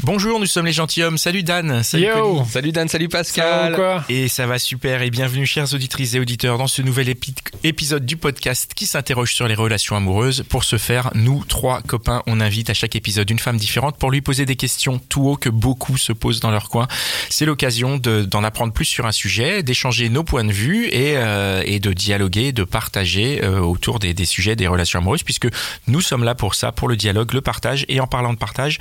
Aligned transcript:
Bonjour, 0.00 0.40
nous 0.40 0.46
sommes 0.46 0.66
les 0.66 0.72
gentilshommes. 0.72 1.16
Salut 1.18 1.44
Dan. 1.44 1.84
Salut 1.84 2.06
Yo. 2.06 2.44
Salut 2.50 2.72
Dan, 2.72 2.88
salut 2.88 3.08
Ça 3.12 3.18
va 3.18 3.22
Pascal. 3.22 3.72
ou 3.72 3.76
quoi 3.76 4.04
Et 4.08 4.26
ça 4.26 4.48
va 4.48 4.58
super 4.58 5.00
et 5.02 5.10
bienvenue 5.10 5.46
chers 5.46 5.72
auditrices 5.74 6.14
et 6.14 6.18
auditeurs 6.20 6.58
dans 6.58 6.66
ce 6.66 6.82
nouvel 6.82 7.08
épi- 7.08 7.34
épisode 7.62 8.04
du 8.04 8.16
podcast 8.16 8.72
qui 8.74 8.86
s'interroge 8.86 9.32
sur 9.32 9.46
les 9.46 9.54
relations 9.54 9.94
amoureuses. 9.94 10.44
Pour 10.48 10.64
ce 10.64 10.76
faire, 10.76 11.10
nous, 11.14 11.44
trois 11.44 11.82
copains, 11.82 12.22
on 12.26 12.40
invite 12.40 12.68
à 12.68 12.74
chaque 12.74 12.96
épisode 12.96 13.30
une 13.30 13.38
femme 13.38 13.58
différente 13.58 13.96
pour 13.96 14.10
lui 14.10 14.22
poser 14.22 14.44
des 14.44 14.56
questions 14.56 14.98
tout 15.08 15.28
haut 15.28 15.36
que 15.36 15.50
beaucoup 15.50 15.96
se 15.96 16.12
posent 16.12 16.40
dans 16.40 16.50
leur 16.50 16.68
coin. 16.68 16.88
C'est 17.30 17.46
l'occasion 17.46 17.96
de- 17.96 18.22
d'en 18.22 18.42
apprendre 18.42 18.72
plus 18.72 18.86
sur 18.86 19.06
un 19.06 19.12
sujet, 19.12 19.62
d'échanger 19.62 20.08
nos 20.08 20.24
points 20.24 20.44
de 20.44 20.52
vue 20.52 20.86
et, 20.88 21.16
euh, 21.16 21.62
et 21.64 21.78
de 21.78 21.92
dialoguer, 21.92 22.50
de 22.50 22.64
partager 22.64 23.44
euh, 23.44 23.60
autour 23.60 24.00
des, 24.00 24.14
des 24.14 24.24
sujets 24.26 24.56
des 24.56 24.66
relations 24.66 24.98
amoureuses 24.98 25.22
puisque 25.22 25.46
nous 25.86 26.00
sommes 26.00 26.24
là 26.24 26.34
pour 26.34 26.56
ça, 26.56 26.72
pour 26.72 26.88
le 26.88 26.96
dialogue, 26.96 27.32
le 27.34 27.40
partage 27.40 27.84
et 27.88 28.00
en 28.00 28.08
parlant 28.08 28.32
de 28.32 28.38
partage, 28.38 28.78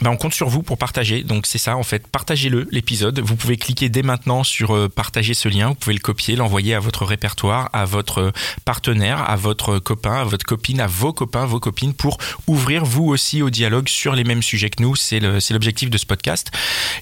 ben, 0.00 0.10
on 0.10 0.16
compte 0.16 0.34
sur 0.34 0.48
vous 0.48 0.62
pour 0.62 0.78
partager. 0.78 1.22
Donc 1.22 1.46
c'est 1.46 1.58
ça 1.58 1.76
en 1.76 1.82
fait, 1.82 2.06
partagez-le 2.06 2.66
l'épisode. 2.70 3.20
Vous 3.20 3.36
pouvez 3.36 3.56
cliquer 3.56 3.88
dès 3.88 4.02
maintenant 4.02 4.44
sur 4.44 4.74
euh, 4.74 4.88
partager 4.88 5.34
ce 5.34 5.48
lien. 5.48 5.68
Vous 5.68 5.74
pouvez 5.74 5.94
le 5.94 6.00
copier, 6.00 6.36
l'envoyer 6.36 6.74
à 6.74 6.80
votre 6.80 7.04
répertoire, 7.04 7.70
à 7.72 7.84
votre 7.84 8.18
euh, 8.18 8.32
partenaire, 8.64 9.28
à 9.28 9.36
votre 9.36 9.78
copain, 9.78 10.14
à 10.14 10.24
votre 10.24 10.44
copine, 10.44 10.80
à 10.80 10.86
vos 10.86 11.12
copains, 11.12 11.46
vos 11.46 11.60
copines 11.60 11.94
pour 11.94 12.18
ouvrir 12.46 12.84
vous 12.84 13.04
aussi 13.04 13.42
au 13.42 13.50
dialogue 13.50 13.88
sur 13.88 14.14
les 14.14 14.24
mêmes 14.24 14.42
sujets 14.42 14.70
que 14.70 14.82
nous. 14.82 14.96
C'est 14.96 15.20
l'objectif 15.20 15.90
de 15.90 15.98
ce 15.98 16.06
podcast. 16.06 16.50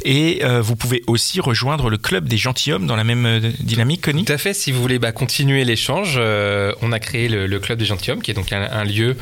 Et 0.04 0.44
euh, 0.44 0.60
vous 0.60 0.76
pouvez 0.76 1.02
aussi 1.06 1.40
rejoindre 1.40 1.90
le 1.90 1.98
club 1.98 2.28
des 2.28 2.36
gentilshommes 2.36 2.86
dans 2.86 2.96
la 2.96 3.04
même 3.04 3.26
euh, 3.26 3.52
dynamique, 3.60 4.02
Connie. 4.02 4.24
Tout 4.24 4.32
à 4.32 4.38
fait, 4.38 4.54
si 4.54 4.72
vous 4.72 4.80
voulez 4.80 4.98
bah, 4.98 5.12
continuer 5.12 5.64
l'échange, 5.64 6.16
euh, 6.18 6.72
on 6.82 6.92
a 6.92 6.98
créé 6.98 7.28
le, 7.28 7.60
Club 7.60 7.78
des 7.78 7.84
Gentilhommes, 7.84 8.22
qui 8.22 8.30
est 8.30 8.34
donc 8.34 8.52
un, 8.52 8.84
lieu 8.84 9.16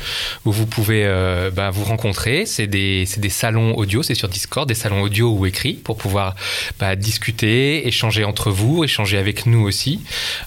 où 0.45 0.51
vous 0.51 0.65
pouvez 0.65 1.03
euh, 1.05 1.51
bah, 1.51 1.69
vous 1.69 1.83
rencontrer. 1.83 2.45
C'est 2.45 2.67
des 2.67 3.05
salons 3.29 3.60
audio, 3.75 4.03
c'est 4.03 4.15
sur 4.15 4.27
Discord, 4.27 4.67
des 4.67 4.75
salons 4.75 5.01
audio 5.01 5.31
ou 5.31 5.45
écrits 5.45 5.73
pour 5.73 5.97
pouvoir 5.97 6.35
bah, 6.79 6.95
discuter, 6.95 7.87
échanger 7.87 8.23
entre 8.23 8.51
vous, 8.51 8.83
échanger 8.83 9.17
avec 9.17 9.45
nous 9.45 9.61
aussi, 9.61 10.01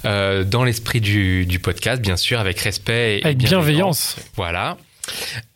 euh, 0.04 0.44
dans 0.44 0.64
l'esprit 0.64 1.00
du, 1.00 1.46
du 1.46 1.58
podcast, 1.58 2.00
bien 2.02 2.16
sûr, 2.16 2.38
avec 2.38 2.60
respect 2.60 3.18
et 3.18 3.24
Avec 3.24 3.38
bienveillance. 3.38 4.16
Voilà. 4.36 4.76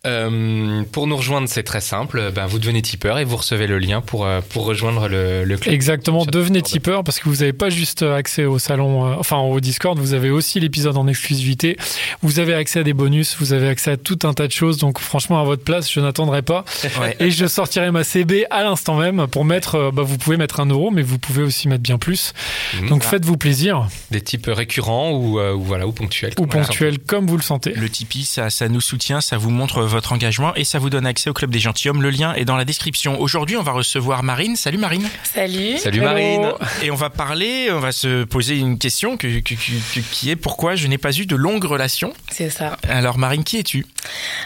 Euh, 0.07 0.83
pour 0.93 1.07
nous 1.07 1.17
rejoindre, 1.17 1.49
c'est 1.49 1.63
très 1.65 1.81
simple. 1.81 2.31
Ben, 2.35 2.47
vous 2.47 2.59
devenez 2.59 2.83
tipeur 2.83 3.19
et 3.19 3.25
vous 3.25 3.37
recevez 3.37 3.67
le 3.67 3.79
lien 3.79 4.01
pour, 4.01 4.27
euh, 4.27 4.41
pour 4.49 4.65
rejoindre 4.65 5.09
le, 5.09 5.45
le 5.45 5.57
club. 5.57 5.75
Exactement, 5.75 6.25
devenez 6.25 6.63
tipeur 6.63 7.05
parce 7.05 7.19
que 7.19 7.29
vous 7.29 7.37
n'avez 7.37 7.53
pas 7.53 7.69
juste 7.69 8.03
accès 8.03 8.45
au 8.45 8.59
salon, 8.59 9.07
euh, 9.07 9.15
enfin 9.19 9.39
au 9.39 9.61
Discord, 9.61 9.99
vous 9.99 10.15
avez 10.15 10.31
aussi 10.31 10.61
l'épisode 10.61 10.97
en 10.97 11.09
exclusivité. 11.09 11.77
Vous 12.23 12.39
avez 12.39 12.55
accès 12.55 12.81
à 12.81 12.83
des 12.85 12.95
bonus, 12.95 13.37
vous 13.41 13.53
avez 13.53 13.69
accès 13.69 13.91
à 13.91 13.97
tout 13.97 14.19
un 14.23 14.35
tas 14.35 14.47
de 14.47 14.53
choses. 14.53 14.79
Donc 14.79 14.99
franchement, 14.99 15.41
à 15.41 15.45
votre 15.45 15.62
place, 15.65 15.91
je 15.93 16.01
n'attendrai 16.01 16.43
pas. 16.43 16.65
Ouais. 16.99 17.15
Et 17.21 17.31
je 17.31 17.47
sortirai 17.47 17.91
ma 17.93 18.03
CB 18.03 18.47
à 18.51 18.65
l'instant 18.65 18.97
même 18.97 19.27
pour 19.29 19.45
mettre, 19.45 19.75
euh, 19.77 19.91
bah, 19.93 20.03
vous 20.03 20.17
pouvez 20.19 20.37
mettre 20.37 20.59
un 20.59 20.67
euro, 20.67 20.91
mais 20.91 21.03
vous 21.03 21.19
pouvez 21.19 21.43
aussi 21.43 21.69
mettre 21.69 21.83
bien 21.83 21.99
plus. 21.99 22.33
Mhm. 22.81 22.89
Donc 22.89 23.05
faites-vous 23.05 23.37
plaisir, 23.37 23.87
Des 24.11 24.21
types 24.21 24.47
récurrents 24.49 25.12
ou, 25.12 25.39
euh, 25.39 25.53
ou 25.55 25.62
voilà, 25.62 25.87
ou 25.87 25.93
ponctuels. 25.93 26.33
ou 26.39 26.47
Voilà. 26.51 26.67
ponctuel 26.67 26.99
comme 26.99 27.27
vous 27.27 27.37
le 27.37 27.43
sentez. 27.43 27.72
Le 27.75 27.89
Tipeee, 27.89 28.25
ça, 28.25 28.51
ça 28.51 28.69
nous 28.69 28.81
soutient, 28.81 29.21
ça 29.21 29.37
vous 29.38 29.50
montre 29.50 29.82
votre 29.82 30.12
engagement 30.12 30.54
et 30.54 30.65
ça 30.65 30.78
vous 30.78 30.91
donne 30.91 31.06
accès 31.06 31.31
au 31.31 31.32
club 31.32 31.50
des 31.50 31.59
gentilshommes. 31.60 32.03
Le 32.03 32.10
lien 32.10 32.34
est 32.34 32.44
dans 32.44 32.56
la 32.56 32.65
description. 32.65 33.21
Aujourd'hui, 33.21 33.56
on 33.56 33.62
va 33.62 33.72
recevoir 33.72 34.22
Marine. 34.22 34.56
Salut 34.56 34.78
Marine. 34.78 35.09
Salut. 35.25 35.78
Salut 35.78 35.99
Hello. 35.99 36.06
Marine. 36.09 36.49
Et 36.82 36.91
on 36.91 36.94
va 36.97 37.09
parler, 37.10 37.69
on 37.72 37.81
va 37.81 37.93
se 37.93 38.25
poser 38.25 38.59
une 38.59 38.78
question 38.78 39.16
que- 39.16 39.41
que- 39.41 39.54
que- 39.54 40.00
qui 40.12 40.31
est 40.31 40.37
pourquoi 40.37 40.75
je 40.77 40.87
n'ai 40.87 40.98
pas 40.98 41.12
eu 41.16 41.25
de 41.27 41.37
longues 41.37 41.65
relations? 41.65 42.12
C'est 42.31 42.50
ça. 42.50 42.77
Alors 42.88 43.16
Marine, 43.19 43.44
qui 43.44 43.59
es-tu? 43.59 43.87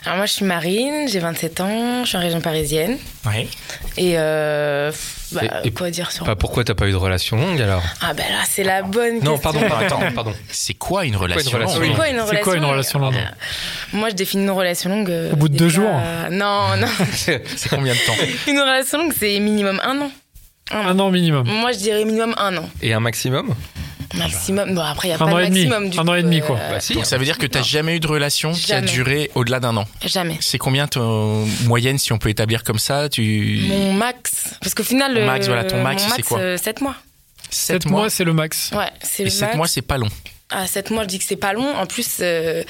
Alors 0.04 0.16
moi 0.18 0.26
je 0.26 0.32
suis 0.32 0.44
Marine, 0.44 1.08
j'ai 1.08 1.18
27 1.18 1.60
ans, 1.60 2.04
je 2.04 2.08
suis 2.08 2.16
en 2.16 2.20
région 2.20 2.40
parisienne. 2.40 2.98
Ouais. 3.24 3.46
Et, 3.96 4.14
euh, 4.16 4.90
bah, 5.30 5.40
Et- 5.62 5.68
et- 5.68 5.70
quoi 5.70 5.90
dire 5.90 6.10
sur 6.10 6.24
Bah, 6.24 6.34
pourquoi 6.34 6.64
t'as 6.64 6.74
pas 6.74 6.88
eu 6.88 6.90
de 6.90 6.96
relation 6.96 7.36
longue 7.36 7.60
alors? 7.60 7.82
Ah 8.00 8.14
ben 8.14 8.24
là 8.28 8.40
c'est 8.48 8.64
la 8.64 8.82
bonne 8.82 9.20
Non, 9.22 9.36
question. 9.38 9.52
pardon, 9.60 9.60
pardon, 9.68 9.96
pardon. 10.14 10.34
C'est 10.50 10.74
quoi 10.74 11.04
une 11.04 11.14
relation, 11.16 11.56
longue? 11.58 11.68
C'est 11.68 11.88
quoi 11.94 12.08
une 12.08 12.20
relation 12.20 12.42
quoi 12.42 12.56
une 12.56 12.62
longue 12.62 12.70
relation 12.72 12.98
longue 12.98 13.14
Euh, 13.14 13.96
Moi 13.96 14.10
je 14.10 14.14
définis 14.16 14.42
une 14.44 14.50
relation 14.50 14.90
longue. 14.90 15.10
euh, 15.10 15.32
Au 15.32 15.36
bout 15.36 15.48
de 15.48 15.56
deux 15.56 15.68
jours 15.68 15.90
Non, 16.30 16.76
non. 16.76 16.88
C'est 17.12 17.42
combien 17.70 17.94
de 17.94 17.98
temps? 18.06 18.14
Une 18.48 18.58
relation 18.58 18.98
longue 18.98 19.12
c'est 19.16 19.38
minimum 19.38 19.80
un 19.84 20.00
an. 20.00 20.10
Un 20.72 20.88
Un 20.88 20.98
an 20.98 21.10
minimum. 21.10 21.46
Moi 21.46 21.70
je 21.72 21.78
dirais 21.78 22.04
minimum 22.04 22.34
un 22.38 22.56
an. 22.56 22.68
Et 22.82 22.92
un 22.92 23.00
maximum? 23.00 23.54
Maximum. 24.14 24.74
Bon 24.74 24.80
après 24.82 25.08
il 25.08 25.10
y 25.10 25.14
a 25.14 25.16
Un 25.16 25.18
pas 25.18 25.24
an 25.26 25.36
de 25.36 25.42
et 25.42 25.48
demi. 25.48 25.66
maximum. 25.66 25.90
Du 25.90 25.98
Un 25.98 26.02
coup, 26.04 26.08
an 26.10 26.14
et 26.14 26.22
demi, 26.22 26.40
quoi. 26.40 26.58
euh, 26.58 26.70
Bah 26.70 26.80
si. 26.80 26.94
Donc 26.94 27.06
ça 27.06 27.18
veut 27.18 27.24
dire 27.24 27.38
que 27.38 27.46
tu 27.46 27.54
n'as 27.54 27.60
Non. 27.60 27.66
jamais 27.66 27.96
eu 27.96 28.00
de 28.00 28.06
relation 28.08 28.52
qui 28.52 28.72
a 28.72 28.76
Jamais. 28.76 28.90
duré 28.92 29.30
au-delà 29.34 29.60
d'un 29.60 29.76
an. 29.76 29.84
Jamais. 30.04 30.36
C'est 30.40 30.58
combien 30.58 30.86
ton 30.86 31.46
moyenne 31.64 31.98
si 31.98 32.12
on 32.12 32.18
peut 32.18 32.28
établir 32.28 32.62
comme 32.64 32.78
ça 32.78 33.08
Tu 33.08 33.64
Mon 33.68 33.92
max. 33.92 34.54
Parce 34.60 34.74
qu'au 34.74 34.82
final. 34.84 35.14
Ton 35.14 35.26
max, 35.26 35.46
euh, 35.46 35.48
voilà, 35.52 35.64
ton 35.64 35.82
max, 35.82 36.04
mon 36.08 36.14
c'est 36.16 36.22
quoi 36.22 36.56
7 36.58 36.80
mois. 36.80 36.94
7 37.50 37.82
7 37.82 37.90
mois, 37.90 38.08
c'est 38.10 38.24
le 38.24 38.32
max. 38.32 38.70
Ouais, 38.74 38.86
c'est 39.02 39.22
Et 39.22 39.26
le 39.26 39.30
7 39.30 39.40
max. 39.42 39.56
mois, 39.56 39.68
c'est 39.68 39.82
pas 39.82 39.98
long. 39.98 40.08
À 40.52 40.66
7 40.66 40.90
mois, 40.90 41.02
je 41.04 41.08
dis 41.08 41.18
que 41.18 41.24
c'est 41.24 41.36
pas 41.36 41.52
long. 41.54 41.74
En 41.76 41.86
plus, 41.86 42.18
euh, 42.20 42.62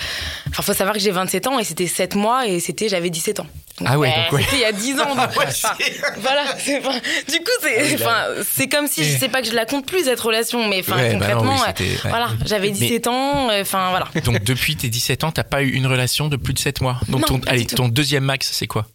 enfin, 0.51 0.63
faut 0.63 0.73
savoir 0.73 0.95
que 0.95 1.01
j'ai 1.01 1.11
27 1.11 1.47
ans 1.49 1.59
et 1.59 1.65
c'était 1.65 1.87
7 1.87 2.15
mois 2.15 2.47
et 2.47 2.61
c'était 2.61 2.89
j'avais 2.89 3.11
17 3.11 3.41
ans. 3.41 3.47
Donc, 3.81 3.89
Ah 3.91 3.99
ouais, 3.99 4.09
euh, 4.09 4.23
donc 4.23 4.33
ouais. 4.35 4.43
C'était 4.45 4.57
il 4.57 4.61
y 4.61 4.65
a 4.65 4.73
10 4.73 5.01
ans. 5.01 5.15
donc, 5.17 5.19
enfin, 5.37 5.75
voilà. 6.21 6.45
c'est 6.59 6.81
pas- 6.81 6.93
Du 7.29 7.39
coup, 7.39 7.51
c'est 7.61 7.95
enfin, 7.95 8.25
c'est 8.49 8.69
comme 8.69 8.87
si 8.87 9.03
je 9.05 9.19
sais 9.19 9.29
pas 9.29 9.43
que 9.43 9.49
je 9.49 9.55
la 9.55 9.67
compte 9.67 9.85
plus 9.87 10.05
cette 10.05 10.21
relation, 10.21 10.69
mais 10.69 10.81
enfin 10.81 10.97
Ouais, 10.97 11.09
bah 11.09 11.13
non, 11.15 11.19
concrètement, 11.19 11.55
oui, 11.57 11.73
euh, 11.81 11.85
ouais. 12.05 12.11
voilà, 12.11 12.29
j'avais 12.47 12.69
Mais- 12.69 12.73
17 12.75 13.07
ans. 13.09 13.51
euh, 13.51 13.63
Enfin 13.63 13.91
voilà. 13.91 14.07
Donc 14.25 14.45
depuis 14.45 14.77
tes 14.77 14.89
17 14.89 15.25
ans, 15.25 15.33
t'as 15.33 15.43
pas 15.45 15.63
eu 15.63 15.71
une 15.71 15.87
relation 15.87 16.29
de 16.29 16.37
plus 16.37 16.55
de 16.55 16.59
7 16.61 16.81
mois? 16.83 17.01
Donc 17.09 17.23
Non, 17.23 17.39
ton, 17.39 17.41
allez, 17.49 17.67
ton 17.67 17.89
deuxième 17.89 18.25
max, 18.25 18.49
c'est 18.53 18.67
quoi? 18.69 18.87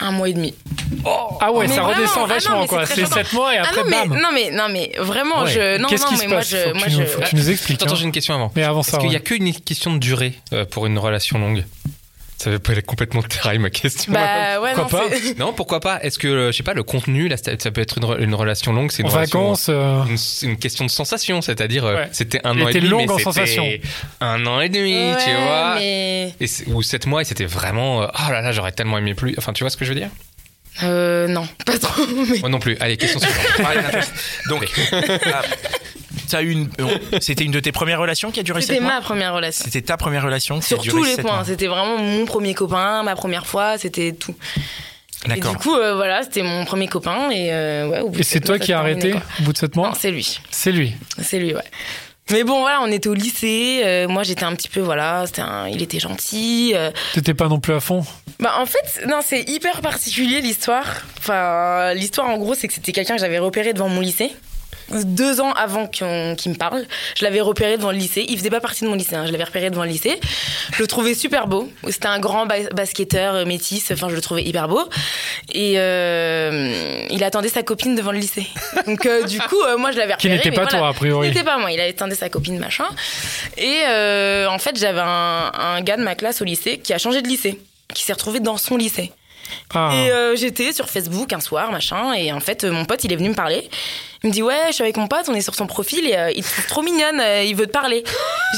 Un 0.00 0.12
mois 0.12 0.28
et 0.28 0.32
demi. 0.32 0.54
Ah 1.40 1.52
ouais, 1.52 1.66
Mais 1.68 1.74
ça 1.74 1.82
vraiment, 1.82 1.88
redescend 1.98 2.16
ah 2.16 2.20
non, 2.20 2.26
vachement 2.26 2.66
quoi. 2.66 2.86
c'est 2.86 2.94
C'est 2.96 3.02
très 3.04 3.22
7 3.24 3.32
mois 3.34 3.54
et 3.54 3.58
Ah 3.58 3.62
après 3.68 3.82
non 3.82 3.88
mais 3.90 4.08
bam. 4.08 4.20
non 4.20 4.28
mais 4.32 4.50
non 4.50 4.68
mais 4.70 4.92
vraiment 4.98 5.42
Ouais. 5.42 5.50
je 5.50 5.78
non 5.78 5.88
Qu'est-ce 5.88 6.02
non 6.04 6.08
qui 6.08 6.14
mais 6.16 6.24
se 6.24 6.28
moi 6.28 6.36
passe 6.38 6.50
je 6.50 6.56
faut, 6.56 6.74
moi 6.74 6.84
tu 6.84 6.90
je 6.90 7.00
nous, 7.00 7.06
faut 7.06 7.20
que 7.20 7.26
tu 7.26 7.36
nous 7.36 7.50
expliques. 7.50 7.82
Attends, 7.82 7.92
hein. 7.92 7.96
j'ai 7.96 8.04
une 8.04 8.12
question 8.12 8.34
avant. 8.34 8.50
Mais 8.56 8.62
avant 8.64 8.80
Est-ce 8.80 8.90
ça, 8.92 8.98
qu'il 8.98 9.08
n'y 9.10 9.16
a 9.16 9.20
qu'une 9.20 9.52
question 9.54 9.92
de 9.94 9.98
durée 9.98 10.34
euh, 10.52 10.64
pour 10.64 10.86
une 10.86 10.98
relation 10.98 11.38
longue 11.38 11.64
Ça 12.42 12.48
veut 12.48 12.58
pas 12.58 12.72
aller 12.72 12.80
complètement 12.80 13.22
terrain 13.22 13.58
ma 13.58 13.68
question. 13.68 14.10
bah 14.14 14.58
ouais 14.62 14.70
non 14.74 14.86
Pourquoi 14.86 15.10
pas 15.10 15.16
c'est- 15.16 15.38
Non, 15.38 15.52
pourquoi 15.52 15.80
pas 15.80 16.00
Est-ce 16.02 16.18
que, 16.18 16.26
euh, 16.26 16.52
je 16.52 16.56
sais 16.56 16.62
pas, 16.62 16.72
le 16.72 16.82
contenu, 16.82 17.28
là, 17.28 17.36
ça 17.36 17.70
peut 17.70 17.82
être 17.82 17.98
une, 17.98 18.04
re- 18.04 18.18
une 18.18 18.34
relation 18.34 18.72
longue, 18.72 18.90
c'est 18.90 19.02
En 19.04 19.08
une 19.08 19.12
relation- 19.12 19.40
vacances, 19.40 19.66
euh, 19.68 20.04
une, 20.06 20.16
c'est 20.16 20.46
une 20.46 20.56
question 20.56 20.86
de 20.86 20.90
sensation, 20.90 21.42
c'est-à-dire 21.42 21.84
euh, 21.84 21.96
Ouais. 21.96 22.08
c'était 22.12 22.40
un 22.44 22.58
an 22.58 22.68
et 22.68 22.72
demi, 22.72 22.88
longue 22.88 23.00
mais 23.08 23.10
en 23.12 23.18
c'était 23.18 23.24
sensation. 23.24 23.66
un 24.22 24.46
an 24.46 24.60
et 24.62 24.70
demi, 24.70 25.12
tu 25.22 25.30
vois, 25.32 25.74
mais 25.80 26.34
et 26.40 26.46
ou 26.68 26.80
sept 26.82 27.04
mois 27.06 27.20
et 27.20 27.24
c'était 27.26 27.44
vraiment, 27.44 28.04
euh, 28.04 28.06
oh 28.14 28.30
là 28.32 28.40
là, 28.40 28.52
j'aurais 28.52 28.72
tellement 28.72 28.96
aimé 28.96 29.12
plus. 29.12 29.34
Enfin, 29.36 29.52
tu 29.52 29.62
vois 29.62 29.70
ce 29.70 29.76
que 29.76 29.84
je 29.84 29.92
veux 29.92 29.98
dire? 30.00 30.08
Euh, 30.82 31.26
non 31.28 31.46
pas 31.66 31.76
trop 31.78 32.02
mais 32.30 32.38
Moi 32.38 32.48
non 32.48 32.58
plus. 32.60 32.78
Allez, 32.80 32.96
question 32.96 33.20
suivante. 33.20 34.08
Donc, 34.48 34.66
ah, 35.26 35.42
t'as 36.30 36.42
eu 36.42 36.50
une, 36.52 36.68
c'était 37.20 37.44
une 37.44 37.50
de 37.52 37.60
tes 37.60 37.72
premières 37.72 38.00
relations 38.00 38.30
qui 38.30 38.40
a 38.40 38.42
duré 38.42 38.60
7 38.60 38.68
c'était 38.68 38.80
mois 38.80 38.94
ma 38.94 39.00
première 39.00 39.34
relation. 39.34 39.64
C'était 39.64 39.82
ta 39.82 39.96
première 39.96 40.24
relation 40.24 40.60
qui 40.60 40.66
Sur 40.68 40.80
a 40.80 40.82
duré 40.82 40.96
tous 40.98 41.04
les 41.04 41.14
7 41.16 41.26
points, 41.26 41.44
c'était 41.44 41.66
vraiment 41.66 41.98
mon 41.98 42.24
premier 42.26 42.54
copain, 42.54 43.02
ma 43.02 43.14
première 43.16 43.46
fois, 43.46 43.78
c'était 43.78 44.12
tout. 44.12 44.34
Et 45.26 45.28
D'accord. 45.28 45.52
du 45.52 45.58
coup, 45.58 45.74
euh, 45.76 45.94
voilà, 45.96 46.22
c'était 46.22 46.42
mon 46.42 46.64
premier 46.64 46.88
copain 46.88 47.30
et 47.30 47.52
euh, 47.52 47.88
ouais. 47.88 48.00
Au 48.00 48.08
bout 48.08 48.14
de 48.16 48.20
et 48.20 48.22
c'est 48.22 48.40
toi 48.40 48.56
mois, 48.56 48.64
qui 48.64 48.72
as 48.72 48.78
arrêté 48.78 49.12
au 49.12 49.42
bout 49.42 49.52
de 49.52 49.58
7 49.58 49.72
quoi. 49.74 49.82
mois 49.82 49.88
Non, 49.90 49.94
c'est 49.98 50.10
lui, 50.10 50.40
C'est 50.50 50.72
lui. 50.72 50.94
c'est 51.22 51.38
lui, 51.38 51.54
ouais. 51.54 51.64
Mais 52.30 52.44
bon, 52.44 52.60
voilà, 52.60 52.80
on 52.82 52.86
était 52.86 53.08
au 53.08 53.14
lycée. 53.14 53.82
euh, 53.84 54.06
moi, 54.06 54.22
j'étais 54.22 54.44
un 54.44 54.54
petit 54.54 54.68
peu, 54.68 54.78
voilà, 54.80 55.24
c'était 55.26 55.42
un- 55.42 55.66
il 55.66 55.82
était 55.82 55.98
gentil. 55.98 56.72
euh. 56.76 56.92
T'étais 57.12 57.34
pas 57.34 57.48
non 57.48 57.58
plus 57.58 57.74
à 57.74 57.80
fond 57.80 58.04
Bah, 58.38 58.54
en 58.60 58.66
fait, 58.66 59.04
non, 59.08 59.18
c'est 59.26 59.42
hyper 59.50 59.80
particulier 59.80 60.40
l'histoire. 60.40 60.86
Enfin, 61.18 61.92
l'histoire, 61.94 62.28
en 62.28 62.38
gros, 62.38 62.54
c'est 62.54 62.68
que 62.68 62.72
c'était 62.74 62.92
quelqu'un 62.92 63.16
que 63.16 63.20
j'avais 63.20 63.40
repéré 63.40 63.72
devant 63.72 63.88
mon 63.88 64.00
lycée. 64.00 64.30
Deux 64.92 65.40
ans 65.40 65.52
avant 65.52 65.86
qu'il 65.86 66.06
me 66.06 66.54
parle, 66.56 66.84
je 67.16 67.24
l'avais 67.24 67.40
repéré 67.40 67.76
devant 67.76 67.92
le 67.92 67.98
lycée. 67.98 68.24
Il 68.28 68.36
faisait 68.38 68.50
pas 68.50 68.60
partie 68.60 68.84
de 68.84 68.88
mon 68.88 68.94
lycée, 68.96 69.14
hein, 69.14 69.24
je 69.26 69.32
l'avais 69.32 69.44
repéré 69.44 69.70
devant 69.70 69.84
le 69.84 69.90
lycée. 69.90 70.18
Je 70.72 70.80
le 70.82 70.86
trouvais 70.86 71.14
super 71.14 71.46
beau. 71.46 71.70
C'était 71.88 72.06
un 72.08 72.18
grand 72.18 72.46
ba- 72.46 72.68
basketteur 72.74 73.34
euh, 73.34 73.44
métis. 73.44 73.90
Enfin, 73.92 74.08
je 74.08 74.14
le 74.14 74.20
trouvais 74.20 74.42
hyper 74.42 74.68
beau. 74.68 74.82
Et 75.52 75.74
euh, 75.78 77.06
il 77.10 77.22
attendait 77.24 77.48
sa 77.48 77.62
copine 77.62 77.94
devant 77.94 78.12
le 78.12 78.18
lycée. 78.18 78.46
Donc, 78.86 79.06
euh, 79.06 79.24
du 79.24 79.38
coup, 79.40 79.60
euh, 79.62 79.76
moi, 79.76 79.92
je 79.92 79.98
l'avais 79.98 80.14
Qui 80.18 80.28
repéré. 80.28 80.34
n'était 80.36 80.50
mais 80.50 80.56
pas 80.56 80.62
voilà. 80.64 80.78
toi, 80.78 80.88
a 80.88 80.92
priori. 80.92 81.26
Il 81.28 81.30
n'était 81.30 81.44
pas 81.44 81.58
moi. 81.58 81.70
Il 81.72 81.80
attendait 81.80 82.14
sa 82.14 82.28
copine, 82.28 82.58
machin. 82.58 82.86
Et 83.58 83.82
en 84.48 84.58
fait, 84.58 84.78
j'avais 84.78 85.00
un, 85.00 85.52
un 85.54 85.80
gars 85.82 85.96
de 85.96 86.02
ma 86.02 86.14
classe 86.14 86.40
au 86.40 86.44
lycée 86.44 86.78
qui 86.78 86.92
a 86.92 86.98
changé 86.98 87.22
de 87.22 87.28
lycée. 87.28 87.58
qui 87.94 88.02
s'est 88.04 88.12
retrouvé 88.12 88.40
dans 88.40 88.56
son 88.56 88.76
lycée. 88.76 89.12
Ah. 89.74 89.90
Et 89.94 90.10
euh, 90.12 90.36
j'étais 90.36 90.72
sur 90.72 90.88
Facebook 90.88 91.32
un 91.32 91.40
soir, 91.40 91.72
machin, 91.72 92.12
et 92.12 92.32
en 92.32 92.38
fait, 92.40 92.64
mon 92.64 92.84
pote, 92.84 93.02
il 93.04 93.12
est 93.12 93.16
venu 93.16 93.30
me 93.30 93.34
parler. 93.34 93.68
Il 94.22 94.28
me 94.28 94.32
dit, 94.34 94.42
ouais, 94.42 94.64
je 94.68 94.72
suis 94.74 94.82
avec 94.82 94.98
mon 94.98 95.06
pote, 95.06 95.24
on 95.28 95.34
est 95.34 95.40
sur 95.40 95.54
son 95.54 95.66
profil, 95.66 96.06
et 96.06 96.14
euh, 96.14 96.30
il 96.36 96.44
te 96.44 96.50
trouve 96.50 96.66
trop 96.66 96.82
mignonne, 96.82 97.18
euh, 97.20 97.42
il 97.42 97.56
veut 97.56 97.66
te 97.66 97.70
parler. 97.72 98.04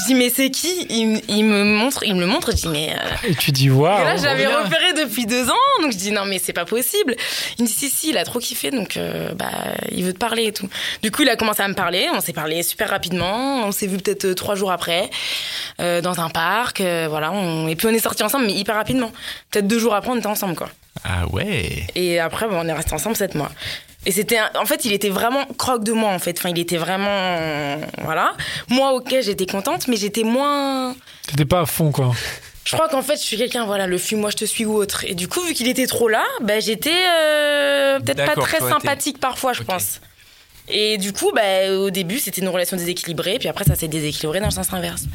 Je 0.00 0.06
dis, 0.08 0.14
mais 0.16 0.28
c'est 0.28 0.50
qui? 0.50 0.86
Il, 0.90 1.06
me- 1.06 1.20
il 1.28 1.44
me 1.44 1.62
montre, 1.62 2.02
il 2.04 2.16
me 2.16 2.20
le 2.20 2.26
montre, 2.26 2.50
je 2.50 2.56
dis, 2.56 2.68
mais. 2.68 2.90
euh, 2.92 3.28
Et 3.28 3.34
tu 3.36 3.52
dis 3.52 3.70
waouh. 3.70 4.00
et 4.00 4.04
là, 4.04 4.16
je 4.16 4.24
l'avais 4.24 4.46
bien. 4.46 4.60
repéré 4.64 4.92
depuis 4.92 5.24
deux 5.24 5.48
ans, 5.48 5.54
donc 5.80 5.92
je 5.92 5.96
dis 5.98 6.10
non, 6.10 6.24
mais 6.24 6.40
c'est 6.40 6.52
pas 6.52 6.64
possible. 6.64 7.14
Il 7.58 7.62
me 7.62 7.68
dit 7.68 7.72
si, 7.72 7.88
si, 7.88 8.10
il 8.10 8.18
a 8.18 8.24
trop 8.24 8.40
kiffé, 8.40 8.72
donc 8.72 8.96
euh, 8.96 9.32
bah, 9.34 9.50
il 9.92 10.02
veut 10.04 10.12
te 10.12 10.18
parler 10.18 10.46
et 10.46 10.52
tout. 10.52 10.68
Du 11.00 11.12
coup, 11.12 11.22
il 11.22 11.28
a 11.28 11.36
commencé 11.36 11.62
à 11.62 11.68
me 11.68 11.74
parler, 11.74 12.08
on 12.12 12.20
s'est 12.20 12.32
parlé 12.32 12.64
super 12.64 12.90
rapidement, 12.90 13.62
on 13.64 13.70
s'est 13.70 13.86
vu 13.86 13.98
peut-être 13.98 14.32
trois 14.32 14.56
jours 14.56 14.72
après, 14.72 15.10
euh, 15.80 16.00
dans 16.00 16.18
un 16.20 16.28
parc, 16.28 16.80
euh, 16.80 17.06
voilà, 17.08 17.30
on... 17.30 17.68
et 17.68 17.76
puis 17.76 17.86
on 17.86 17.90
est 17.90 18.00
sortis 18.00 18.24
ensemble, 18.24 18.46
mais 18.46 18.54
hyper 18.54 18.74
rapidement. 18.74 19.12
Peut-être 19.52 19.68
deux 19.68 19.78
jours 19.78 19.94
après, 19.94 20.10
on 20.10 20.16
était 20.16 20.26
ensemble, 20.26 20.56
quoi. 20.56 20.70
Ah 21.04 21.26
ouais. 21.30 21.86
Et 21.94 22.18
après, 22.18 22.48
bon, 22.48 22.56
on 22.60 22.66
est 22.66 22.72
restés 22.72 22.94
ensemble 22.94 23.14
sept 23.16 23.36
mois. 23.36 23.50
Et 24.04 24.10
c'était, 24.10 24.38
en 24.56 24.66
fait, 24.66 24.84
il 24.84 24.92
était 24.92 25.10
vraiment 25.10 25.44
croque 25.58 25.84
de 25.84 25.92
moi, 25.92 26.10
en 26.10 26.18
fait. 26.18 26.36
Enfin, 26.38 26.48
il 26.48 26.58
était 26.58 26.76
vraiment, 26.76 27.78
voilà. 28.02 28.34
Moi, 28.68 28.92
ok, 28.94 29.14
j'étais 29.20 29.46
contente, 29.46 29.86
mais 29.88 29.96
j'étais 29.96 30.24
moins. 30.24 30.96
T'étais 31.28 31.44
pas 31.44 31.60
à 31.60 31.66
fond, 31.66 31.92
quoi. 31.92 32.12
Je 32.64 32.76
crois 32.76 32.88
qu'en 32.88 33.02
fait, 33.02 33.16
je 33.16 33.22
suis 33.22 33.36
quelqu'un, 33.36 33.66
voilà, 33.66 33.86
le 33.86 33.98
fuis, 33.98 34.16
moi 34.16 34.30
je 34.30 34.36
te 34.36 34.44
suis 34.44 34.64
ou 34.64 34.74
autre. 34.74 35.04
Et 35.04 35.14
du 35.14 35.26
coup, 35.26 35.40
vu 35.40 35.52
qu'il 35.52 35.66
était 35.66 35.86
trop 35.86 36.08
là, 36.08 36.24
bah, 36.42 36.60
j'étais 36.60 36.90
euh, 36.90 37.98
peut-être 37.98 38.24
pas 38.24 38.40
très 38.40 38.58
toi, 38.58 38.68
sympathique 38.68 39.18
parfois, 39.18 39.52
je 39.52 39.62
pense. 39.62 40.00
Et 40.68 40.96
du 40.96 41.12
coup, 41.12 41.32
bah, 41.34 41.72
au 41.72 41.90
début, 41.90 42.20
c'était 42.20 42.40
une 42.40 42.48
relation 42.48 42.76
déséquilibrée, 42.76 43.38
puis 43.40 43.48
après, 43.48 43.64
ça 43.64 43.74
s'est 43.74 43.88
déséquilibré 43.88 44.38
dans 44.38 44.46
le 44.46 44.52
sens 44.52 44.72
inverse. 44.72 45.06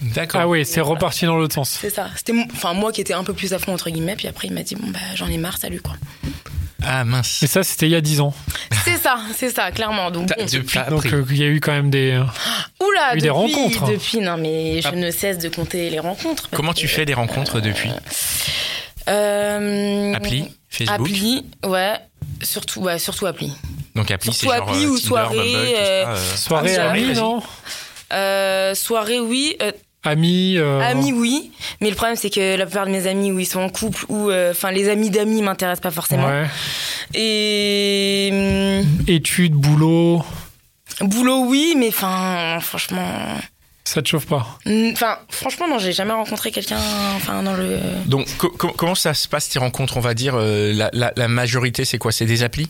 D'accord. 0.00 0.42
Ah 0.42 0.48
oui, 0.48 0.64
c'est 0.64 0.80
reparti 0.80 1.24
dans 1.24 1.36
l'autre 1.36 1.54
sens. 1.54 1.76
C'est 1.80 1.90
ça. 1.90 2.08
C'était, 2.16 2.34
enfin, 2.52 2.72
moi 2.74 2.92
qui 2.92 3.00
étais 3.00 3.14
un 3.14 3.24
peu 3.24 3.32
plus 3.32 3.52
à 3.52 3.58
fond, 3.58 3.72
entre 3.72 3.90
guillemets, 3.90 4.14
puis 4.14 4.28
après, 4.28 4.46
il 4.46 4.54
m'a 4.54 4.62
dit, 4.62 4.76
bon, 4.76 4.88
bah, 4.88 4.98
j'en 5.14 5.26
ai 5.26 5.38
marre, 5.38 5.58
salut, 5.58 5.80
quoi. 5.80 5.94
Ah 6.84 7.04
mince. 7.04 7.42
Et 7.42 7.46
ça, 7.46 7.62
c'était 7.64 7.86
il 7.86 7.92
y 7.92 7.94
a 7.96 8.00
10 8.00 8.20
ans. 8.20 8.34
c'est 8.84 8.96
ça, 8.98 9.18
c'est 9.34 9.50
ça, 9.50 9.70
clairement. 9.72 10.10
Donc, 10.10 10.28
T'as- 10.28 10.44
depuis- 10.44 10.78
Donc 10.90 11.06
euh, 11.06 11.24
il 11.30 11.36
y 11.38 11.42
a 11.42 11.46
eu 11.46 11.60
quand 11.60 11.72
même 11.72 11.90
des. 11.90 12.20
Oula, 12.80 13.12
eu 13.12 13.16
depuis, 13.16 13.22
des 13.22 13.30
rencontres. 13.30 13.86
Depuis, 13.90 14.18
non, 14.20 14.36
mais 14.36 14.82
je 14.82 14.88
Ah. 14.88 14.92
ne 14.92 15.10
cesse 15.10 15.38
de 15.38 15.48
compter 15.48 15.88
les 15.90 15.98
rencontres. 16.00 16.48
parce 16.48 16.56
Comment 16.56 16.72
que- 16.72 16.78
tu 16.78 16.88
fais 16.88 17.04
des 17.06 17.14
rencontres 17.14 17.60
depuis 17.60 17.90
euh, 19.08 20.14
Appli 20.14 20.44
Facebook 20.68 21.00
Appli, 21.00 21.46
ouais. 21.64 21.94
Surtout, 22.42 22.80
ouais, 22.82 22.98
surtout 22.98 23.26
appli. 23.26 23.52
Donc 23.94 24.10
appli, 24.10 24.32
c'est 24.32 24.40
Surtout 24.46 24.56
genre 24.58 24.68
appli 24.68 24.84
euh, 24.84 24.88
ou 24.88 24.96
Tinder, 24.98 25.06
soirée, 25.08 25.36
Bumble, 25.36 25.66
tout 25.68 25.74
euh, 25.76 26.04
ça, 26.04 26.10
euh. 26.10 26.36
Soirée 26.36 26.76
Ah, 26.76 26.88
vas-y. 26.88 27.14
non? 27.14 27.42
Euh, 28.12 28.74
soirée, 28.74 29.20
oui. 29.20 29.56
Euh, 29.62 29.72
Amis. 30.06 30.56
euh, 30.58 30.80
Amis, 30.80 31.12
oui. 31.12 31.50
Mais 31.80 31.90
le 31.90 31.96
problème, 31.96 32.16
c'est 32.16 32.30
que 32.30 32.56
la 32.56 32.66
plupart 32.66 32.86
de 32.86 32.90
mes 32.92 33.06
amis, 33.06 33.32
où 33.32 33.38
ils 33.38 33.46
sont 33.46 33.60
en 33.60 33.68
couple, 33.68 34.04
ou 34.08 34.30
euh, 34.30 34.50
enfin 34.52 34.70
les 34.70 34.88
amis 34.88 35.10
d'amis 35.10 35.42
m'intéressent 35.42 35.82
pas 35.82 35.90
forcément. 35.90 36.26
Ouais. 36.26 36.46
Et 37.14 38.30
hum, 38.32 38.86
Études, 39.08 39.54
boulot. 39.54 40.24
boulot, 41.00 41.44
oui, 41.46 41.74
mais 41.76 41.88
enfin, 41.88 42.58
franchement, 42.60 43.08
Ça 43.84 44.02
te 44.02 44.08
chauffe 44.08 44.26
pas? 44.26 44.58
hum, 44.66 44.90
enfin, 44.92 45.18
franchement, 45.28 45.68
non, 45.68 45.78
j'ai 45.78 45.92
jamais 45.92 46.12
rencontré 46.12 46.50
quelqu'un, 46.50 46.78
enfin, 47.16 47.42
dans 47.42 47.54
le. 47.54 47.78
Donc 48.06 48.26
co- 48.38 48.50
co- 48.50 48.72
comment 48.76 48.94
ça 48.94 49.14
se 49.14 49.28
passe 49.28 49.48
tes 49.48 49.58
rencontres 49.58 49.96
On 49.96 50.00
va 50.00 50.14
dire 50.14 50.34
euh, 50.36 50.72
la, 50.72 50.90
la- 50.92 51.12
la 51.16 51.28
majorité, 51.28 51.84
c'est 51.84 51.98
quoi? 51.98 52.12
C'est 52.12 52.26
des 52.26 52.42
applis? 52.42 52.68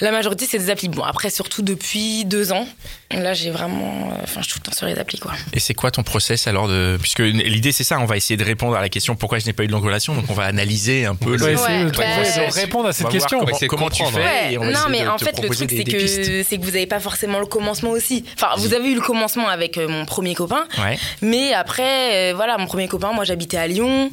La 0.00 0.10
majorité, 0.12 0.46
c'est 0.48 0.58
des 0.58 0.70
applis. 0.70 0.88
Bon, 0.88 1.02
après, 1.02 1.30
surtout 1.30 1.62
depuis 1.62 2.24
deux 2.24 2.52
ans, 2.52 2.66
là, 3.10 3.34
j'ai 3.34 3.50
vraiment, 3.50 4.10
euh, 4.12 4.20
enfin, 4.22 4.40
je 4.42 4.50
suis 4.50 4.52
tout 4.54 4.60
le 4.64 4.70
temps 4.70 4.76
sur 4.76 4.86
les 4.86 4.98
applis, 4.98 5.18
quoi. 5.18 5.32
Et 5.52 5.60
c'est 5.60 5.74
quoi 5.74 5.90
ton 5.90 6.02
process 6.02 6.46
alors 6.46 6.68
de 6.68 6.98
puisque 7.00 7.20
l'idée 7.20 7.72
c'est 7.72 7.84
ça, 7.84 7.98
on 7.98 8.04
va 8.04 8.16
essayer 8.16 8.36
de 8.36 8.44
répondre 8.44 8.76
à 8.76 8.80
la 8.80 8.88
question 8.88 9.16
pourquoi 9.16 9.38
je 9.38 9.46
n'ai 9.46 9.52
pas 9.52 9.64
eu 9.64 9.66
de 9.66 9.72
longue 9.72 9.84
relation? 9.84 10.14
Donc 10.14 10.26
on 10.28 10.34
va 10.34 10.44
analyser 10.44 11.06
un 11.06 11.14
peu 11.14 11.30
On 11.30 11.32
le, 11.32 11.38
va 11.38 11.52
essayer 11.52 11.84
de 11.84 11.96
Ouais, 11.96 12.04
bah, 12.36 12.46
de 12.48 12.54
répondre 12.54 12.88
à 12.88 12.92
cette 12.92 13.08
question. 13.08 13.40
Comment, 13.40 13.58
comment 13.68 13.90
tu 13.90 14.04
fais 14.04 14.52
et 14.52 14.58
on 14.58 14.62
va 14.62 14.70
non, 14.70 14.80
mais 14.90 15.02
de 15.02 15.08
en 15.08 15.16
te 15.16 15.24
fait, 15.24 15.40
le 15.42 15.48
truc, 15.48 15.70
c'est 15.70 15.84
que, 15.84 16.06
c'est 16.42 16.58
que 16.58 16.62
vous 16.62 16.70
n'avez 16.72 16.86
pas 16.86 17.00
forcément 17.00 17.40
le 17.40 17.46
commencement 17.46 17.90
aussi. 17.90 18.24
Enfin, 18.34 18.50
vous 18.58 18.74
avez 18.74 18.90
eu 18.90 18.94
le 18.94 19.00
commencement 19.00 19.48
avec 19.48 19.78
euh, 19.78 19.88
mon 19.88 20.04
premier 20.04 20.34
copain, 20.34 20.64
Ouais. 20.78 20.98
mais 21.22 21.52
après, 21.54 22.30
euh, 22.32 22.34
voilà, 22.34 22.58
mon 22.58 22.66
premier 22.66 22.88
copain, 22.88 23.12
moi, 23.12 23.24
j'habitais 23.24 23.56
à 23.56 23.66
Lyon. 23.66 24.10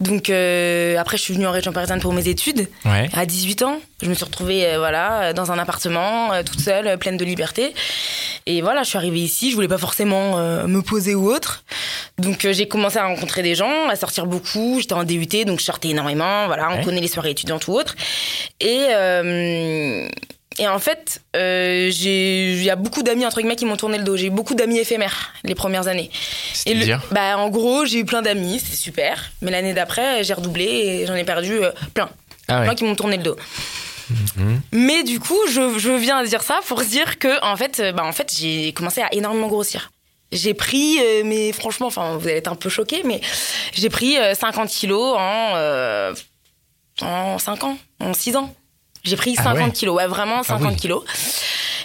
Donc, 0.00 0.30
euh, 0.30 0.96
après, 0.98 1.16
je 1.16 1.22
suis 1.22 1.34
venue 1.34 1.46
en 1.46 1.52
région 1.52 1.72
parisienne 1.72 2.00
pour 2.00 2.12
mes 2.12 2.28
études. 2.28 2.68
Ouais. 2.84 3.08
À 3.14 3.24
18 3.26 3.62
ans, 3.62 3.80
je 4.02 4.08
me 4.08 4.14
suis 4.14 4.24
retrouvée, 4.24 4.66
euh, 4.66 4.78
voilà, 4.78 4.91
dans 5.34 5.50
un 5.52 5.58
appartement, 5.58 6.32
euh, 6.32 6.42
toute 6.42 6.60
seule, 6.60 6.86
euh, 6.86 6.96
pleine 6.96 7.16
de 7.16 7.24
liberté. 7.24 7.74
Et 8.46 8.60
voilà, 8.60 8.82
je 8.82 8.88
suis 8.88 8.98
arrivée 8.98 9.20
ici, 9.20 9.50
je 9.50 9.54
voulais 9.54 9.68
pas 9.68 9.78
forcément 9.78 10.38
euh, 10.38 10.66
me 10.66 10.82
poser 10.82 11.14
ou 11.14 11.30
autre. 11.32 11.64
Donc, 12.18 12.44
euh, 12.44 12.52
j'ai 12.52 12.66
commencé 12.68 12.98
à 12.98 13.06
rencontrer 13.06 13.42
des 13.42 13.54
gens, 13.54 13.88
à 13.88 13.96
sortir 13.96 14.26
beaucoup. 14.26 14.78
J'étais 14.80 14.94
en 14.94 15.04
DUT, 15.04 15.44
donc 15.46 15.60
je 15.60 15.64
sortais 15.64 15.88
énormément. 15.90 16.46
Voilà, 16.46 16.68
on 16.70 16.76
Ouais. 16.78 16.84
connaît 16.84 17.00
les 17.00 17.08
soirées 17.08 17.30
étudiantes 17.30 17.66
ou 17.68 17.72
autres. 17.74 17.94
Et, 18.60 18.86
euh, 18.90 20.08
et 20.58 20.68
en 20.68 20.78
fait, 20.78 21.22
euh, 21.36 21.88
il 21.90 22.62
y 22.62 22.68
a 22.70 22.76
beaucoup 22.76 23.02
d'amis, 23.02 23.24
entre 23.24 23.38
guillemets, 23.38 23.56
qui 23.56 23.64
m'ont 23.64 23.76
tourné 23.76 23.96
le 23.98 24.04
dos. 24.04 24.16
J'ai 24.16 24.26
eu 24.26 24.30
beaucoup 24.30 24.54
d'amis 24.54 24.78
éphémères 24.78 25.32
les 25.44 25.54
premières 25.54 25.86
années. 25.88 26.10
Et 26.66 26.74
le- 26.74 26.96
bah, 27.10 27.38
en 27.38 27.48
gros, 27.48 27.86
j'ai 27.86 28.00
eu 28.00 28.04
plein 28.04 28.22
d'amis, 28.22 28.60
c'est 28.64 28.76
super. 28.76 29.30
Mais 29.40 29.50
l'année 29.50 29.72
d'après, 29.72 30.24
j'ai 30.24 30.34
redoublé 30.34 30.64
et 30.64 31.06
j'en 31.06 31.14
ai 31.14 31.24
perdu 31.24 31.62
euh, 31.62 31.70
plein. 31.94 32.10
Ah 32.48 32.58
ouais. 32.58 32.64
Plein 32.66 32.74
qui 32.74 32.84
m'ont 32.84 32.94
tourné 32.96 33.16
le 33.16 33.22
dos. 33.22 33.36
Mais 34.72 35.02
du 35.04 35.20
coup, 35.20 35.38
je, 35.48 35.78
je 35.78 35.90
viens 35.90 36.18
à 36.18 36.24
dire 36.24 36.42
ça 36.42 36.60
pour 36.66 36.82
dire 36.82 37.18
que, 37.18 37.42
en 37.44 37.56
fait, 37.56 37.80
euh, 37.80 37.92
bah, 37.92 38.04
en 38.04 38.12
fait 38.12 38.32
j'ai 38.36 38.72
commencé 38.72 39.00
à 39.02 39.12
énormément 39.14 39.48
grossir. 39.48 39.90
J'ai 40.32 40.54
pris, 40.54 40.98
euh, 41.00 41.22
mais 41.24 41.52
franchement, 41.52 41.88
enfin, 41.88 42.16
vous 42.16 42.26
allez 42.26 42.38
être 42.38 42.48
un 42.50 42.54
peu 42.54 42.70
choqués, 42.70 43.02
mais 43.04 43.20
j'ai 43.74 43.90
pris 43.90 44.16
euh, 44.18 44.34
50 44.34 44.68
kilos 44.70 45.14
en, 45.18 45.52
euh, 45.56 46.14
en 47.02 47.38
5 47.38 47.64
ans, 47.64 47.76
en 48.00 48.14
6 48.14 48.36
ans. 48.36 48.54
J'ai 49.04 49.16
pris 49.16 49.34
Ah 49.38 49.42
50 49.42 49.58
ouais. 49.66 49.72
kilos, 49.72 49.96
ouais, 49.96 50.06
vraiment 50.06 50.42
50 50.42 50.70
oui. 50.72 50.76
kilos. 50.76 51.04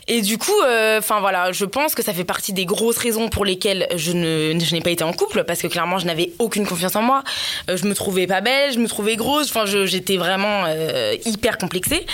Et 0.10 0.22
du 0.22 0.38
coup, 0.38 0.52
euh, 0.66 1.00
enfin 1.00 1.20
voilà, 1.20 1.52
je 1.52 1.66
pense 1.66 1.94
que 1.94 2.02
ça 2.04 2.14
fait 2.14 2.24
partie 2.24 2.54
des 2.54 2.66
grosses 2.66 2.98
raisons 2.98 3.28
pour 3.28 3.44
lesquelles 3.44 3.88
je 3.96 4.12
ne, 4.14 4.58
je 4.60 4.74
n'ai 4.74 4.82
pas 4.82 4.90
été 4.92 5.04
en 5.04 5.12
couple, 5.14 5.44
parce 5.44 5.62
que 5.62 5.68
clairement, 5.68 6.00
je 6.00 6.06
n'avais 6.06 6.32
aucune 6.40 6.66
confiance 6.66 6.96
en 6.96 7.02
moi. 7.02 7.24
Euh, 7.70 7.76
je 7.76 7.86
me 7.86 7.94
trouvais 7.94 8.26
pas 8.28 8.40
belle, 8.42 8.72
je 8.74 8.80
me 8.80 8.88
trouvais 8.88 9.16
grosse. 9.18 9.50
Enfin, 9.50 9.66
j'étais 9.66 10.16
vraiment 10.18 10.64
euh, 10.68 11.16
hyper 11.26 11.58
complexée. 11.58 12.06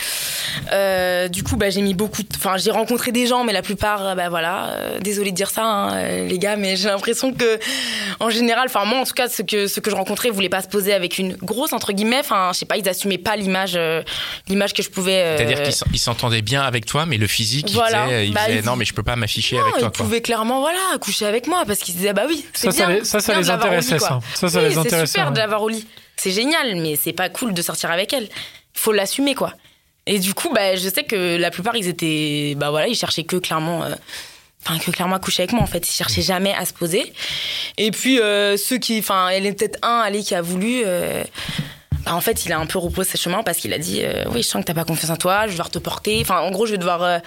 Euh, 0.72 1.28
du 1.28 1.44
coup, 1.44 1.56
bah, 1.56 1.70
j'ai 1.70 1.82
mis 1.82 1.94
beaucoup. 1.94 2.22
Enfin, 2.36 2.58
j'ai 2.58 2.72
rencontré 2.72 3.12
des 3.12 3.28
gens, 3.28 3.44
mais 3.44 3.54
la 3.54 3.62
plupart, 3.62 4.06
euh, 4.08 4.16
bah 4.16 4.30
voilà. 4.30 4.70
Euh, 4.72 5.00
désolée 5.00 5.32
de 5.32 5.36
dire 5.36 5.50
ça, 5.50 5.64
hein, 5.64 5.96
euh, 5.96 6.28
les 6.28 6.40
gars, 6.40 6.56
mais 6.56 6.76
j'ai 6.76 6.88
l'impression 6.90 7.34
que, 7.34 7.60
en 8.20 8.30
général, 8.30 8.66
enfin 8.68 8.86
moi, 8.86 9.00
en 9.00 9.04
tout 9.06 9.14
cas, 9.14 9.30
ce 9.30 9.42
que 9.42 9.68
ce 9.68 9.80
que 9.80 9.90
je 9.90 9.96
rencontrais 9.96 10.30
voulaient 10.30 10.50
pas 10.50 10.62
se 10.62 10.68
poser 10.68 10.94
avec 10.94 11.18
une 11.18 11.36
grosse 11.36 11.74
entre 11.74 11.94
guillemets. 11.94 12.20
Enfin, 12.20 12.52
je 12.54 12.60
sais 12.60 12.66
pas, 12.66 12.78
ils 12.78 12.88
assumaient 12.90 13.18
pas 13.18 13.36
l'image, 13.36 13.74
euh, 13.76 14.02
l'image 14.48 14.74
que 14.74 14.84
je 14.84 14.90
pouvais. 14.90 15.22
euh, 15.24 15.38
C'est-à-dire 15.38 15.62
qu'ils 15.64 15.74
s'en- 15.74 15.86
ils 15.94 16.00
s'entendaient 16.00 16.42
bien 16.42 16.62
avec 16.64 16.86
toi, 16.86 17.06
mais 17.06 17.18
le 17.18 17.28
physique, 17.28 17.68
Voilà. 17.90 18.06
disaient, 18.06 18.28
ils 18.28 18.34
Bah, 18.34 18.62
non 18.66 18.76
mais 18.76 18.86
je 18.86 18.94
peux 18.94 19.04
pas 19.04 19.16
m'afficher 19.16 19.58
avec 19.60 19.74
toi. 19.76 19.90
ils 19.94 19.98
pouvaient 19.98 20.22
clairement 20.22 20.60
voilà 20.62 20.80
coucher 21.00 21.26
avec 21.26 21.48
moi 21.48 21.64
parce 21.66 21.80
qu'ils 21.80 21.96
disaient 21.96 22.14
bah 22.14 22.24
oui 22.28 22.46
c'est 22.54 22.72
Ça, 22.72 22.78
ça 22.78 22.86
bien, 22.88 22.96
les- 22.98 23.06
ça, 23.06 23.20
c'est 23.20 23.26
ça 23.28 23.32
bien 23.34 23.42
les 23.42 23.50
intéressait, 23.50 24.00
ça. 24.00 24.20
Ça, 24.36 24.50
ça 24.50 24.60
Oui, 24.60 24.66
les 24.66 24.72
c'est 24.74 24.80
intéressait, 24.80 25.08
super 25.08 25.26
ouais. 25.28 25.34
de 25.34 25.38
l'avoir 25.38 25.62
au 25.62 25.70
lit 25.70 25.86
c'est 26.16 26.32
génial 26.32 26.76
mais 26.76 26.96
c'est 26.96 27.14
pas 27.14 27.30
cool 27.30 27.54
de 27.54 27.62
sortir 27.62 27.92
avec 27.92 28.14
elle 28.14 28.24
il 28.24 28.80
faut 28.80 28.92
l'assumer 28.92 29.36
quoi 29.36 29.54
et 30.06 30.20
du 30.20 30.34
coup 30.34 30.50
bah 30.54 30.76
je 30.76 30.90
sais 30.90 31.04
que 31.04 31.38
la 31.38 31.52
plupart 31.52 31.76
ils 31.76 31.88
étaient 31.88 32.54
bah 32.58 32.70
voilà 32.72 32.88
ils 32.88 32.96
cherchaient 32.96 33.24
que 33.24 33.36
clairement 33.38 33.84
euh, 33.84 33.94
Enfin, 34.66 34.80
que 34.80 34.92
clairement 34.92 35.18
à 35.18 35.20
coucher 35.20 35.44
avec 35.44 35.52
moi, 35.52 35.62
en 35.62 35.66
fait. 35.68 35.86
Ils 35.90 35.92
cherchaient 35.92 36.22
jamais 36.22 36.54
à 36.54 36.64
se 36.66 36.72
poser. 36.72 37.12
Et 37.78 37.92
puis, 37.92 38.22
euh, 38.22 38.56
ceux 38.56 38.78
qui. 38.78 38.98
Enfin, 39.00 39.28
elle 39.28 39.46
est 39.46 39.52
peut-être 39.52 39.78
un, 39.82 40.00
allez, 40.00 40.24
qui 40.24 40.36
a 40.36 40.42
voulu. 40.42 40.84
euh, 40.86 41.22
en 42.08 42.22
fait, 42.22 42.46
il 42.46 42.52
a 42.54 42.60
un 42.60 42.66
peu 42.66 42.80
repoussé 42.80 43.12
ses 43.12 43.18
chemins 43.18 43.44
parce 43.44 43.58
qu'il 43.60 43.74
a 43.74 43.78
dit 43.78 44.02
euh, 44.04 44.26
Oui, 44.32 44.44
je 44.44 44.48
sens 44.48 44.62
que 44.62 44.68
t'as 44.68 44.74
pas 44.74 44.84
confiance 44.84 45.10
en 45.12 45.16
toi, 45.16 45.42
je 45.44 45.48
vais 45.48 45.52
devoir 45.54 45.70
te 45.70 45.80
porter. 45.80 46.20
Enfin, 46.22 46.40
en 46.42 46.52
gros, 46.52 46.66
je 46.66 46.72
vais 46.72 46.78
devoir. 46.78 47.02
euh, 47.04 47.20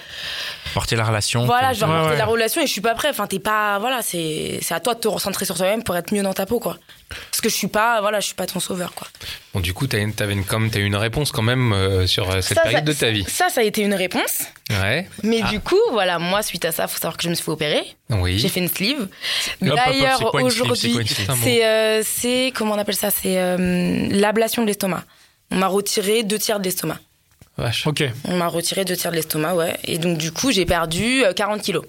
Porter 0.73 0.95
la 0.95 1.05
relation. 1.05 1.45
voilà, 1.45 1.73
je 1.73 1.83
vais 1.85 1.91
Ouais, 1.91 2.07
ouais. 2.09 2.17
la 2.17 2.25
relation 2.25 2.61
et 2.61 2.67
je 2.67 2.71
suis 2.71 2.81
pas 2.81 2.93
prêt. 2.95 3.09
Enfin, 3.09 3.25
t'es 3.27 3.39
pas. 3.39 3.79
Voilà, 3.79 4.01
c'est 4.01 4.59
c'est 4.61 4.73
à 4.73 4.79
toi 4.79 4.93
de 4.93 4.99
te 4.99 5.07
recentrer 5.07 5.45
sur 5.45 5.55
toi-même 5.55 5.83
pour 5.83 5.95
être 5.95 6.13
mieux 6.13 6.21
dans 6.23 6.33
ta 6.33 6.45
peau, 6.45 6.59
quoi. 6.59 6.77
Parce 7.09 7.39
que 7.41 7.49
je 7.49 7.53
suis 7.55 7.67
pas. 7.67 8.01
Voilà, 8.01 8.19
je 8.19 8.25
suis 8.25 8.35
pas 8.35 8.45
ton 8.47 8.59
sauveur, 8.59 8.93
quoi. 8.93 9.07
Bon, 9.53 9.59
du 9.61 9.73
coup, 9.73 9.87
t'as 9.87 9.99
une, 9.99 10.13
t'avais 10.13 10.33
une, 10.33 10.43
comme, 10.43 10.69
t'as 10.69 10.79
eu 10.79 10.83
une 10.85 10.95
réponse 10.95 11.31
quand 11.31 11.41
même 11.41 11.71
euh, 11.71 12.05
sur 12.05 12.29
euh, 12.29 12.41
cette 12.41 12.57
Ça, 12.57 12.63
période 12.63 12.79
ça- 12.85 12.85
de 12.85 12.93
ta 12.93 13.09
vie. 13.11 13.25
Ça, 13.29 13.47
ça 13.49 13.61
a 13.61 13.63
été 13.63 13.81
une 13.81 13.93
réponse. 13.93 14.41
Ouais. 14.69 15.07
Mais 15.23 15.39
Ah. 15.43 15.49
du 15.49 15.59
coup, 15.61 15.79
voilà, 15.91 16.19
moi, 16.19 16.43
suite 16.43 16.65
à 16.65 16.71
ça, 16.71 16.87
faut 16.87 16.97
savoir 16.99 17.15
que 17.17 17.23
je 17.23 17.29
me 17.29 17.33
suis 17.35 17.43
fait 17.45 17.51
opérer. 17.51 17.83
Oui. 18.09 18.37
J'ai 18.39 18.49
fait 18.49 18.59
une 18.59 18.67
sleeve. 18.69 19.07
D'ailleurs, 19.61 20.33
aujourd'hui, 20.35 20.97
C'est 21.41 21.65
euh, 21.65 22.01
c'est. 22.05 22.51
Comment 22.55 22.73
on 22.75 22.77
appelle 22.79 22.95
ça 22.95 23.09
C'est 23.09 23.37
euh, 23.39 24.07
l'ablation 24.11 24.61
de 24.63 24.67
l'estomac. 24.67 25.03
On 25.51 25.55
m'a 25.57 25.67
retiré 25.67 26.23
deux 26.23 26.39
tiers 26.39 26.59
de 26.59 26.65
l'estomac. 26.65 26.99
Vache. 27.57 27.87
Ok. 27.87 28.03
On 28.25 28.37
m'a 28.37 28.47
retiré 28.47 28.85
deux 28.85 28.95
tiers 28.95 29.11
de 29.11 29.15
l'estomac, 29.15 29.55
ouais. 29.55 29.77
Et 29.85 29.97
donc, 29.97 30.17
du 30.17 30.31
coup, 30.31 30.51
j'ai 30.51 30.65
perdu 30.65 31.23
euh, 31.23 31.33
40 31.33 31.61
kilos. 31.61 31.85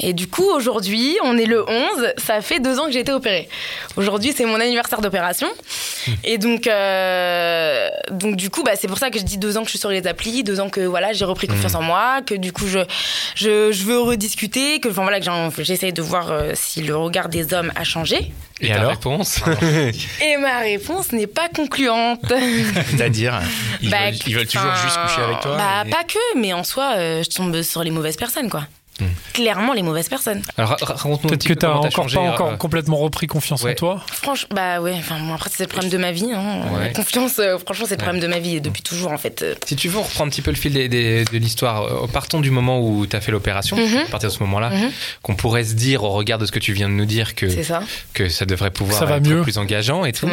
Et 0.00 0.14
du 0.14 0.26
coup, 0.26 0.48
aujourd'hui, 0.50 1.16
on 1.22 1.36
est 1.38 1.44
le 1.46 1.62
11, 1.68 2.14
ça 2.16 2.40
fait 2.40 2.58
deux 2.60 2.78
ans 2.80 2.86
que 2.86 2.92
j'ai 2.92 3.00
été 3.00 3.12
opérée. 3.12 3.48
Aujourd'hui, 3.96 4.32
c'est 4.36 4.46
mon 4.46 4.58
anniversaire 4.58 5.00
d'opération. 5.00 5.46
Et 6.24 6.38
donc, 6.38 6.66
euh, 6.66 7.88
donc 8.10 8.36
du 8.36 8.50
coup, 8.50 8.62
bah, 8.64 8.72
c'est 8.74 8.88
pour 8.88 8.98
ça 8.98 9.10
que 9.10 9.18
je 9.18 9.24
dis 9.24 9.38
deux 9.38 9.56
ans 9.56 9.60
que 9.60 9.66
je 9.66 9.70
suis 9.72 9.78
sur 9.78 9.90
les 9.90 10.06
applis, 10.06 10.42
deux 10.44 10.60
ans 10.60 10.70
que 10.70 10.80
voilà, 10.80 11.12
j'ai 11.12 11.24
repris 11.24 11.46
confiance 11.46 11.74
en 11.74 11.82
moi, 11.82 12.20
que 12.26 12.34
du 12.34 12.52
coup, 12.52 12.66
je, 12.66 12.80
je, 13.36 13.70
je 13.70 13.84
veux 13.84 14.00
rediscuter, 14.00 14.80
que, 14.80 14.88
enfin, 14.88 15.02
voilà, 15.02 15.20
que 15.20 15.90
de 15.92 16.02
voir 16.02 16.32
euh, 16.32 16.52
si 16.54 16.82
le 16.82 16.96
regard 16.96 17.28
des 17.28 17.52
hommes 17.54 17.70
a 17.76 17.84
changé. 17.84 18.32
Et, 18.60 18.66
Et 18.68 18.72
alors 18.72 18.90
réponse 18.90 19.40
Et 20.24 20.36
ma 20.38 20.58
réponse 20.60 21.12
n'est 21.12 21.26
pas 21.26 21.48
concluante. 21.48 22.32
C'est-à-dire, 22.90 23.40
ils, 23.82 23.90
Bah, 23.90 24.06
veulent, 24.06 24.14
ils 24.26 24.34
veulent 24.36 24.46
toujours 24.46 24.74
juste 24.76 24.98
coucher 25.06 25.22
avec 25.22 25.40
toi. 25.40 25.56
Bah, 25.56 25.84
et- 25.86 25.90
pas 25.90 26.04
que, 26.04 26.38
mais 26.38 26.52
en 26.52 26.64
soi, 26.64 26.94
euh, 26.96 27.22
je 27.22 27.30
tombe 27.34 27.60
sur 27.62 27.84
les 27.84 27.90
mauvaises 27.90 28.16
personnes, 28.16 28.48
quoi. 28.50 28.62
Clairement, 29.32 29.72
les 29.72 29.82
mauvaises 29.82 30.08
personnes. 30.08 30.42
Alors, 30.58 30.70
ra- 30.70 30.76
raconte-nous 30.94 31.28
Peut-être 31.30 31.46
que 31.46 31.54
comment 31.54 31.80
t'as 31.80 31.88
encore 31.88 31.90
changé, 32.08 32.16
pas 32.16 32.22
encore 32.22 32.50
euh, 32.52 32.56
complètement 32.56 32.96
repris 32.98 33.26
confiance 33.26 33.62
ouais. 33.62 33.72
en 33.72 33.74
toi. 33.74 34.00
Franchement, 34.12 34.48
bah 34.54 34.80
ouais, 34.80 34.94
enfin, 34.98 35.18
bon, 35.20 35.34
après, 35.34 35.50
c'est 35.52 35.62
le 35.64 35.68
problème 35.68 35.90
de 35.90 35.98
ma 35.98 36.12
vie. 36.12 36.30
Hein. 36.34 36.62
Ouais. 36.74 36.92
Confiance, 36.92 37.38
euh, 37.38 37.58
franchement, 37.58 37.86
c'est 37.88 37.96
le 37.96 38.02
problème 38.02 38.20
de 38.22 38.26
ma 38.26 38.38
vie 38.38 38.60
depuis 38.60 38.82
toujours, 38.82 39.12
en 39.12 39.18
fait. 39.18 39.44
Si 39.66 39.76
tu 39.76 39.88
veux, 39.88 39.98
on 39.98 40.02
reprend 40.02 40.24
un 40.24 40.28
petit 40.28 40.42
peu 40.42 40.50
le 40.50 40.56
fil 40.56 40.72
des- 40.72 40.88
des- 40.88 41.24
de 41.24 41.38
l'histoire. 41.38 41.82
Euh, 41.84 42.06
Partons 42.12 42.40
du 42.40 42.50
moment 42.50 42.80
où 42.80 43.06
tu 43.06 43.16
as 43.16 43.20
fait 43.20 43.32
l'opération, 43.32 43.76
Mhm. 43.76 43.98
à 44.06 44.10
partir 44.10 44.28
de 44.28 44.34
ce 44.34 44.40
moment-là, 44.40 44.70
Mhm. 44.70 44.90
qu'on 45.22 45.34
pourrait 45.34 45.64
se 45.64 45.74
dire, 45.74 46.02
au 46.04 46.10
regard 46.10 46.38
de 46.38 46.46
ce 46.46 46.52
que 46.52 46.58
tu 46.58 46.72
viens 46.72 46.88
de 46.88 46.94
nous 46.94 47.06
dire, 47.06 47.34
que, 47.34 47.48
C'est 47.48 47.62
ça, 47.64 47.82
que 48.12 48.28
ça 48.28 48.44
devrait 48.44 48.70
pouvoir 48.70 48.98
Ça 48.98 49.06
va 49.06 49.16
être 49.16 49.26
mieux. 49.26 49.42
plus 49.42 49.56
engageant 49.58 50.04
et 50.04 50.12
tout. 50.12 50.28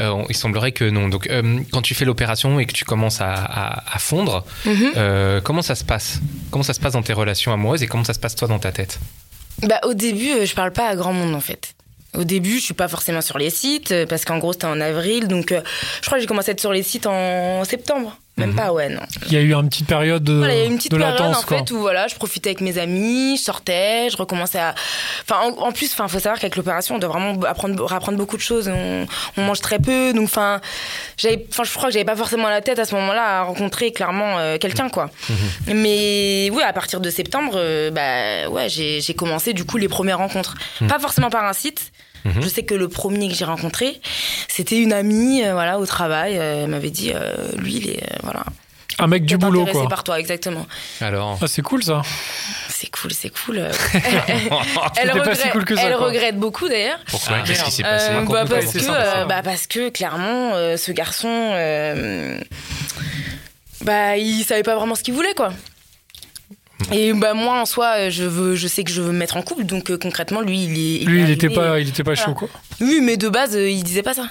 Euh, 0.00 0.22
il 0.28 0.34
semblerait 0.36 0.72
que 0.72 0.84
non. 0.84 1.08
Donc, 1.08 1.28
euh, 1.28 1.60
quand 1.72 1.82
tu 1.82 1.94
fais 1.94 2.04
l'opération 2.04 2.58
et 2.58 2.66
que 2.66 2.72
tu 2.72 2.84
commences 2.84 3.20
à, 3.20 3.32
à- 3.32 3.94
à 3.94 3.98
fondre, 3.98 4.44
Mhm. 4.64 4.92
euh, 4.96 5.40
comment 5.40 5.62
ça 5.62 5.74
se 5.74 5.84
passe? 5.84 6.20
Comment 6.50 6.62
ça 6.64 6.74
se 6.74 6.80
passe 6.80 6.94
dans 6.94 7.02
tes 7.02 7.12
relations 7.12 7.52
amoureuses? 7.52 7.82
Et 7.84 7.86
comment 7.86 8.04
ça 8.04 8.14
se 8.14 8.18
passe 8.18 8.34
toi 8.34 8.48
dans 8.48 8.58
ta 8.58 8.72
tête 8.72 8.98
Bah, 9.62 9.80
au 9.84 9.94
début, 9.94 10.30
euh, 10.30 10.46
je 10.46 10.54
parle 10.54 10.72
pas 10.72 10.88
à 10.88 10.96
grand 10.96 11.12
monde 11.12 11.34
en 11.34 11.40
fait. 11.40 11.74
Au 12.14 12.24
début, 12.24 12.58
je 12.58 12.64
suis 12.64 12.74
pas 12.74 12.88
forcément 12.88 13.20
sur 13.20 13.38
les 13.38 13.50
sites 13.50 13.92
euh, 13.92 14.06
parce 14.06 14.24
qu'en 14.24 14.38
gros, 14.38 14.52
c'était 14.52 14.66
en 14.66 14.80
avril. 14.80 15.26
Donc, 15.28 15.52
euh, 15.52 15.60
je 16.00 16.06
crois 16.06 16.18
que 16.18 16.22
j'ai 16.22 16.28
commencé 16.28 16.50
à 16.50 16.52
être 16.52 16.60
sur 16.60 16.72
les 16.72 16.82
sites 16.82 17.06
en 17.06 17.64
septembre. 17.64 18.16
Même 18.36 18.50
Mhm. 18.50 18.56
pas, 18.56 18.72
ouais, 18.72 18.88
non. 18.88 19.00
Il 19.26 19.32
y 19.32 19.36
a 19.36 19.40
eu 19.40 19.54
une 19.54 19.68
petite 19.68 19.86
période 19.86 20.24
de, 20.24 20.32
Voilà, 20.32 20.54
il 20.54 20.58
y 20.58 20.62
a 20.62 20.64
eu 20.64 20.68
une 20.68 20.76
petite 20.76 20.90
de 20.90 20.96
période 20.96 21.18
latence. 21.20 21.38
en 21.38 21.42
quoi. 21.46 21.58
fait 21.58 21.70
où 21.70 21.78
voilà, 21.78 22.08
je 22.08 22.16
profitais 22.16 22.48
avec 22.50 22.60
mes 22.62 22.78
amis, 22.78 23.36
je 23.36 23.42
sortais, 23.44 24.10
je 24.10 24.16
recommençais 24.16 24.58
à. 24.58 24.74
Enfin, 25.22 25.40
en, 25.56 25.68
en 25.68 25.70
plus, 25.72 25.92
enfin, 25.92 26.08
faut 26.08 26.18
savoir 26.18 26.40
qu'avec 26.40 26.56
l'opération, 26.56 26.96
on 26.96 26.98
doit 26.98 27.10
vraiment 27.10 27.40
apprendre, 27.44 27.92
apprendre 27.92 28.18
beaucoup 28.18 28.36
de 28.36 28.42
choses. 28.42 28.68
On, 28.68 29.06
on 29.36 29.42
mange 29.42 29.60
très 29.60 29.78
peu, 29.78 30.12
donc 30.12 30.24
enfin, 30.24 30.60
j'avais, 31.16 31.46
enfin, 31.48 31.62
je 31.62 31.72
crois 31.74 31.88
que 31.90 31.92
j'avais 31.92 32.04
pas 32.04 32.16
forcément 32.16 32.48
la 32.48 32.60
tête 32.60 32.80
à 32.80 32.84
ce 32.84 32.94
moment-là 32.96 33.40
à 33.40 33.42
rencontrer 33.44 33.92
clairement 33.92 34.38
euh, 34.40 34.58
quelqu'un, 34.58 34.88
quoi. 34.88 35.10
Mais 35.68 36.50
oui, 36.52 36.62
à 36.62 36.72
partir 36.72 37.00
de 37.00 37.10
septembre, 37.10 37.52
euh, 37.54 37.90
bah 37.90 38.50
ouais, 38.50 38.68
j'ai 38.68 39.00
j'ai 39.00 39.14
commencé 39.14 39.52
du 39.52 39.64
coup 39.64 39.76
les 39.76 39.88
premières 39.88 40.18
rencontres, 40.18 40.54
pas 40.88 40.98
forcément 40.98 41.30
par 41.30 41.44
un 41.44 41.52
site. 41.52 41.92
Mhm. 42.24 42.42
Je 42.42 42.48
sais 42.48 42.62
que 42.62 42.74
le 42.74 42.88
premier 42.88 43.28
que 43.28 43.34
j'ai 43.34 43.44
rencontré, 43.44 44.00
c'était 44.48 44.78
une 44.80 44.92
amie, 44.92 45.44
euh, 45.44 45.52
voilà, 45.52 45.78
au 45.78 45.86
travail. 45.86 46.38
euh, 46.38 46.64
elle 46.64 46.70
m'avait 46.70 46.90
dit, 46.90 47.12
euh, 47.14 47.32
lui, 47.56 47.74
il 47.76 47.90
est, 47.90 48.02
euh, 48.02 48.16
voilà, 48.22 48.44
Un 48.98 49.06
mec 49.08 49.24
du 49.26 49.34
il 49.34 49.36
est 49.36 49.38
boulot, 49.38 49.66
quoi. 49.66 49.88
par 49.88 50.04
toi, 50.04 50.18
exactement. 50.18 50.66
Alors, 51.00 51.38
Ah, 51.42 51.46
c'est 51.46 51.62
cool 51.62 51.82
ça. 51.82 52.00
C'est 52.70 52.90
cool, 52.90 53.12
c'est 53.12 53.30
cool. 53.30 53.58
elle, 53.58 53.72
C'était 54.94 55.08
pas 55.08 55.12
regrette, 55.20 55.36
si 55.40 55.48
cool 55.50 55.64
que 55.64 55.76
ça, 55.76 55.82
elle 55.82 55.94
regrette 55.94 56.38
beaucoup 56.38 56.68
d'ailleurs. 56.68 56.98
Pourquoi 57.08 57.36
Ah, 57.40 57.42
Qu'est-ce 57.46 57.64
qui 57.64 57.70
s'est 57.70 57.82
passé 57.82 58.10
bah, 58.26 58.44
parce, 58.48 58.66
c'est 58.66 58.78
que, 58.80 58.84
euh, 58.90 59.24
bah, 59.26 59.40
parce 59.42 59.66
que 59.66 59.88
clairement, 59.90 60.52
euh, 60.54 60.76
ce 60.76 60.92
garçon, 60.92 61.28
euh, 61.30 62.38
bah, 63.82 64.16
il 64.16 64.44
savait 64.44 64.62
pas 64.62 64.76
vraiment 64.76 64.94
ce 64.94 65.02
qu'il 65.02 65.14
voulait, 65.14 65.34
quoi. 65.34 65.52
Et 66.92 67.12
bah 67.12 67.34
moi 67.34 67.60
en 67.60 67.66
soi 67.66 67.94
euh, 67.96 68.10
je 68.10 68.24
veux 68.24 68.54
je 68.56 68.66
sais 68.68 68.84
que 68.84 68.90
je 68.90 69.00
veux 69.00 69.12
me 69.12 69.18
mettre 69.18 69.36
en 69.36 69.42
couple 69.42 69.64
donc 69.64 69.90
euh, 69.90 69.98
concrètement 69.98 70.40
lui 70.40 70.64
il 70.64 70.72
est 71.02 71.04
Lui, 71.04 71.20
est 71.20 71.24
il 71.24 71.30
était 71.30 71.48
pas, 71.50 71.80
il 71.80 71.88
était 71.88 72.04
pas 72.04 72.14
chaud, 72.14 72.34
quoi. 72.34 72.48
oui 72.80 73.00
mais 73.02 73.16
de 73.16 73.28
base 73.28 73.56
euh, 73.56 73.68
il 73.70 73.82
disait 73.82 74.02
pas 74.02 74.14
ça 74.14 74.28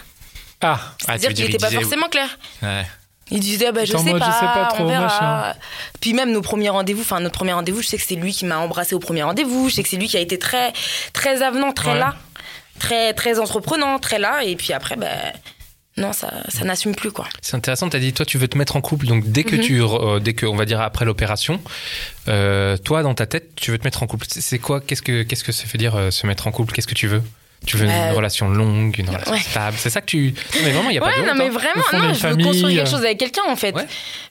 Ah, 0.62 0.79
Ah, 0.79 0.91
c'est-à-dire 1.17 1.29
veux 1.29 1.36
qu'il 1.36 1.45
était 1.45 1.53
il 1.53 1.60
pas 1.60 1.69
disait- 1.69 1.81
forcément 1.81 2.07
clair 2.10 2.27
Ouais. 2.62 2.86
il 3.31 3.39
disait 3.39 3.67
ah 3.67 3.72
bah 3.72 3.86
je 3.86 3.91
sais, 3.98 4.03
mode, 4.03 4.19
pas, 4.19 4.25
je 4.27 4.31
sais 4.45 4.53
pas 4.53 4.65
trop, 4.74 4.83
on 4.83 4.88
verra. 4.88 5.01
machin. 5.03 5.55
Puis 6.00 6.13
même 6.13 6.31
nos 6.31 6.41
premiers 6.41 6.69
rendez-vous, 6.69 7.01
enfin 7.01 7.19
notre 7.19 7.36
premier 7.36 7.53
rendez-vous, 7.53 7.81
je 7.81 7.88
sais 7.88 7.98
que 7.98 8.03
c'est 8.03 8.15
lui 8.15 8.31
qui 8.33 8.45
m'a 8.45 8.60
embrassé 8.60 8.93
au 8.93 9.00
premier 9.00 9.24
rendez-vous. 9.24 9.69
Je 9.69 9.75
sais 9.75 9.83
que 9.83 9.89
c'est 9.89 9.98
lui 9.98 10.07
qui 10.07 10.17
a 10.17 10.19
été 10.22 10.38
très 10.38 10.74
très 11.13 11.41
avenant, 11.41 11.72
très 11.72 11.93
Ouais. 11.93 12.00
là, 12.00 12.15
très 12.79 13.13
très 13.13 13.39
entreprenant, 13.39 13.98
très 14.00 14.19
là. 14.19 14.43
Et 14.43 14.55
puis 14.55 14.74
après, 14.74 14.95
bah 14.95 15.07
non, 15.97 16.12
ça 16.13 16.31
ça 16.50 16.63
n'assume 16.65 16.95
plus 16.95 17.12
quoi. 17.12 17.27
c'est 17.41 17.55
intéressant. 17.55 17.89
Tu 17.89 17.97
as 17.97 18.00
dit, 18.00 18.13
toi, 18.13 18.25
tu 18.25 18.38
veux 18.38 18.47
te 18.47 18.57
mettre 18.57 18.75
en 18.75 18.81
couple. 18.81 19.05
Donc, 19.05 19.25
dès 19.31 19.43
que 19.43 19.55
Mhm. 19.55 19.62
tu, 19.62 19.81
euh, 19.81 20.19
dès 20.19 20.33
que, 20.33 20.45
on 20.45 20.55
va 20.55 20.65
dire 20.65 20.81
après 20.81 21.05
l'opération, 21.05 21.62
euh, 22.27 22.77
toi, 22.77 23.03
dans 23.03 23.13
ta 23.13 23.25
tête, 23.25 23.50
tu 23.55 23.71
veux 23.71 23.77
te 23.77 23.83
mettre 23.83 24.01
en 24.03 24.07
couple. 24.07 24.25
C'est- 24.29 24.59
quoi 24.59 24.81
Qu'est-ce 24.81 25.01
que, 25.01 25.23
qu'est-ce 25.23 25.43
que 25.43 25.51
ça 25.51 25.65
veut 25.71 25.77
dire 25.77 25.95
euh, 25.95 26.09
se 26.12 26.25
mettre 26.27 26.47
en 26.47 26.51
couple? 26.51 26.73
Qu'est-ce 26.73 26.88
que 26.88 26.95
tu 26.95 27.07
veux? 27.07 27.21
Tu 27.65 27.77
veux 27.77 27.86
une 27.86 27.91
Euh, 27.91 28.12
relation 28.13 28.50
longue, 28.50 28.98
une 29.00 29.10
relation 29.10 29.32
ouais. 29.32 29.39
stable 29.39 29.77
C'est 29.79 29.89
ça 29.89 30.01
que 30.01 30.05
tu. 30.08 30.34
Non, 30.55 30.62
mais 30.63 30.72
vraiment, 30.72 30.89
il 30.89 30.96
y 30.96 30.98
a 30.98 31.01
pas 31.01 31.13
de 31.15 31.22
Ouais, 31.22 31.27
non 31.27 31.34
mais 31.36 31.46
hein. 31.46 31.50
vraiment, 31.50 32.08
non, 32.08 32.13
je 32.13 32.27
veux 32.27 32.36
construire 32.36 32.70
quelque 32.70 32.88
euh. 32.88 32.91
chose 32.91 33.05
avec 33.05 33.17
quelqu'un 33.17 33.43
en 33.48 33.55
fait. 33.55 33.74
Ouais. 33.75 33.86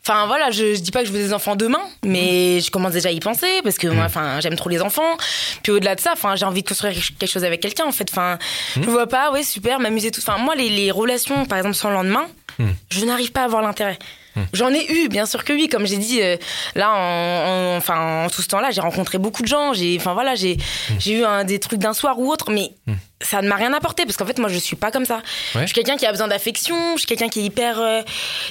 Enfin 0.07 0.27
voilà, 0.27 0.51
je, 0.51 0.75
je 0.75 0.81
dis 0.81 0.91
pas 0.91 1.01
que 1.01 1.07
je 1.07 1.12
veux 1.12 1.19
des 1.19 1.33
enfants 1.33 1.57
demain, 1.57 1.81
mais 2.05 2.61
je 2.61 2.71
commence 2.71 2.93
déjà 2.93 3.09
à 3.09 3.12
y 3.12 3.21
penser 3.21 3.61
parce 3.62 3.79
que 3.79 3.87
moi, 3.89 4.05
enfin, 4.05 4.41
j'aime 4.41 4.57
trop 4.57 4.69
les 4.69 4.83
enfants. 4.83 5.17
Puis 5.62 5.73
au-delà 5.73 5.95
de 5.95 6.01
ça, 6.01 6.11
enfin, 6.12 6.37
j'ai 6.37 6.45
envie 6.45 6.62
de 6.62 6.69
construire 6.69 6.93
quelque 6.93 7.31
chose 7.31 7.45
avec 7.45 7.61
quelqu'un 7.61 7.85
en 7.87 7.93
fait. 7.93 8.09
Enfin, 8.11 8.39
je 8.77 8.83
vois 8.83 9.07
pas, 9.07 9.31
ouais, 9.33 9.43
super, 9.43 9.79
m'amuser 9.81 10.11
tout. 10.11 10.21
Enfin, 10.27 10.39
moi, 10.39 10.55
les, 10.55 10.69
les 10.69 10.91
relations, 10.91 11.45
par 11.47 11.59
exemple, 11.59 11.75
sans 11.77 11.91
lendemain, 11.91 12.27
Mm. 12.59 12.67
je 12.91 13.05
n'arrive 13.07 13.33
pas 13.33 13.41
à 13.41 13.45
avoir 13.45 13.62
l'intérêt. 13.62 13.99
J'en 14.53 14.69
ai 14.75 14.87
eu, 14.93 15.09
bien 15.09 15.25
sûr 15.25 15.43
que 15.43 15.55
oui, 15.55 15.69
comme 15.69 15.87
j'ai 15.87 15.97
dit. 15.97 16.21
euh, 16.21 16.37
là, 16.75 16.91
en, 16.93 16.95
en- 17.75 17.77
enfin, 17.79 18.25
en 18.27 18.29
tout 18.31 18.43
ce 18.43 18.49
temps-là, 18.49 18.71
j'ai 18.71 18.83
rencontré 18.83 19.17
beaucoup 19.17 19.41
de 19.43 19.47
gens. 19.49 19.73
J'ai, 19.73 19.97
enfin 19.99 20.12
voilà, 20.12 20.35
j'ai, 20.35 20.59
j'ai 20.99 21.15
eu 21.21 21.25
un, 21.25 21.45
des 21.45 21.59
trucs 21.59 21.79
d'un 21.81 21.95
soir 21.95 22.19
ou 22.19 22.31
autre, 22.31 22.51
mais 22.51 22.71
ça 23.23 23.43
ne 23.43 23.49
m'a 23.49 23.57
rien 23.57 23.73
apporté 23.73 24.05
parce 24.05 24.17
qu'en 24.17 24.26
fait, 24.26 24.38
moi, 24.38 24.49
je 24.49 24.59
suis 24.59 24.76
pas 24.76 24.91
comme 24.91 25.05
ça. 25.05 25.17
Ouais. 25.55 25.62
Je 25.62 25.67
suis 25.67 25.75
quelqu'un 25.75 25.97
qui 25.97 26.07
a 26.07 26.11
besoin 26.12 26.29
d'affection. 26.29 26.76
Je 26.95 26.99
suis 27.00 27.07
quelqu'un 27.07 27.29
qui 27.29 27.41
est 27.41 27.45
hyper, 27.45 27.81
euh, 27.81 28.02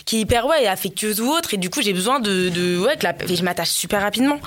qui 0.06 0.18
est 0.18 0.20
hyper 0.22 0.46
ouais, 0.46 0.68
affectueuse 0.68 1.22
ou 1.22 1.30
autre. 1.32 1.54
Et 1.54 1.58
du 1.58 1.70
coup, 1.70 1.82
j'ai 1.82 1.94
besoin 1.94 2.20
de, 2.20 2.50
de 2.50 2.78
ouais, 2.80 2.98
que 2.98 3.04
la, 3.04 3.13
et 3.28 3.36
je 3.36 3.44
m'attache 3.44 3.70
super 3.70 4.01
rapidement. 4.01 4.40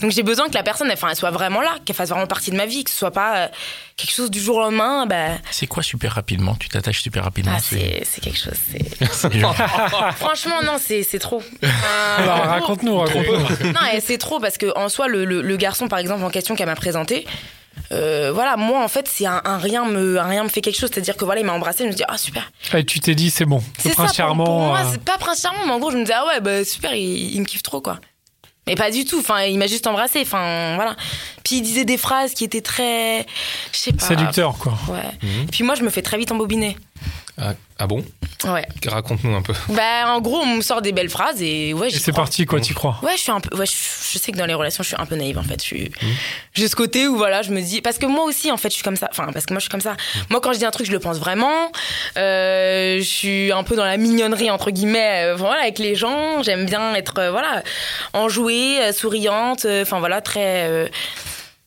Donc, 0.00 0.10
j'ai 0.12 0.22
besoin 0.22 0.48
que 0.48 0.54
la 0.54 0.62
personne, 0.62 0.90
enfin, 0.92 1.08
elle 1.10 1.16
soit 1.16 1.30
vraiment 1.30 1.60
là, 1.60 1.76
qu'elle 1.84 1.96
fasse 1.96 2.10
vraiment 2.10 2.26
partie 2.26 2.50
de 2.50 2.56
ma 2.56 2.66
vie, 2.66 2.84
que 2.84 2.90
ce 2.90 2.96
soit 2.96 3.10
pas 3.10 3.36
euh, 3.36 3.48
quelque 3.96 4.12
chose 4.12 4.30
du 4.30 4.40
jour 4.40 4.56
au 4.56 4.60
lendemain. 4.60 5.06
Bah, 5.06 5.38
C'est 5.50 5.66
quoi 5.66 5.82
super 5.82 6.12
rapidement? 6.14 6.54
Tu 6.58 6.68
t'attaches 6.68 7.02
super 7.02 7.24
rapidement 7.24 7.52
ah, 7.56 7.60
c'est- 7.60 8.04
quelque 8.20 8.38
chose. 8.38 8.54
Franchement, 10.16 10.62
non, 10.64 10.76
c'est, 10.80 11.02
c'est 11.02 11.18
trop. 11.18 11.42
Gros- 11.62 12.26
raconte-nous, 12.26 12.96
raconte-nous. 12.98 13.72
non, 13.72 13.80
et 13.92 14.00
c'est 14.00 14.18
trop 14.18 14.40
parce 14.40 14.58
que 14.58 14.76
en 14.76 14.88
soi, 14.88 15.08
le, 15.08 15.24
le- 15.24 15.42
le 15.42 15.56
garçon, 15.56 15.88
par 15.88 15.98
exemple, 15.98 16.24
en 16.24 16.30
question 16.30 16.54
qu'elle 16.56 16.66
m'a 16.66 16.74
présenté, 16.76 17.26
euh, 17.92 18.30
voilà, 18.32 18.56
moi, 18.56 18.82
en 18.84 18.88
fait, 18.88 19.08
c'est 19.08 19.26
un, 19.26 19.40
un 19.44 19.58
rien 19.58 19.84
me, 19.84 20.18
un 20.18 20.24
rien 20.24 20.44
me 20.44 20.48
fait 20.48 20.60
quelque 20.60 20.78
chose. 20.78 20.90
C'est-à-dire 20.92 21.16
que 21.16 21.24
voilà, 21.24 21.40
il 21.40 21.46
m'a 21.46 21.52
embrassé, 21.52 21.84
je 21.84 21.88
me 21.88 21.94
dis, 21.94 22.04
ah 22.06 22.18
super. 22.18 22.50
Et 22.74 22.84
tu 22.84 23.00
t'es 23.00 23.14
dit, 23.14 23.30
c'est 23.30 23.44
bon. 23.46 23.62
C'est 23.78 23.90
prince 23.94 24.14
ça, 24.14 24.24
pour, 24.26 24.36
pour 24.36 24.46
charmant. 24.46 24.66
moi, 24.68 24.80
euh, 24.80 24.88
c'est 24.92 25.02
pas 25.02 25.18
prince 25.18 25.40
charmant, 25.42 25.66
mais 25.66 25.72
en 25.72 25.78
gros, 25.78 25.90
je 25.90 25.96
me 25.96 26.02
disais, 26.02 26.14
ah 26.16 26.26
ouais, 26.26 26.40
bah 26.40 26.64
super, 26.64 26.94
il, 26.94 27.34
il 27.34 27.40
me 27.40 27.46
kiffe 27.46 27.62
trop, 27.62 27.80
quoi. 27.80 27.98
Mais 28.66 28.74
pas 28.76 28.90
du 28.90 29.04
tout, 29.04 29.18
enfin, 29.18 29.42
il 29.44 29.58
m'a 29.58 29.66
juste 29.66 29.86
embrassé, 29.86 30.20
enfin, 30.22 30.74
voilà. 30.76 30.94
Puis 31.42 31.56
il 31.56 31.62
disait 31.62 31.84
des 31.84 31.96
phrases 31.96 32.34
qui 32.34 32.44
étaient 32.44 32.60
très. 32.60 33.26
Je 33.72 33.78
sais 33.78 33.92
pas. 33.92 34.06
séducteur, 34.06 34.56
quoi. 34.58 34.74
Ouais. 34.88 34.98
Mhm. 35.22 35.46
Puis 35.50 35.64
moi, 35.64 35.74
je 35.74 35.82
me 35.82 35.90
fais 35.90 36.02
très 36.02 36.18
vite 36.18 36.30
embobiner. 36.30 36.76
Ah, 37.42 37.54
ah 37.78 37.86
bon 37.86 38.04
Ouais. 38.44 38.66
Raconte-nous 38.86 39.34
un 39.34 39.42
peu. 39.42 39.52
Bah, 39.70 40.06
en 40.14 40.20
gros, 40.20 40.38
on 40.40 40.56
me 40.56 40.62
sort 40.62 40.80
des 40.82 40.92
belles 40.92 41.08
phrases 41.10 41.40
et 41.42 41.72
ouais, 41.74 41.88
Et 41.88 41.90
j'y 41.90 41.98
c'est 41.98 42.10
crois. 42.12 42.24
parti, 42.24 42.44
quoi, 42.46 42.60
t'y 42.60 42.72
crois. 42.74 42.98
Ouais, 43.02 43.12
je 43.16 43.20
suis 43.22 43.30
un 43.30 43.40
peu. 43.40 43.54
Ouais, 43.56 43.66
je, 43.66 43.72
je 43.72 44.18
sais 44.18 44.32
que 44.32 44.36
dans 44.38 44.46
les 44.46 44.54
relations, 44.54 44.82
je 44.82 44.88
suis 44.88 44.96
un 44.98 45.06
peu 45.06 45.14
naïve 45.16 45.38
en 45.38 45.42
fait. 45.42 45.60
Je 45.60 45.66
suis 45.66 45.84
Mmh. 46.02 46.06
j'ai 46.54 46.68
ce 46.68 46.76
côté 46.76 47.06
où 47.08 47.16
voilà, 47.16 47.42
je 47.42 47.50
me 47.52 47.60
dis 47.60 47.80
parce 47.82 47.98
que 47.98 48.06
moi 48.06 48.24
aussi 48.24 48.50
en 48.50 48.56
fait, 48.56 48.68
je 48.70 48.74
suis 48.74 48.82
comme 48.82 48.96
ça. 48.96 49.08
Enfin, 49.10 49.30
parce 49.32 49.46
que 49.46 49.52
moi, 49.54 49.58
je 49.58 49.64
suis 49.64 49.70
comme 49.70 49.80
ça. 49.80 49.92
Mmh. 49.92 50.18
Moi, 50.30 50.40
quand 50.40 50.52
je 50.52 50.58
dis 50.58 50.64
un 50.64 50.70
truc, 50.70 50.86
je 50.86 50.92
le 50.92 50.98
pense 51.00 51.18
vraiment. 51.18 51.70
Euh, 52.18 52.98
je 52.98 53.02
suis 53.04 53.52
un 53.52 53.62
peu 53.62 53.76
dans 53.76 53.84
la 53.84 53.96
mignonnerie 53.96 54.50
entre 54.50 54.70
guillemets. 54.70 55.24
euh, 55.32 55.36
voilà, 55.36 55.62
avec 55.62 55.78
les 55.78 55.94
gens, 55.94 56.42
j'aime 56.42 56.66
bien 56.66 56.94
être 56.94 57.18
euh, 57.18 57.30
voilà 57.30 57.62
enjouée, 58.12 58.80
euh, 58.80 58.92
souriante. 58.92 59.64
euh, 59.64 59.82
Enfin 59.82 59.98
voilà, 60.00 60.20
très. 60.20 60.90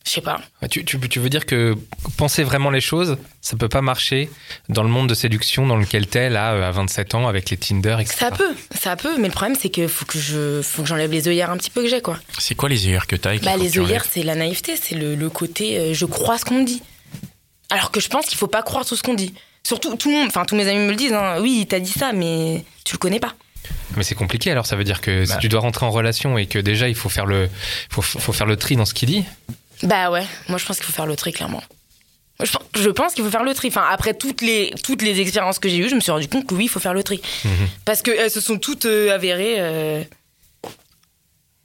Je 0.05 0.11
sais 0.11 0.21
pas. 0.21 0.41
Ah, 0.61 0.67
Tu, 0.67 0.83
tu, 0.83 0.99
tu 0.99 1.19
veux 1.19 1.29
dire 1.29 1.45
que 1.45 1.75
penser 2.17 2.43
vraiment 2.43 2.69
les 2.69 2.81
choses, 2.81 3.17
ça 3.41 3.55
peut 3.55 3.69
pas 3.69 3.81
marcher 3.81 4.29
dans 4.69 4.83
le 4.83 4.89
monde 4.89 5.07
de 5.07 5.13
séduction 5.13 5.65
dans 5.65 5.77
lequel 5.77 6.07
t'es 6.07 6.29
là 6.29 6.53
euh, 6.53 6.67
à 6.67 6.71
27 6.71 7.15
ans 7.15 7.27
avec 7.27 7.49
les 7.49 7.57
Tinder, 7.57 7.97
etc. 7.99 8.15
Ça 8.19 8.31
peut, 8.31 8.53
ça 8.75 8.95
peut, 8.95 9.17
mais 9.17 9.27
le 9.29 9.33
problème 9.33 9.57
c'est 9.59 9.69
que 9.69 9.87
faut 9.87 10.05
que 10.05 10.19
je, 10.19 10.61
faut 10.61 10.81
que 10.83 10.87
j'enlève 10.89 11.11
les 11.11 11.27
œillères 11.27 11.51
un 11.51 11.57
petit 11.57 11.69
peu 11.69 11.81
que 11.83 11.87
j'ai 11.89 12.01
quoi. 12.01 12.19
C'est 12.37 12.55
quoi 12.55 12.67
les 12.69 12.85
œillères 12.85 13.07
que 13.07 13.15
t'as 13.15 13.37
Bah, 13.37 13.55
les 13.57 13.77
œillères, 13.79 14.05
c'est 14.09 14.23
la 14.23 14.35
naïveté, 14.35 14.75
c'est 14.75 14.95
le, 14.95 15.15
le 15.15 15.29
côté 15.29 15.77
euh, 15.79 15.93
je 15.93 16.05
crois 16.05 16.37
ce 16.37 16.45
qu'on 16.45 16.59
me 16.59 16.65
dit. 16.65 16.81
Alors 17.69 17.89
que 17.91 17.99
je 17.99 18.09
pense 18.09 18.25
qu'il 18.25 18.37
faut 18.37 18.47
pas 18.47 18.61
croire 18.61 18.85
tout 18.85 18.95
ce 18.95 19.03
qu'on 19.03 19.13
dit. 19.15 19.33
Surtout, 19.65 19.95
tout 19.95 20.09
le 20.09 20.15
monde, 20.17 20.27
enfin 20.27 20.43
tous 20.45 20.55
mes 20.57 20.67
amis 20.67 20.79
me 20.85 20.89
le 20.89 20.95
disent, 20.97 21.13
hein. 21.13 21.37
oui, 21.39 21.59
il 21.61 21.65
t'a 21.67 21.79
dit 21.79 21.91
ça, 21.91 22.11
mais 22.11 22.65
tu 22.83 22.93
le 22.93 22.97
connais 22.99 23.21
pas. 23.21 23.33
Mais 23.95 24.03
c'est 24.03 24.15
compliqué 24.15 24.51
alors, 24.51 24.65
ça 24.65 24.75
veut 24.75 24.83
dire 24.83 24.99
que 24.99 25.25
Bah. 25.25 25.33
si 25.33 25.37
tu 25.39 25.47
dois 25.47 25.61
rentrer 25.61 25.85
en 25.85 25.89
relation 25.91 26.37
et 26.37 26.47
que 26.47 26.59
déjà 26.59 26.89
il 26.89 26.95
faut 26.95 27.07
faire 27.09 27.25
le, 27.25 27.49
faut, 27.89 28.01
faut 28.01 28.33
faire 28.33 28.45
le 28.47 28.57
tri 28.57 28.75
dans 28.75 28.83
ce 28.85 28.93
qu'il 28.93 29.07
dit. 29.09 29.23
Bah 29.83 30.09
ouais, 30.11 30.25
moi 30.49 30.57
je 30.57 30.65
pense 30.65 30.77
qu'il 30.77 30.85
faut 30.85 30.93
faire 30.93 31.05
le 31.05 31.15
tri, 31.15 31.31
clairement. 31.31 31.61
Je 32.41 32.51
pense, 32.51 32.63
je 32.75 32.89
pense 32.89 33.13
qu'il 33.13 33.23
faut 33.23 33.29
faire 33.29 33.43
le 33.43 33.53
tri. 33.53 33.67
Enfin, 33.67 33.85
après 33.91 34.13
toutes 34.15 34.41
les, 34.41 34.73
toutes 34.83 35.01
les 35.01 35.19
expériences 35.21 35.59
que 35.59 35.69
j'ai 35.69 35.77
eues, 35.77 35.89
je 35.89 35.95
me 35.95 35.99
suis 35.99 36.11
rendu 36.11 36.27
compte 36.27 36.47
que 36.47 36.55
oui, 36.55 36.65
il 36.65 36.67
faut 36.69 36.79
faire 36.79 36.93
le 36.93 37.03
tri. 37.03 37.21
Mhm. 37.45 37.51
Parce 37.85 38.01
qu'elles 38.01 38.31
se 38.31 38.41
sont 38.41 38.57
toutes 38.57 38.85
euh, 38.85 39.13
avérées. 39.13 39.55
euh, 39.59 40.03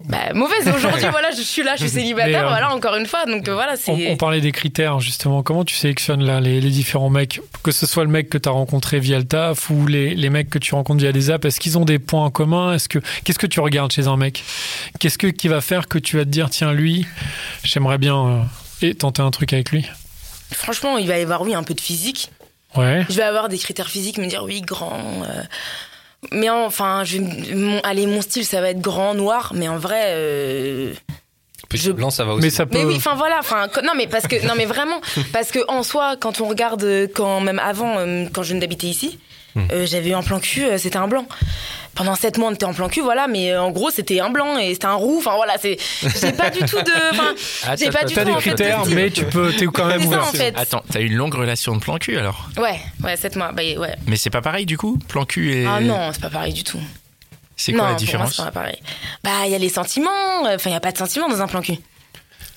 Bah, 0.04 0.32
mauvaise. 0.32 0.68
Aujourd'hui, 0.68 1.06
voilà, 1.10 1.32
je 1.32 1.42
suis 1.42 1.62
là, 1.64 1.74
je 1.74 1.80
suis 1.80 1.90
célibataire, 1.90 2.44
euh, 2.46 2.48
voilà, 2.50 2.72
encore 2.72 2.94
une 2.94 3.06
fois. 3.06 3.26
Donc 3.26 3.48
euh, 3.48 3.54
voilà, 3.54 3.72
On, 3.72 3.96
c'est. 3.96 4.10
on 4.12 4.16
parlait 4.16 4.40
des 4.40 4.52
critères, 4.52 5.00
justement. 5.00 5.42
Comment 5.42 5.64
tu 5.64 5.74
sélectionnes 5.74 6.22
là, 6.24 6.40
les, 6.40 6.60
les 6.60 6.70
différents 6.70 7.10
mecs? 7.10 7.40
Que 7.64 7.72
ce 7.72 7.84
soit 7.84 8.04
le 8.04 8.10
mec 8.10 8.28
que 8.30 8.38
tu 8.38 8.48
as 8.48 8.52
rencontré 8.52 9.00
via 9.00 9.18
le 9.18 9.24
taf 9.26 9.70
ou 9.70 9.86
les, 9.88 10.14
les 10.14 10.30
mecs 10.30 10.50
que 10.50 10.58
tu 10.60 10.74
rencontres 10.74 11.00
via 11.00 11.10
des 11.10 11.30
apps, 11.30 11.44
est-ce 11.46 11.58
qu'ils 11.58 11.78
ont 11.78 11.84
des 11.84 11.98
points 11.98 12.24
en 12.26 12.30
commun? 12.30 12.74
Est-ce 12.74 12.88
que 12.88 13.00
Qu'est-ce 13.24 13.40
que 13.40 13.46
tu 13.48 13.58
regardes 13.58 13.90
chez 13.90 14.06
un 14.06 14.16
mec? 14.16 14.44
Qu'est-ce 15.00 15.18
que, 15.18 15.26
qui 15.26 15.48
va 15.48 15.60
faire 15.60 15.88
que 15.88 15.98
tu 15.98 16.16
vas 16.16 16.24
te 16.24 16.30
dire, 16.30 16.48
tiens, 16.48 16.72
lui, 16.72 17.04
j'aimerais 17.64 17.98
bien 17.98 18.16
euh, 18.16 18.42
et 18.82 18.94
tenter 18.94 19.22
un 19.22 19.30
truc 19.32 19.52
avec 19.52 19.72
lui? 19.72 19.84
Franchement, 20.52 20.96
il 20.96 21.08
va 21.08 21.18
y 21.18 21.22
avoir, 21.22 21.42
oui, 21.42 21.54
un 21.54 21.64
peu 21.64 21.74
de 21.74 21.80
physique. 21.80 22.30
Ouais. 22.76 23.04
Je 23.08 23.16
vais 23.16 23.22
avoir 23.22 23.48
des 23.48 23.58
critères 23.58 23.88
physiques, 23.88 24.18
me 24.18 24.26
dire, 24.26 24.44
oui, 24.44 24.60
grand. 24.62 24.92
euh, 25.24 25.42
Mais 26.32 26.50
enfin, 26.50 27.04
je 27.04 27.18
mon, 27.54 27.80
allez, 27.80 28.06
mon 28.06 28.20
style, 28.20 28.44
ça 28.44 28.60
va 28.60 28.70
être 28.70 28.80
grand, 28.80 29.14
noir, 29.14 29.52
mais 29.54 29.68
en 29.68 29.78
vrai. 29.78 30.02
euh, 30.14 30.92
Petit 31.68 31.82
Je- 31.84 31.92
blanc, 31.92 32.10
ça 32.10 32.24
va 32.24 32.32
aussi. 32.32 32.42
Mais 32.42 32.50
ça 32.50 32.64
peut. 32.66 32.78
Mais 32.78 32.84
oui, 32.84 32.94
enfin 32.96 33.14
voilà, 33.14 33.36
enfin 33.40 33.68
non 33.84 33.92
mais 33.96 34.06
parce 34.06 34.26
que 34.26 34.44
non 34.46 34.54
mais 34.56 34.64
vraiment 34.64 35.00
parce 35.32 35.50
que 35.50 35.58
en 35.68 35.82
soi 35.82 36.16
quand 36.18 36.40
on 36.40 36.46
regarde 36.48 36.82
euh, 36.82 37.06
quand 37.14 37.40
même 37.40 37.58
avant 37.58 37.98
euh, 37.98 38.24
quand 38.32 38.42
je 38.42 38.48
venais 38.50 38.60
d'habiter 38.60 38.86
ici, 38.86 39.18
Hmm. 39.54 39.62
euh, 39.72 39.86
j'avais 39.86 40.10
eu 40.10 40.12
un 40.12 40.22
plan 40.22 40.40
cul, 40.40 40.66
c'était 40.76 40.98
un 40.98 41.08
blanc. 41.08 41.26
Pendant 41.98 42.14
sept 42.14 42.38
mois 42.38 42.48
on 42.48 42.54
était 42.54 42.64
en 42.64 42.72
plan 42.72 42.88
cul, 42.88 43.00
voilà, 43.02 43.26
mais 43.26 43.52
euh, 43.52 43.60
en 43.60 43.70
gros 43.70 43.90
c'était 43.90 44.20
un 44.20 44.30
blanc 44.30 44.56
et 44.56 44.72
c'était 44.72 44.86
un 44.86 44.94
roux, 44.94 45.18
enfin 45.18 45.34
voilà, 45.34 45.54
c'est 45.60 45.76
j'ai 46.02 46.32
pas 46.32 46.48
du 46.48 46.60
tout 46.60 46.80
de, 46.80 47.10
enfin 47.10 47.34
Ah, 47.66 47.74
j'ai 47.76 47.86
t'as- 47.86 47.98
pas 47.98 48.04
du 48.04 48.14
tout 48.14 48.24
des 48.24 48.30
en 48.30 48.36
critères, 48.38 48.86
mais 48.86 49.10
tu 49.10 49.24
peux, 49.24 49.52
t'es 49.52 49.66
quand 49.66 49.86
même 49.86 50.06
ouvert. 50.06 50.22
en 50.22 50.32
fait. 50.32 50.54
Attends, 50.56 50.82
t'as 50.90 51.00
eu 51.00 51.06
une 51.06 51.16
longue 51.16 51.34
relation 51.34 51.74
de 51.74 51.80
plan 51.80 51.98
cul 51.98 52.16
alors? 52.16 52.48
Ouais, 52.56 52.78
ouais, 53.02 53.16
sept 53.16 53.34
mois, 53.36 53.50
bah 53.52 53.62
ouais. 53.76 53.94
Mais 54.06 54.16
c'est 54.16 54.30
pas 54.30 54.40
pareil 54.40 54.64
du 54.64 54.78
coup? 54.78 54.96
Plan 55.08 55.24
cul 55.24 55.52
et. 55.52 55.66
Ah 55.66 55.80
non, 55.80 56.10
c'est 56.12 56.22
pas 56.22 56.30
pareil 56.30 56.52
du 56.54 56.62
tout. 56.64 56.78
C'est 57.56 57.72
non, 57.72 57.78
quoi 57.78 57.88
la 57.88 57.94
pour 57.94 57.98
moi, 58.00 58.06
différence 58.06 58.36
c'est 58.36 58.44
pas 58.44 58.50
pareil. 58.52 58.78
Bah 59.24 59.30
il 59.46 59.50
y 59.50 59.54
a 59.56 59.58
les 59.58 59.68
sentiments, 59.68 60.10
enfin 60.44 60.70
il 60.70 60.72
y 60.72 60.76
a 60.76 60.80
pas 60.80 60.92
de 60.92 60.98
sentiments 60.98 61.28
dans 61.28 61.42
un 61.42 61.48
plan 61.48 61.60
cul. 61.60 61.74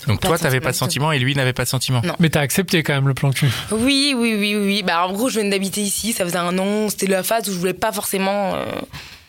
Donc 0.08 0.20
pas 0.22 0.28
toi, 0.30 0.38
t'avais 0.38 0.60
pas 0.60 0.70
de 0.72 0.76
sentiments 0.76 1.08
sentiments 1.08 1.12
et 1.12 1.20
lui 1.20 1.36
n'avait 1.36 1.54
pas 1.54 1.64
de 1.64 1.70
sentiments. 1.70 2.02
Non. 2.04 2.16
Mais 2.20 2.30
t'as 2.30 2.42
accepté 2.42 2.84
quand 2.84 2.94
même 2.94 3.08
le 3.08 3.14
plan 3.16 3.32
cul. 3.32 3.50
Oui, 3.72 4.14
oui, 4.16 4.36
oui, 4.38 4.56
oui. 4.56 4.84
Bah, 4.84 5.06
en 5.08 5.14
gros, 5.14 5.30
je 5.30 5.40
viens 5.40 5.50
d'habiter 5.50 5.82
ici, 5.82 6.12
ça 6.14 6.24
faisait 6.26 6.38
un 6.38 6.58
an, 6.60 6.90
c'était 6.90 7.06
la 7.08 7.22
phase 7.24 7.48
où 7.50 7.54
je 7.54 7.58
voulais 7.58 7.74
pas 7.74 7.92
forcément. 7.92 8.54
euh, 8.56 8.66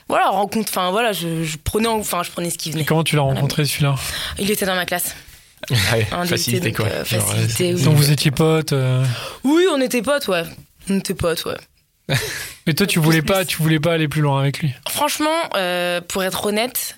Voilà, 0.09 0.29
rencontre. 0.31 0.71
Enfin, 0.71 0.91
voilà, 0.91 1.13
je, 1.13 1.45
je 1.45 1.57
prenais, 1.63 1.87
enfin, 1.89 2.23
je 2.23 2.31
prenais 2.31 2.51
ce 2.51 2.59
qui 2.59 2.69
Et 2.71 2.73
venait. 2.73 2.85
comment 2.85 3.05
tu 3.05 3.17
l'as 3.17 3.23
rencontré 3.23 3.65
celui-là 3.65 3.95
Il 4.39 4.51
était 4.51 4.67
dans 4.67 4.75
ma 4.75 4.85
classe. 4.87 5.15
Ouais, 5.71 6.05
facilité 6.27 6.71
donc, 6.73 6.77
quoi. 6.79 6.87
euh, 6.87 7.05
oui. 7.61 7.83
Donc 7.85 7.95
vous 7.95 8.11
étiez 8.11 8.33
potes. 8.33 8.73
euh, 8.73 9.05
Oui, 9.45 9.65
on 9.73 9.81
était 9.81 10.03
potes, 10.03 10.27
ouais. 10.27 10.43
On 10.91 10.99
était 10.99 11.15
potes, 11.15 11.45
ouais. 11.45 12.17
Mais 12.67 12.75
toi, 12.75 12.85
tu 12.85 12.99
voulais 12.99 13.23
pas, 13.23 13.45
tu 13.45 13.59
voulais 13.63 13.79
pas 13.79 13.93
aller 13.93 14.09
plus 14.09 14.23
loin 14.23 14.41
avec 14.41 14.59
lui. 14.59 14.73
Franchement, 14.89 15.31
euh, 15.55 16.01
pour 16.01 16.25
être 16.25 16.47
honnête, 16.47 16.97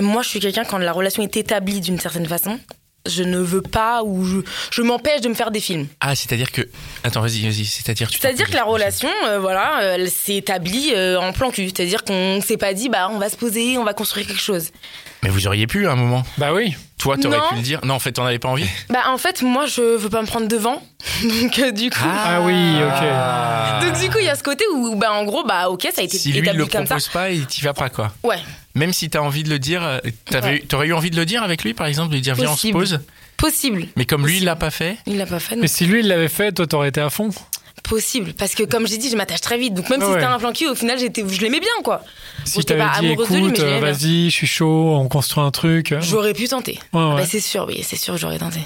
moi, 0.00 0.22
je 0.22 0.28
suis 0.28 0.38
quelqu'un 0.38 0.64
quand 0.64 0.78
la 0.78 0.92
relation 0.92 1.22
est 1.24 1.36
établie 1.36 1.80
d'une 1.80 1.98
certaine 1.98 2.26
façon. 2.26 2.60
Je 3.08 3.22
ne 3.22 3.38
veux 3.38 3.62
pas 3.62 4.02
ou 4.04 4.24
je, 4.24 4.38
je 4.70 4.82
m'empêche 4.82 5.20
de 5.20 5.28
me 5.28 5.34
faire 5.34 5.50
des 5.50 5.60
films. 5.60 5.86
Ah, 6.00 6.14
c'est-à-dire 6.14 6.50
que. 6.52 6.62
Attends, 7.04 7.20
vas-y, 7.20 7.42
vas-y. 7.42 7.64
C'est-à-dire 7.64 8.08
tu 8.10 8.18
C'est-à-dire 8.18 8.48
que 8.50 8.54
la 8.56 8.64
relation, 8.64 9.08
euh, 9.28 9.38
voilà, 9.38 9.80
euh, 9.82 9.94
elle 9.94 10.10
s'est 10.10 10.36
établie 10.36 10.92
euh, 10.94 11.18
en 11.20 11.32
plan 11.32 11.50
cul. 11.50 11.66
C'est-à-dire 11.68 12.04
qu'on 12.04 12.40
s'est 12.40 12.56
pas 12.56 12.74
dit, 12.74 12.88
bah, 12.88 13.08
on 13.10 13.18
va 13.18 13.28
se 13.28 13.36
poser, 13.36 13.78
on 13.78 13.84
va 13.84 13.94
construire 13.94 14.26
quelque 14.26 14.40
chose. 14.40 14.70
Mais 15.22 15.30
vous 15.30 15.46
auriez 15.46 15.66
pu 15.66 15.86
à 15.86 15.92
un 15.92 15.96
moment. 15.96 16.22
Bah 16.38 16.52
oui. 16.52 16.76
Toi, 16.98 17.16
t'aurais 17.18 17.36
Non. 17.38 17.48
pu 17.50 17.56
le 17.56 17.62
dire. 17.62 17.80
Non, 17.84 17.94
en 17.94 17.98
fait, 17.98 18.12
t'en 18.12 18.24
avais 18.24 18.38
pas 18.38 18.48
envie. 18.48 18.66
Bah, 18.88 19.00
en 19.08 19.18
fait, 19.18 19.42
moi, 19.42 19.66
je 19.66 19.82
veux 19.96 20.08
pas 20.08 20.22
me 20.22 20.26
prendre 20.26 20.48
devant. 20.48 20.82
Donc, 21.22 21.58
euh, 21.58 21.70
du 21.70 21.90
coup. 21.90 21.98
Ah 22.02 22.40
oui, 22.42 22.54
ok. 22.82 23.86
Donc, 23.86 24.00
du 24.00 24.08
coup, 24.10 24.18
il 24.18 24.24
y 24.24 24.28
a 24.28 24.34
ce 24.34 24.42
côté 24.42 24.64
où, 24.72 24.94
bah, 24.96 25.12
en 25.12 25.24
gros, 25.24 25.44
bah, 25.44 25.68
ok, 25.68 25.88
ça 25.94 26.00
a 26.00 26.04
été 26.04 26.16
si 26.16 26.30
lui 26.30 26.38
il 26.38 26.42
établi 26.44 26.58
le 26.60 26.66
comme 26.66 26.86
ça. 26.86 26.94
propose 26.96 27.08
pas, 27.08 27.30
il 27.30 27.46
t'y 27.46 27.60
va 27.62 27.74
pas 27.74 27.88
quoi. 27.90 28.12
Ouais, 28.22 28.38
Même 28.76 28.92
si 28.92 29.10
t'as 29.10 29.18
envie 29.20 29.42
de 29.42 29.48
le 29.50 29.58
dire, 29.58 29.82
euh, 29.82 29.98
t'avais- 30.30 30.48
Ouais. 30.48 30.64
t'aurais 30.68 30.86
eu 30.86 30.92
envie 30.92 31.10
de 31.10 31.16
le 31.16 31.24
dire 31.26 31.42
avec 31.42 31.64
lui, 31.64 31.74
par 31.74 31.88
exemple, 31.88 32.10
de 32.10 32.14
lui 32.14 32.20
dire 32.22 32.34
viens 32.36 32.44
on 32.50 32.56
se 32.56 32.68
Possible. 32.68 32.78
pose. 32.78 33.00
possible. 33.36 33.86
Mais 33.96 34.04
comme 34.04 34.22
lui 34.26 34.34
il 34.34 34.36
Possible. 34.36 34.46
l'a 34.46 34.56
pas 34.56 34.70
fait. 34.70 34.96
Il 35.06 35.16
l'a 35.18 35.26
pas 35.26 35.40
fait, 35.40 35.56
non. 35.56 35.62
Mais 35.62 35.68
si 35.68 35.86
lui 35.86 36.00
il 36.00 36.08
l'avait 36.08 36.28
fait, 36.28 36.52
toi 36.52 36.66
t'aurais 36.66 36.88
été 36.90 37.00
à 37.00 37.10
fond. 37.10 37.30
Possible. 37.82 38.32
Parce 38.32 38.54
que, 38.54 38.64
comme 38.64 38.86
j'ai 38.88 38.96
dit, 38.98 39.10
je 39.10 39.16
m'attache 39.16 39.40
très 39.42 39.58
vite. 39.58 39.74
Donc, 39.74 39.88
même 39.90 40.00
Ah 40.02 40.06
si 40.06 40.12
c'était 40.12 40.24
un 40.24 40.38
plan 40.38 40.52
cul, 40.52 40.66
au 40.68 40.74
final, 40.74 40.98
j'étais, 40.98 41.22
je 41.28 41.40
l'aimais 41.40 41.60
bien, 41.60 41.68
quoi. 41.84 42.02
Si 42.44 42.54
Bon, 42.54 42.60
j'étais 42.60 42.76
t'avais 42.76 42.90
pas 42.90 43.00
dit 43.00 43.06
amoureuse 43.06 43.28
de 43.28 43.34
lui, 43.34 43.42
mais 43.42 43.48
écoute, 43.48 43.60
je 43.60 43.64
euh, 43.66 43.78
vas-y, 43.80 44.24
je 44.30 44.34
suis 44.34 44.46
chaud, 44.46 44.96
on 44.96 45.06
construit 45.08 45.44
un 45.44 45.50
truc. 45.52 45.94
J'aurais 46.00 46.32
pu 46.32 46.48
tenter. 46.48 46.80
ouais. 46.92 47.14
Bah, 47.16 47.24
c'est 47.28 47.38
sûr, 47.40 47.64
oui, 47.68 47.84
c'est 47.86 47.96
sûr, 47.96 48.16
j'aurais 48.16 48.38
tenté. 48.38 48.58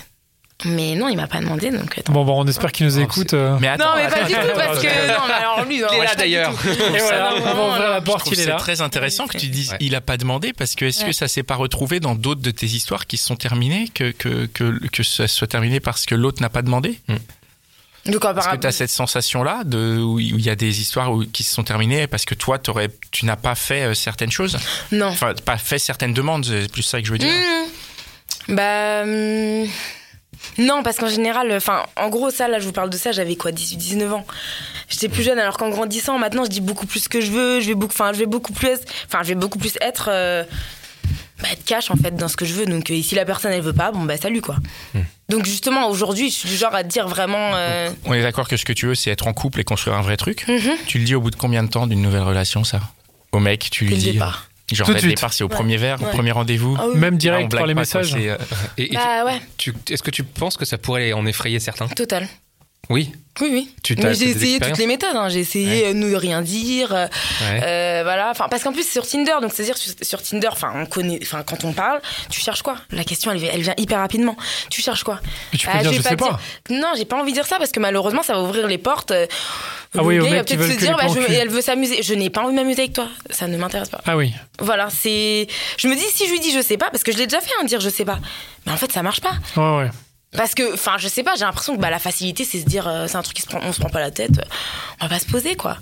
Mais 0.64 0.94
non, 0.94 1.08
il 1.08 1.16
m'a 1.16 1.26
pas 1.26 1.40
demandé, 1.40 1.70
donc. 1.70 1.96
attends. 1.98 2.12
Bon, 2.12 2.24
bon, 2.24 2.42
on 2.42 2.46
espère 2.46 2.70
qu'il 2.72 2.86
nous 2.86 2.96
Non, 2.96 3.04
écoute. 3.04 3.32
euh. 3.34 3.56
Mais 3.60 3.68
attends, 3.68 3.84
non, 3.84 3.90
mais 3.96 4.08
pas 4.08 4.16
attends, 4.16 4.26
du 4.26 4.34
tout, 4.34 4.40
parce 4.54 4.78
que. 4.78 4.86
Non, 4.86 5.22
mais 5.26 5.32
alors 5.34 5.64
lui, 5.64 5.80
non, 5.80 5.86
Il 5.92 6.00
est 6.00 6.04
là 6.04 6.14
d'ailleurs. 6.14 6.52
Et 6.66 6.98
voilà, 6.98 7.32
on 7.36 7.40
va 7.40 7.68
ouvrir 7.68 7.90
la 7.90 8.00
porte, 8.00 8.26
il 8.30 8.36
c'est 8.36 8.56
très 8.56 8.80
intéressant 8.80 9.26
que 9.26 9.38
tu 9.38 9.46
dises 9.48 9.70
Ouais. 9.72 9.76
il 9.80 9.94
a 9.94 10.00
pas 10.00 10.16
demandé 10.16 10.52
parce 10.52 10.74
que 10.74 10.84
est-ce 10.86 11.04
que 11.04 11.12
ça 11.12 11.28
s'est 11.28 11.42
pas 11.42 11.54
retrouvé 11.56 12.00
dans 12.00 12.14
d'autres 12.14 12.40
de 12.42 12.50
tes 12.50 12.66
histoires 12.66 13.06
qui 13.06 13.16
se 13.16 13.26
sont 13.26 13.36
terminées 13.36 13.88
que 13.94 14.10
que 14.10 14.46
que, 14.46 14.78
que 14.88 15.02
ça 15.02 15.28
soit 15.28 15.46
terminé 15.46 15.80
parce 15.80 16.06
que 16.06 16.14
l'autre 16.14 16.42
n'a 16.42 16.48
pas 16.48 16.62
demandé 16.62 16.98
Donc, 18.06 18.24
Est-ce 18.24 18.48
que 18.48 18.56
tu 18.56 18.66
as 18.66 18.72
cette 18.72 18.90
sensation 18.90 19.42
là 19.42 19.62
de 19.64 19.98
où 19.98 20.18
il 20.18 20.40
y 20.40 20.50
a 20.50 20.56
des 20.56 20.80
histoires 20.80 21.12
où- 21.12 21.24
qui 21.24 21.44
se 21.44 21.52
sont 21.54 21.62
terminées 21.64 22.06
parce 22.06 22.24
que 22.24 22.34
toi 22.34 22.58
tu 23.10 23.26
n'as 23.26 23.36
pas 23.36 23.54
fait 23.54 23.82
euh, 23.82 23.94
certaines 23.94 24.30
choses 24.32 24.58
Non. 24.92 25.08
enfin 25.08 25.34
pas 25.44 25.58
fait 25.58 25.78
certaines 25.78 26.14
demandes 26.14 26.44
c'est 26.46 26.70
plus 26.72 26.82
ça 26.82 27.00
que 27.00 27.06
je 27.06 27.12
veux 27.12 27.18
dire 27.18 27.30
Mmh. 28.48 28.54
Bah. 28.54 29.02
hum, 29.02 29.68
Non, 30.58 30.82
parce 30.82 30.96
qu'en 30.96 31.08
général, 31.08 31.52
enfin, 31.52 31.84
en 31.96 32.08
gros, 32.08 32.30
ça, 32.30 32.48
là, 32.48 32.58
je 32.58 32.66
vous 32.66 32.72
parle 32.72 32.90
de 32.90 32.96
ça, 32.96 33.12
j'avais 33.12 33.36
quoi, 33.36 33.52
18, 33.52 33.76
19 33.76 34.12
ans. 34.12 34.26
J'étais 34.88 35.08
plus 35.08 35.22
jeune, 35.22 35.38
alors 35.38 35.56
qu'en 35.56 35.70
grandissant, 35.70 36.18
maintenant, 36.18 36.44
je 36.44 36.50
dis 36.50 36.60
beaucoup 36.60 36.86
plus 36.86 37.00
ce 37.00 37.08
que 37.08 37.20
je 37.20 37.30
veux, 37.30 37.60
je 37.60 37.68
vais 37.68 37.74
beaucoup, 37.74 37.92
enfin, 37.92 38.12
je 38.12 38.18
vais 38.18 38.26
beaucoup 38.26 38.52
plus, 38.52 38.78
enfin, 39.06 39.22
je 39.22 39.28
vais 39.28 39.34
beaucoup 39.34 39.58
plus 39.58 39.76
être, 39.80 40.08
euh, 40.10 40.44
bah, 41.42 41.48
être 41.52 41.64
cash, 41.64 41.90
en 41.90 41.96
fait, 41.96 42.14
dans 42.16 42.28
ce 42.28 42.36
que 42.36 42.44
je 42.44 42.54
veux. 42.54 42.66
Donc, 42.66 42.90
euh, 42.90 43.00
si 43.02 43.14
la 43.14 43.24
personne, 43.24 43.52
elle 43.52 43.62
veut 43.62 43.72
pas, 43.72 43.92
bon, 43.92 44.02
bah, 44.04 44.16
salut, 44.16 44.42
quoi. 44.42 44.56
Donc, 45.28 45.46
justement, 45.46 45.88
aujourd'hui, 45.88 46.28
je 46.28 46.34
suis 46.34 46.48
du 46.48 46.56
genre 46.56 46.74
à 46.74 46.82
te 46.82 46.88
dire 46.88 47.06
vraiment, 47.06 47.52
euh, 47.54 47.88
on 48.04 48.14
est 48.14 48.22
d'accord 48.22 48.48
que 48.48 48.56
ce 48.56 48.64
que 48.64 48.72
tu 48.72 48.86
veux 48.86 48.96
c'est 48.96 49.10
être 49.10 49.28
en 49.28 49.32
couple 49.32 49.60
et 49.60 49.64
construire 49.64 49.96
un 49.96 50.02
vrai 50.02 50.16
truc 50.16 50.46
mhm, 50.48 50.76
tu 50.86 50.98
le 50.98 51.04
dis 51.04 51.14
au 51.14 51.20
bout 51.20 51.30
de 51.30 51.36
combien 51.36 51.62
de 51.62 51.68
temps 51.68 51.86
d'une 51.86 52.02
nouvelle 52.02 52.22
relation 52.24 52.64
ça? 52.64 52.80
Au 53.30 53.38
mec 53.38 53.68
tu 53.70 53.84
lui 53.84 53.96
dis 53.96 54.12
départ. 54.12 54.49
Genre 54.74 54.86
Tout 54.86 54.94
de 54.94 54.98
suite. 54.98 55.16
départ 55.16 55.32
c'est 55.32 55.44
au 55.44 55.48
Ouais. 55.48 55.54
premier 55.54 55.76
verre 55.76 56.00
au 56.02 56.06
premier 56.06 56.32
rendez-vous 56.32 56.76
Ah 56.78 56.86
oui. 56.88 56.94
Même 56.98 57.02
Là, 57.02 57.14
on 57.14 57.18
direct 57.18 57.50
par 57.56 57.66
les 57.66 57.74
pas, 57.74 57.84
quoi, 57.84 58.00
messages. 58.00 58.12
c'est, 58.12 58.28
euh, 58.30 58.36
Et, 58.78 58.84
et 58.84 58.88
tu- 58.90 58.94
Bah, 58.96 59.24
ouais, 59.26 59.40
tu- 59.56 59.74
est-ce 59.90 60.02
que 60.02 60.10
tu 60.10 60.24
penses 60.24 60.56
que 60.56 60.64
ça 60.64 60.78
pourrait 60.78 61.12
en 61.12 61.26
effrayer 61.26 61.58
certains? 61.60 61.88
Total. 61.88 62.26
Oui. 62.88 63.12
Oui, 63.40 63.48
oui. 63.52 63.70
Tu 63.84 63.94
Mais 63.96 64.02
t'as 64.02 64.12
j'ai 64.12 64.28
essayé 64.30 64.58
toutes 64.58 64.76
les 64.76 64.86
méthodes. 64.88 65.14
hein. 65.14 65.28
J'ai 65.28 65.38
essayé 65.38 65.86
euh, 65.86 65.94
ne 65.94 66.14
rien 66.14 66.42
dire. 66.42 66.92
euh, 66.92 67.06
Ouais. 67.40 67.60
euh, 67.64 68.00
voilà. 68.02 68.30
Enfin, 68.30 68.48
parce 68.50 68.64
qu'en 68.64 68.72
plus, 68.72 68.82
c'est 68.82 68.92
sur 68.92 69.06
Tinder. 69.06 69.34
Donc, 69.40 69.52
c'est-à-dire, 69.54 69.76
sur, 70.02 70.20
Tinder, 70.20 70.48
enfin, 70.50 70.72
on 70.74 70.84
connaît. 70.86 71.20
Enfin, 71.22 71.42
quand 71.44 71.64
on 71.64 71.72
parle, 71.72 72.00
tu 72.28 72.40
cherches 72.40 72.62
quoi? 72.62 72.76
La 72.90 73.04
question, 73.04 73.30
elle, 73.30 73.38
vient- 73.38 73.50
elle 73.54 73.62
vient 73.62 73.74
hyper 73.78 74.00
rapidement. 74.00 74.36
Tu 74.68 74.82
cherches 74.82 75.04
quoi? 75.04 75.20
Mais 75.52 75.58
tu 75.58 75.66
peux 75.66 75.72
Ah, 75.74 75.82
dire, 75.82 75.92
je 75.92 76.02
sais 76.02 76.10
te 76.10 76.14
pas. 76.16 76.38
dire- 76.68 76.80
Non, 76.80 76.88
j'ai 76.96 77.04
pas 77.04 77.16
envie 77.16 77.30
de 77.30 77.36
dire 77.36 77.46
ça 77.46 77.56
parce 77.58 77.70
que 77.70 77.78
malheureusement, 77.80 78.24
ça 78.24 78.34
va 78.34 78.42
ouvrir 78.42 78.66
les 78.66 78.78
portes. 78.78 79.12
euh, 79.12 79.26
Ah 79.96 80.02
oui, 80.02 80.16
gars, 80.18 80.24
va 80.24 80.44
peut-être 80.44 80.62
se 80.72 80.76
dire, 80.78 80.96
bah, 80.96 81.06
je- 81.08 81.32
elle 81.32 81.48
veut 81.48 81.62
s'amuser. 81.62 82.02
Je 82.02 82.14
n'ai 82.14 82.28
pas 82.30 82.42
envie 82.42 82.52
de 82.52 82.56
m'amuser 82.60 82.82
avec 82.82 82.92
toi. 82.94 83.08
Ça 83.30 83.46
ne 83.46 83.56
m'intéresse 83.56 83.88
pas. 83.90 84.00
Ah 84.06 84.16
oui. 84.16 84.34
Voilà, 84.58 84.88
c'est. 84.90 85.46
Je 85.78 85.86
me 85.88 85.94
dis, 85.94 86.04
si 86.12 86.26
je 86.26 86.32
lui 86.32 86.40
dis 86.40 86.52
je 86.52 86.60
sais 86.60 86.76
pas, 86.76 86.90
parce 86.90 87.04
que 87.04 87.12
je 87.12 87.18
l'ai 87.18 87.26
déjà 87.26 87.40
fait, 87.40 87.50
hein, 87.60 87.64
dire 87.64 87.80
je 87.80 87.88
sais 87.88 88.04
pas. 88.04 88.18
Mais 88.66 88.72
en 88.72 88.76
fait, 88.76 88.90
ça 88.92 89.02
marche 89.02 89.20
pas. 89.20 89.32
Ouais, 89.56 89.84
ouais. 89.84 89.90
Parce 90.36 90.54
que, 90.54 90.74
enfin, 90.74 90.96
je 90.98 91.08
sais 91.08 91.22
pas, 91.24 91.34
j'ai 91.34 91.44
l'impression 91.44 91.74
que 91.76 91.80
bah, 91.80 91.90
la 91.90 91.98
facilité, 91.98 92.44
c'est 92.44 92.60
se 92.60 92.66
dire, 92.66 92.86
euh, 92.86 93.06
c'est 93.08 93.16
un 93.16 93.22
truc 93.22 93.34
qui 93.36 93.42
se 93.42 93.48
prend, 93.48 93.60
on 93.62 93.72
se 93.72 93.80
prend 93.80 93.88
pas 93.90 93.98
la 94.00 94.10
tête, 94.12 94.40
on 95.00 95.06
va 95.06 95.08
pas 95.08 95.18
se 95.18 95.26
poser, 95.26 95.56
quoi. 95.56 95.76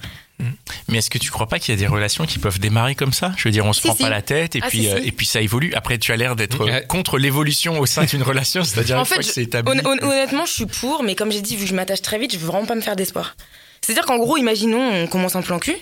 Mais 0.89 0.99
est-ce 0.99 1.11
que 1.11 1.19
tu 1.19 1.31
crois 1.33 1.49
pas 1.49 1.59
qu'il 1.59 1.75
y 1.75 1.77
a 1.77 1.81
des 1.81 1.89
relations 1.89 2.25
qui 2.25 2.39
peuvent 2.39 2.61
démarrer 2.61 2.95
comme 2.95 3.13
ça? 3.13 3.33
Je 3.37 3.43
veux 3.45 3.51
dire, 3.51 3.67
on 3.67 3.73
se 3.73 3.81
Si, 3.83 3.89
prend 3.89 3.97
si. 3.97 4.03
pas 4.05 4.09
la 4.09 4.23
tête 4.23 4.55
et 4.55 4.61
Ah, 4.63 4.69
puis 4.69 4.83
si, 4.85 4.89
euh, 4.89 5.01
et 5.03 5.11
puis 5.11 5.27
ça 5.27 5.41
évolue. 5.41 5.75
Après, 5.75 5.99
tu 5.99 6.13
as 6.13 6.17
l'air 6.17 6.37
d'être 6.37 6.65
Ouais. 6.65 6.85
contre 6.89 7.19
l'évolution 7.19 7.79
au 7.81 7.87
sein 7.87 8.05
d'une 8.05 8.23
relation, 8.23 8.63
c'est-à-dire 8.63 8.97
En 8.97 9.01
une 9.01 9.05
fait, 9.05 9.15
fois 9.17 9.23
que 9.25 9.29
je- 9.29 9.33
c'est 9.35 9.43
établi. 9.43 9.81
hon- 9.85 9.91
hon- 9.91 9.99
honnêtement, 10.09 10.47
je 10.47 10.53
suis 10.53 10.67
pour, 10.67 11.03
mais 11.03 11.17
comme 11.17 11.33
j'ai 11.33 11.41
dit, 11.43 11.57
vu 11.57 11.65
que 11.65 11.71
je 11.71 11.75
m'attache 11.75 12.03
très 12.03 12.19
vite, 12.21 12.33
je 12.33 12.39
veux 12.39 12.47
vraiment 12.47 12.67
pas 12.67 12.77
me 12.77 12.81
faire 12.81 12.95
d'espoir. 12.97 13.35
C'est-à-dire 13.83 14.07
qu'en 14.07 14.19
gros, 14.19 14.37
imaginons, 14.37 14.81
on 15.03 15.07
commence 15.09 15.35
en 15.35 15.43
plan 15.43 15.59
cul, 15.59 15.77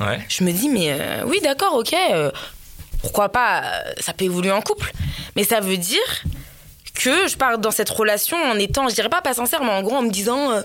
Ouais. 0.00 0.20
je 0.28 0.44
me 0.44 0.52
dis, 0.52 0.68
mais 0.68 0.92
euh, 0.92 1.24
oui, 1.26 1.40
d'accord, 1.42 1.74
ok, 1.74 1.92
euh, 2.12 2.30
pourquoi 3.02 3.30
pas, 3.30 3.64
euh, 3.64 3.92
ça 3.98 4.12
peut 4.12 4.24
évoluer 4.24 4.52
en 4.52 4.62
couple. 4.62 4.92
Mais 5.34 5.42
ça 5.42 5.58
veut 5.60 5.78
dire 5.78 5.98
que 6.98 7.28
je 7.28 7.36
pars 7.36 7.58
dans 7.58 7.70
cette 7.70 7.90
relation 7.90 8.36
en 8.36 8.58
étant, 8.58 8.88
je 8.88 8.94
dirais 8.94 9.08
pas 9.08 9.20
pas 9.22 9.34
sincère, 9.34 9.62
mais 9.62 9.70
en 9.70 9.82
gros 9.82 9.96
en 9.96 10.02
me 10.02 10.10
disant, 10.10 10.50
euh, 10.52 10.62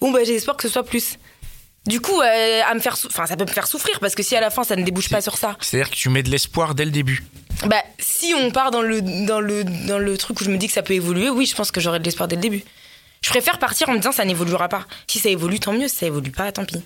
bon, 0.00 0.10
bah 0.12 0.20
j'ai 0.24 0.34
espoir 0.36 0.56
que 0.56 0.62
ce 0.62 0.68
soit 0.72 0.84
plus. 0.84 1.18
Du 1.86 2.00
coup, 2.00 2.20
euh, 2.20 2.60
à 2.70 2.74
me 2.74 2.80
faire, 2.80 2.94
enfin, 3.06 3.24
ça 3.26 3.36
peut 3.36 3.44
me 3.44 3.50
faire 3.50 3.66
souffrir 3.66 3.98
parce 4.00 4.14
que 4.14 4.22
si 4.22 4.36
à 4.36 4.40
la 4.40 4.50
fin 4.50 4.64
ça 4.64 4.76
ne 4.76 4.84
débouche 4.84 5.08
pas 5.08 5.22
sur 5.22 5.38
ça, 5.38 5.56
C'est-à-dire 5.60 5.90
que 5.90 5.96
tu 5.96 6.10
mets 6.10 6.22
de 6.22 6.30
l'espoir 6.30 6.74
dès 6.74 6.84
le 6.84 6.90
début. 6.90 7.24
bah 7.66 7.82
si 7.98 8.34
on 8.36 8.50
part 8.50 8.70
dans 8.70 8.82
le 8.82 9.00
dans 9.26 9.40
le 9.40 9.64
dans 9.64 9.98
le 9.98 10.16
truc 10.18 10.40
où 10.40 10.44
je 10.44 10.50
me 10.50 10.58
dis 10.58 10.66
que 10.66 10.72
ça 10.74 10.82
peut 10.82 10.92
évoluer, 10.94 11.30
oui, 11.30 11.46
je 11.46 11.54
pense 11.56 11.70
que 11.70 11.80
j'aurai 11.80 11.98
de 11.98 12.04
l'espoir 12.04 12.28
dès 12.28 12.36
le 12.36 12.42
début. 12.42 12.62
Je 13.22 13.30
préfère 13.30 13.58
partir 13.58 13.88
en 13.88 13.92
me 13.92 13.98
disant 13.98 14.12
ça 14.12 14.24
n'évoluera 14.26 14.68
pas. 14.68 14.86
Si 15.06 15.18
ça 15.18 15.30
évolue, 15.30 15.58
tant 15.58 15.72
mieux. 15.72 15.88
Si 15.88 15.96
ça 15.96 16.06
évolue 16.06 16.30
pas, 16.30 16.52
tant 16.52 16.64
pis. 16.66 16.82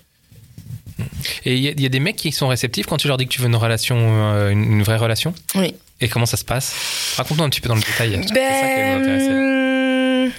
Et 1.44 1.54
il 1.56 1.62
y, 1.62 1.68
a- 1.68 1.72
il 1.72 1.80
y 1.80 1.86
a 1.86 1.88
des 1.88 2.00
mecs 2.00 2.16
qui 2.16 2.30
sont 2.32 2.46
réceptifs 2.48 2.86
quand 2.86 2.96
tu 2.96 3.08
leur 3.08 3.16
dis 3.16 3.26
que 3.26 3.32
tu 3.32 3.40
veux 3.40 3.48
une 3.48 3.56
relation, 3.56 3.96
euh, 3.98 4.50
une, 4.50 4.62
une 4.64 4.82
vraie 4.84 4.96
relation? 4.96 5.34
Oui. 5.56 5.74
Et 6.00 6.08
comment 6.08 6.26
ça 6.26 6.36
se 6.36 6.44
passe? 6.44 7.14
Raconte-nous 7.16 7.44
un 7.44 7.48
petit 7.50 7.60
peu 7.60 7.68
dans 7.68 7.76
le 7.76 7.80
détail. 7.82 8.12
parce 8.16 8.30
que 8.30 8.34
c'est 8.34 8.60
ça 8.60 8.66
qui 8.68 8.80
va 8.80 8.96
nous 8.98 9.02
intéresser. 9.04 10.32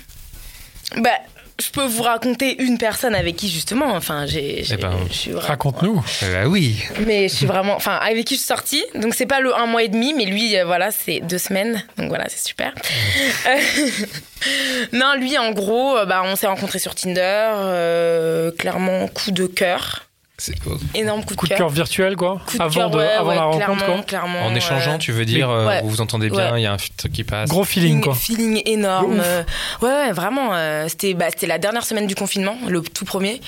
Ben, 0.98 1.12
je 1.58 1.70
peux 1.72 1.86
vous 1.86 2.04
raconter 2.04 2.62
une 2.62 2.78
personne 2.78 3.16
avec 3.16 3.38
qui 3.38 3.50
justement, 3.50 3.94
enfin, 3.96 4.26
j'ai, 4.26 4.66
Eh 4.70 4.76
ben, 4.78 4.90
vraiment- 4.90 5.40
Raconte-nous. 5.40 6.04
Eh 6.22 6.26
bah 6.34 6.48
oui. 6.48 6.84
Mais 7.08 7.30
je 7.30 7.36
suis 7.36 7.46
vraiment, 7.46 7.76
enfin, 7.76 7.94
avec 7.96 8.26
qui 8.26 8.36
je 8.36 8.40
suis 8.40 8.48
sortie. 8.48 8.84
Donc 8.96 9.14
c'est 9.16 9.26
pas 9.26 9.40
le 9.40 9.56
un 9.56 9.66
mois 9.66 9.84
et 9.84 9.88
demi, 9.88 10.14
mais 10.14 10.26
lui, 10.26 10.58
euh, 10.58 10.66
voilà, 10.66 10.92
c'est 10.92 11.22
deux 11.22 11.38
semaines. 11.38 11.82
Donc 11.98 12.10
voilà, 12.10 12.26
c'est 12.28 12.46
super. 12.46 12.74
Euh, 13.48 13.58
non, 14.94 15.16
lui, 15.18 15.38
en 15.38 15.52
gros, 15.52 15.98
euh, 15.98 16.06
bah, 16.06 16.22
on 16.26 16.36
s'est 16.36 16.48
rencontrés 16.48 16.80
sur 16.80 16.94
Tinder. 16.94 17.22
euh, 17.56 18.52
clairement, 18.52 19.08
coup 19.08 19.32
de 19.32 19.46
cœur, 19.48 20.05
C'est- 20.38 20.54
énorme 20.94 21.24
coup 21.24 21.34
de 21.34 21.40
Coup 21.40 21.46
de 21.46 21.50
cœur. 21.50 21.58
cœur 21.60 21.70
virtuel, 21.70 22.18
quoi. 22.18 22.42
Coup 22.46 22.58
de 22.58 22.62
avant 22.64 22.74
cœur, 22.74 22.90
de, 22.90 22.98
ouais, 22.98 23.08
avant 23.08 23.30
ouais, 23.30 23.36
la 23.36 23.44
rencontre, 23.46 23.66
clairement, 23.78 23.96
quoi. 23.96 24.04
clairement. 24.04 24.46
En 24.46 24.54
échangeant, 24.54 24.98
tu 24.98 25.14
veux 25.14 25.24
dire, 25.24 25.50
euh, 25.50 25.66
Ouais. 25.68 25.82
vous 25.82 25.90
vous 25.90 26.02
entendez 26.02 26.30
bien, 26.30 26.50
il 26.50 26.54
Ouais. 26.54 26.62
y 26.64 26.66
a 26.66 26.74
un 26.74 26.78
truc 26.98 27.14
qui 27.14 27.24
passe. 27.24 27.50
Gros 27.50 27.64
feeling, 27.64 28.02
quoi. 28.02 28.14
Feeling 28.16 28.62
énorme. 28.66 29.22
Euh, 29.24 29.44
ouais, 29.82 29.90
ouais, 29.90 30.12
vraiment. 30.12 30.50
euh, 30.54 30.88
c'était, 30.90 31.14
bah, 31.14 31.28
c'était 31.30 31.48
la 31.48 31.58
dernière 31.58 31.86
semaine 31.86 32.06
du 32.06 32.16
confinement, 32.16 32.58
le 32.68 32.82
tout 32.82 33.06
premier. 33.06 33.40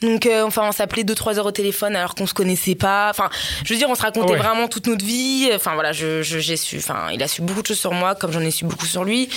Donc, 0.00 0.26
euh, 0.26 0.44
enfin, 0.46 0.62
on 0.68 0.72
s'appelait 0.72 1.02
2-3 1.02 1.38
heures 1.38 1.46
au 1.46 1.50
téléphone 1.50 1.96
alors 1.96 2.14
qu'on 2.14 2.26
se 2.28 2.34
connaissait 2.34 2.76
pas. 2.76 3.08
Enfin, 3.10 3.30
je 3.64 3.72
veux 3.74 3.78
dire, 3.78 3.88
on 3.90 3.96
se 3.96 4.02
racontait 4.02 4.32
Ouais. 4.34 4.38
vraiment 4.38 4.68
toute 4.68 4.86
notre 4.86 5.04
vie. 5.04 5.50
Enfin, 5.54 5.74
voilà, 5.74 5.90
je, 5.92 6.22
je- 6.22 6.38
j'ai 6.38 6.56
su. 6.56 6.78
Enfin, 6.78 7.08
il 7.12 7.20
a 7.22 7.26
su 7.26 7.42
beaucoup 7.42 7.62
de 7.62 7.66
choses 7.66 7.80
sur 7.80 7.92
moi, 7.92 8.14
comme 8.14 8.30
j'en 8.30 8.40
ai 8.42 8.52
su 8.52 8.64
beaucoup 8.64 8.86
sur 8.86 9.02
lui. 9.02 9.28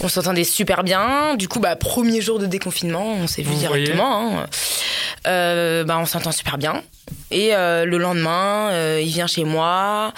On 0.00 0.08
s'entendait 0.08 0.44
super 0.44 0.84
bien. 0.84 1.34
Du 1.36 1.48
coup, 1.48 1.60
bah, 1.60 1.76
premier 1.76 2.20
jour 2.20 2.38
de 2.38 2.44
déconfinement, 2.46 3.06
on 3.22 3.26
s'est 3.26 3.40
vu 3.42 3.52
Vous 3.52 3.58
directement. 3.58 4.40
hein. 4.40 4.46
Euh, 5.26 5.82
bah, 5.84 5.96
on 5.98 6.04
s'entend 6.26 6.36
super 6.36 6.58
bien. 6.58 6.82
Et 7.30 7.54
euh, 7.54 7.84
le 7.84 7.98
lendemain, 7.98 8.70
euh, 8.70 9.00
il 9.02 9.08
vient 9.08 9.26
chez 9.26 9.44
moi, 9.44 10.12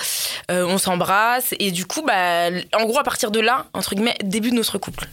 euh, 0.51 0.65
on 0.67 0.79
s'embrasse, 0.79 1.55
et 1.59 1.71
du 1.71 1.87
coup, 1.87 2.03
bah, 2.03 2.49
en 2.75 2.85
gros, 2.87 2.99
à 2.99 3.05
partir 3.05 3.31
de 3.31 3.41
là, 3.41 3.67
entre 3.75 3.95
guillemets, 3.95 4.17
début 4.23 4.51
de 4.51 4.57
notre 4.57 4.79
couple. 4.79 5.09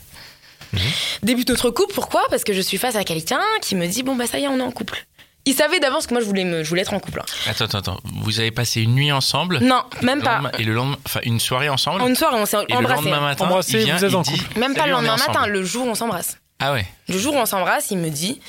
Début 1.22 1.44
de 1.44 1.52
notre 1.52 1.70
couple, 1.70 1.94
pourquoi? 1.94 2.22
Parce 2.28 2.44
que 2.44 2.52
je 2.52 2.60
suis 2.60 2.76
face 2.76 2.96
à 2.96 3.04
quelqu'un 3.04 3.40
qui 3.62 3.74
me 3.76 3.86
dit, 3.86 4.02
bon, 4.02 4.14
bah 4.14 4.26
ça 4.26 4.38
y 4.38 4.44
est, 4.44 4.48
on 4.48 4.58
est 4.58 4.62
en 4.62 4.72
couple. 4.72 5.06
Il 5.46 5.54
savait 5.54 5.78
d'avance 5.80 6.06
que 6.06 6.12
moi, 6.12 6.20
je 6.20 6.26
voulais, 6.26 6.44
me, 6.44 6.64
je 6.64 6.68
voulais 6.68 6.82
être 6.82 6.92
en 6.92 6.98
couple. 6.98 7.20
hein. 7.20 7.24
Attends, 7.48 7.66
attends, 7.66 7.78
attends. 7.78 8.00
Vous 8.04 8.40
avez 8.40 8.50
passé 8.50 8.82
une 8.82 8.94
nuit 8.94 9.12
ensemble? 9.12 9.60
Non, 9.60 9.84
même 10.02 10.20
pas. 10.20 10.42
Et 10.58 10.64
le 10.64 10.74
lendemain, 10.74 10.96
enfin 11.06 11.20
une 11.22 11.38
soirée 11.40 11.68
ensemble? 11.68 12.02
En 12.02 12.08
une 12.08 12.16
soirée, 12.16 12.36
on 12.38 12.46
s'est 12.46 12.56
et 12.68 12.74
le 12.74 12.82
lendemain 12.82 13.20
matin, 13.20 13.44
Embrassé, 13.46 13.78
il 13.78 13.84
vient, 13.84 13.96
vous 13.96 14.04
êtes 14.04 14.10
il 14.10 14.16
en 14.16 14.22
dit, 14.22 14.42
Même 14.56 14.74
pas 14.74 14.86
le 14.86 14.92
lendemain 14.92 15.16
matin, 15.16 15.46
le 15.46 15.62
jour 15.62 15.86
où 15.86 15.90
on 15.90 15.94
s'embrasse. 15.94 16.36
Ah 16.58 16.72
ouais. 16.72 16.86
Le 17.08 17.18
jour 17.18 17.34
où 17.34 17.38
on 17.38 17.44
s'embrasse, 17.44 17.90
il 17.90 17.98
me 17.98 18.08
dit, 18.08 18.40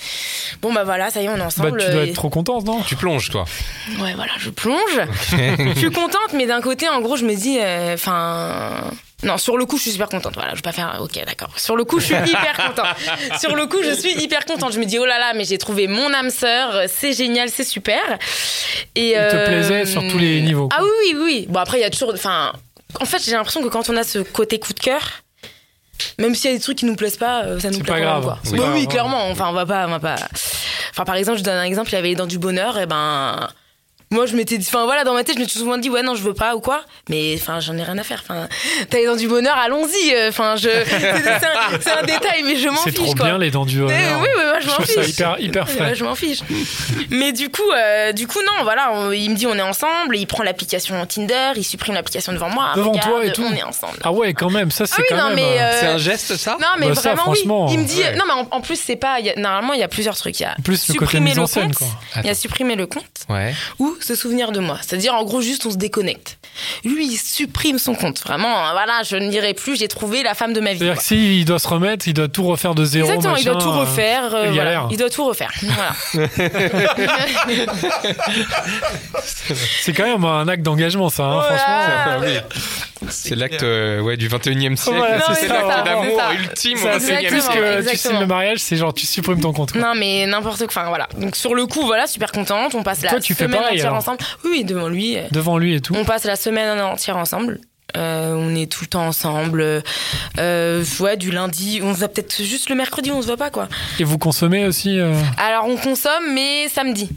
bon, 0.61 0.71
bah 0.71 0.85
voilà, 0.85 1.09
ça 1.11 1.21
y 1.21 1.25
est, 1.25 1.29
on 1.29 1.35
est 1.35 1.39
Bah, 1.39 1.45
ensemble. 1.47 1.83
tu 1.83 1.91
dois 1.91 2.05
et- 2.05 2.09
être 2.09 2.15
trop 2.15 2.29
contente, 2.29 2.63
non? 2.65 2.81
Tu 2.83 2.95
plonges, 2.95 3.29
toi. 3.29 3.43
Ouais, 3.99 4.13
voilà, 4.15 4.31
je 4.39 4.49
plonge. 4.49 5.01
je 5.31 5.73
suis 5.77 5.91
contente, 5.91 6.31
mais 6.33 6.45
d'un 6.45 6.61
côté, 6.61 6.87
en 6.87 7.01
gros, 7.01 7.17
je 7.17 7.25
me 7.25 7.35
dis, 7.35 7.57
euh, 7.59 7.95
enfin. 7.95 8.91
non, 9.23 9.37
sur 9.37 9.57
le 9.57 9.65
coup, 9.65 9.75
je 9.77 9.81
suis 9.83 9.91
super 9.91 10.07
contente. 10.07 10.35
Voilà, 10.35 10.51
je 10.51 10.55
vais 10.55 10.61
pas 10.61 10.71
faire. 10.71 10.99
Ok, 11.01 11.21
d'accord. 11.25 11.49
Sur 11.59 11.75
le 11.75 11.83
coup, 11.83 11.99
je 11.99 12.05
suis 12.05 12.15
hyper 12.15 12.55
contente. 12.55 13.39
Sur 13.41 13.55
le 13.57 13.65
coup, 13.67 13.83
je 13.83 13.91
suis 13.91 14.13
hyper 14.23 14.45
contente. 14.45 14.71
Je 14.71 14.79
me 14.79 14.85
dis, 14.85 14.97
oh 14.99 15.05
là 15.05 15.19
là, 15.19 15.33
mais 15.35 15.43
j'ai 15.43 15.57
trouvé 15.57 15.87
mon 15.87 16.13
âme 16.13 16.29
sœur. 16.29 16.83
C'est 16.87 17.11
génial, 17.11 17.49
c'est 17.49 17.65
super. 17.65 17.99
Et, 18.95 19.09
Il 19.11 19.15
te 19.15 19.45
plaisait 19.47 19.85
sur 19.85 20.07
tous 20.07 20.17
les 20.17 20.39
niveaux, 20.41 20.69
Ah 20.71 20.79
oui, 20.81 20.89
oui, 21.13 21.21
oui. 21.23 21.45
Bon, 21.49 21.59
après, 21.59 21.77
il 21.79 21.81
y 21.81 21.85
a 21.85 21.89
toujours. 21.89 22.13
Enfin, 22.13 22.53
en 23.01 23.05
fait, 23.05 23.21
j'ai 23.21 23.31
l'impression 23.33 23.61
que 23.61 23.67
quand 23.67 23.89
on 23.89 23.97
a 23.97 24.03
ce 24.03 24.19
côté 24.19 24.59
coup 24.59 24.71
de 24.71 24.79
cœur. 24.79 25.01
Même 26.19 26.35
s'il 26.35 26.51
y 26.51 26.53
a 26.53 26.57
des 26.57 26.63
trucs 26.63 26.77
qui 26.77 26.85
nous 26.85 26.95
plaisent 26.95 27.17
pas, 27.17 27.43
euh, 27.43 27.59
ça 27.59 27.69
nous 27.69 27.79
plaît 27.79 27.87
pas 27.87 27.99
quand 27.99 27.99
même, 27.99 28.21
grave. 28.21 28.23
quoi. 28.23 28.39
Oui, 28.51 28.57
grave. 28.57 28.87
clairement. 28.87 29.29
Enfin, 29.29 29.47
on 29.49 29.53
va 29.53 29.65
pas, 29.65 29.85
on 29.87 29.91
va 29.91 29.99
pas. 29.99 30.15
Enfin, 30.91 31.05
par 31.05 31.15
exemple, 31.15 31.39
je 31.39 31.43
donne 31.43 31.57
un 31.57 31.63
exemple. 31.63 31.89
Il 31.89 31.93
y 31.93 31.97
avait 31.97 32.09
les 32.09 32.15
dents 32.15 32.27
du 32.27 32.39
bonheur. 32.39 32.77
Et 32.79 32.85
ben, 32.85 33.47
moi, 34.09 34.25
je 34.25 34.35
m'étais 34.35 34.57
dit, 34.57 34.65
enfin 34.69 34.85
voilà, 34.85 35.03
dans 35.03 35.13
ma 35.13 35.23
tête, 35.23 35.35
je 35.35 35.41
m'étais 35.41 35.59
souvent 35.59 35.77
dit, 35.77 35.89
ouais, 35.89 36.01
non, 36.01 36.15
je 36.15 36.23
veux 36.23 36.33
pas 36.33 36.55
ou 36.55 36.61
quoi. 36.61 36.81
Mais 37.09 37.35
enfin, 37.35 37.59
j'en 37.59 37.77
ai 37.77 37.83
rien 37.83 37.97
à 37.97 38.03
faire. 38.03 38.21
Enfin, 38.23 38.47
t'as 38.89 38.97
les 38.99 39.05
dents 39.05 39.15
du 39.15 39.27
bonheur, 39.27 39.55
allons-y. 39.57 40.13
Euh, 40.13 40.29
Enfin, 40.29 40.55
je, 40.55 40.69
c'est 40.85 41.27
un, 41.45 41.79
c'est 41.81 41.91
un 41.91 42.03
détail, 42.03 42.43
mais 42.45 42.55
je 42.57 42.69
m'en 42.69 42.75
C'est 42.77 42.91
fiche. 42.91 42.99
trop 42.99 43.13
quoi. 43.15 43.25
bien 43.25 43.37
les 43.37 43.51
dents 43.51 43.65
du 43.65 43.79
bonheur. 43.79 44.19
oui, 44.21 44.27
oui, 44.37 44.43
moi, 44.45 44.59
je 44.59 44.65
Je 44.65 44.69
m'en 44.69 44.79
fiche. 44.81 44.95
ça 44.95 45.03
hyper, 45.03 45.39
hyper 45.39 45.65
Ouais, 45.67 45.71
frais. 45.73 45.95
je 45.95 46.03
m'en 46.03 46.15
fiche. 46.15 46.39
Mais 47.09 47.31
du 47.33 47.49
coup, 47.49 47.61
euh, 47.75 48.11
du 48.13 48.27
coup, 48.27 48.39
non, 48.45 48.63
voilà, 48.63 48.91
on- 48.93 49.11
il 49.11 49.29
me 49.31 49.35
dit 49.35 49.45
on 49.47 49.55
est 49.55 49.61
ensemble, 49.61 50.15
il 50.17 50.25
prend 50.27 50.43
l'application 50.43 51.05
Tinder, 51.05 51.51
il 51.55 51.63
supprime 51.63 51.95
l'application 51.95 52.33
devant 52.33 52.49
moi. 52.49 52.71
Devant 52.75 52.91
regarde, 52.91 53.09
toi 53.09 53.25
et 53.25 53.31
tout. 53.31 53.43
On 53.43 53.53
est 53.53 53.63
ensemble. 53.63 53.97
Ah 54.03 54.11
ouais, 54.11 54.33
quand 54.33 54.49
même, 54.49 54.71
ça 54.71 54.85
c'est 54.85 54.95
Ah 54.97 55.01
oui, 55.01 55.05
quand 55.09 55.17
non, 55.17 55.25
même. 55.27 55.35
mais, 55.35 55.59
euh, 55.61 55.79
C'est 55.79 55.87
un 55.87 55.97
geste, 55.97 56.35
ça 56.37 56.57
Non, 56.59 56.67
mais 56.79 56.87
Bah 56.89 56.95
ça, 56.95 57.01
vraiment, 57.13 57.23
franchement, 57.23 57.65
oui. 57.67 57.73
Il 57.73 57.79
me 57.79 57.85
dit, 57.85 57.99
ouais. 58.01 58.15
non, 58.15 58.23
mais 58.27 58.33
en, 58.33 58.47
en 58.51 58.61
plus, 58.61 58.79
c'est 58.79 58.95
pas, 58.95 59.19
il 59.19 59.25
y 59.25 59.29
a- 59.29 59.35
normalement, 59.35 59.73
il 59.73 59.79
y 59.79 59.83
a 59.83 59.87
plusieurs 59.87 60.15
trucs. 60.15 60.39
Il 60.39 60.43
y 60.43 60.45
a 60.45 60.55
plus, 60.63 60.87
le 60.89 60.93
côté 60.93 61.05
supprimer 61.05 61.29
mise 61.31 61.39
en 61.39 61.43
le 61.43 61.47
scène, 61.47 61.73
compte, 61.73 61.87
il 62.17 62.25
y 62.25 62.29
a 62.29 62.35
supprimer 62.35 62.75
le 62.75 62.85
compte 62.87 63.03
Ouais. 63.29 63.53
ou 63.79 63.96
se 64.03 64.15
souvenir 64.15 64.51
de 64.51 64.59
moi. 64.59 64.77
C'est-à-dire, 64.81 65.13
en 65.13 65.23
gros, 65.23 65.41
juste 65.41 65.65
on 65.65 65.71
se 65.71 65.77
déconnecte. 65.77 66.37
Lui, 66.83 67.05
il 67.07 67.17
supprime 67.17 67.77
son 67.79 67.93
compte. 67.95 68.19
Vraiment, 68.21 68.65
hein, 68.65 68.71
voilà, 68.71 69.03
je 69.03 69.15
ne 69.15 69.29
dirai 69.29 69.53
plus, 69.53 69.77
j'ai 69.77 69.87
trouvé 69.87 70.23
la 70.23 70.33
femme 70.33 70.53
de 70.53 70.59
ma 70.59 70.73
vie. 70.73 70.79
C'est-à-dire 70.79 70.97
que 70.97 71.03
s'il 71.03 71.45
doit 71.45 71.59
se 71.59 71.67
remettre, 71.67 72.07
il 72.07 72.13
doit 72.13 72.27
tout 72.27 72.43
refaire 72.43 72.75
de 72.75 72.83
zéro. 72.85 73.07
Exactement, 73.07 73.35
il 73.35 73.45
doit 73.45 73.53
machin, 73.55 73.65
tout 73.65 73.71
euh, 73.73 73.79
refaire. 73.81 74.35
euh, 74.35 74.45
il 74.47 74.53
voilà. 74.53 74.87
Il 74.91 74.97
doit 74.97 75.09
tout 75.09 75.25
refaire. 75.25 75.51
Voilà. 75.63 76.27
C'est 79.81 79.93
quand 79.93 80.05
même 80.05 80.23
un 80.25 80.47
acte 80.47 80.63
d'engagement, 80.63 81.09
ça, 81.09 81.23
hein, 81.23 81.41
Voilà. 81.41 81.57
franchement. 81.57 82.49
C'est 83.09 83.35
l'acte 83.35 83.61
euh, 83.63 84.01
ouais, 84.01 84.17
du 84.17 84.27
21e 84.27 84.75
siècle. 84.75 84.97
Voilà, 84.97 85.21
c'est 85.35 85.47
l'acte 85.47 85.85
d'amour 85.85 86.19
ultime 86.33 86.77
au 86.79 86.81
Ça, 86.81 86.97
21e 86.97 86.99
c'est 86.99 87.27
plus 87.27 87.47
que 87.47 87.53
tu 87.53 87.59
exactement. 87.59 87.95
signes 87.95 88.19
le 88.21 88.25
mariage, 88.25 88.57
c'est 88.59 88.75
genre 88.75 88.91
tu 88.93 89.05
supprimes 89.05 89.39
ton 89.39 89.53
compte. 89.53 89.71
quoi. 89.71 89.81
Non, 89.81 89.93
mais 89.95 90.25
n'importe 90.25 90.57
quoi. 90.65 90.67
Enfin, 90.69 90.89
voilà. 90.89 91.07
Donc, 91.17 91.35
sur 91.35 91.53
le 91.53 91.67
coup, 91.67 91.85
voilà, 91.85 92.07
super 92.07 92.31
contente. 92.31 92.73
On 92.73 92.81
passe 92.83 93.03
la 93.03 93.11
Toi, 93.11 93.19
tu 93.19 93.35
fais 93.35 93.47
pareil, 93.47 93.79
entière 93.87 93.95
ensemble. 93.95 94.17
Oui, 94.43 94.49
oui, 94.51 94.63
devant 94.63 94.87
lui. 94.89 95.17
euh, 95.17 95.23
Devant 95.31 95.57
lui 95.57 95.75
et 95.75 95.81
tout. 95.81 95.95
On 95.95 96.05
passe 96.05 96.23
la 96.25 96.35
semaine 96.35 96.79
entière 96.81 97.17
ensemble. 97.17 97.59
Euh, 97.95 98.33
on 98.35 98.53
est 98.55 98.69
tout 98.71 98.81
le 98.83 98.87
temps 98.87 99.07
ensemble. 99.07 99.81
Euh, 100.39 100.83
ouais, 100.99 101.15
du 101.17 101.31
lundi. 101.31 101.79
On 101.81 101.93
se 101.93 101.99
voit 101.99 102.09
peut-être 102.09 102.43
juste 102.43 102.69
le 102.69 102.75
mercredi, 102.75 103.11
on 103.11 103.21
se 103.21 103.27
voit 103.27 103.37
pas, 103.37 103.49
quoi. 103.49 103.69
Et 103.99 104.03
vous 104.03 104.17
consommez 104.17 104.65
aussi 104.65 104.99
euh, 104.99 105.13
Alors, 105.37 105.67
on 105.67 105.77
consomme, 105.77 106.33
mais 106.33 106.67
samedi. 106.69 107.09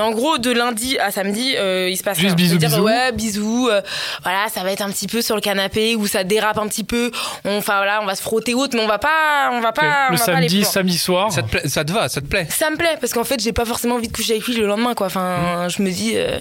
En 0.00 0.10
gros, 0.12 0.38
de 0.38 0.50
lundi 0.50 0.98
à 0.98 1.10
samedi, 1.10 1.54
euh, 1.56 1.88
il 1.90 1.96
se 1.96 2.02
passe 2.02 2.16
Juste 2.18 2.28
rien. 2.30 2.34
bisous, 2.36 2.58
C'est-à-dire, 2.58 2.78
bisous. 2.78 2.82
Ouais, 2.84 3.12
bisous. 3.12 3.68
euh, 3.70 3.80
voilà, 4.22 4.48
ça 4.48 4.62
va 4.62 4.72
être 4.72 4.80
un 4.82 4.90
petit 4.90 5.06
peu 5.06 5.22
sur 5.22 5.34
le 5.34 5.40
canapé 5.40 5.94
où 5.96 6.06
ça 6.06 6.24
dérape 6.24 6.58
un 6.58 6.66
petit 6.68 6.84
peu. 6.84 7.10
On, 7.44 7.58
enfin 7.58 7.76
voilà, 7.76 8.00
on 8.02 8.06
va 8.06 8.14
se 8.14 8.22
frotter 8.22 8.54
autre, 8.54 8.76
mais 8.76 8.82
on 8.82 8.88
va 8.88 8.98
pas, 8.98 9.50
on 9.52 9.60
va 9.60 9.72
pas. 9.72 10.08
on 10.08 10.12
le 10.12 10.18
va 10.18 10.24
pas 10.24 10.32
aller 10.32 10.46
plus 10.46 10.56
samedi, 10.56 10.60
loin. 10.62 10.70
samedi 10.70 10.98
soir. 10.98 11.32
Ça 11.32 11.42
te, 11.42 11.48
plaît- 11.50 11.68
ça 11.68 11.84
te 11.84 11.92
va, 11.92 12.08
ça 12.08 12.20
te 12.20 12.26
plaît 12.26 12.46
Ça 12.50 12.70
me 12.70 12.76
plaît 12.76 12.96
parce 13.00 13.12
qu'en 13.12 13.24
fait, 13.24 13.40
j'ai 13.42 13.52
pas 13.52 13.64
forcément 13.64 13.96
envie 13.96 14.08
de 14.08 14.12
coucher 14.12 14.32
avec 14.34 14.46
lui 14.46 14.54
le 14.54 14.66
lendemain, 14.66 14.94
quoi. 14.94 15.06
Enfin, 15.06 15.66
Mmh. 15.66 15.70
je 15.70 15.82
me 15.82 15.90
dis. 15.90 16.12
euh, 16.16 16.38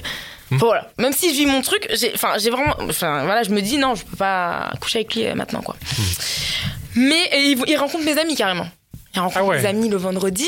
enfin, 0.54 0.66
voilà. 0.66 0.88
Même 0.98 1.14
si 1.14 1.30
je 1.34 1.36
vis 1.40 1.46
mon 1.46 1.62
truc, 1.62 1.88
j'ai, 1.94 2.12
enfin, 2.16 2.34
j'ai 2.40 2.50
vraiment, 2.50 2.76
enfin, 2.90 3.24
voilà, 3.26 3.44
je 3.44 3.50
me 3.52 3.62
dis 3.62 3.78
non, 3.78 3.96
je 3.96 4.04
peux 4.06 4.18
pas 4.18 4.72
coucher 4.82 5.00
avec 5.00 5.14
lui 5.16 5.26
euh, 5.26 5.36
maintenant, 5.36 5.62
quoi. 5.62 5.76
Mais 6.96 7.24
et 7.34 7.52
il, 7.52 7.64
il 7.68 7.78
rencontre 7.78 8.04
mes 8.04 8.18
amis 8.18 8.36
carrément. 8.36 8.68
Il 9.20 9.24
rencontre 9.24 9.38
Ah 9.40 9.44
ouais. 9.46 9.66
amis 9.66 9.90
le 9.90 9.98
vendredi. 9.98 10.48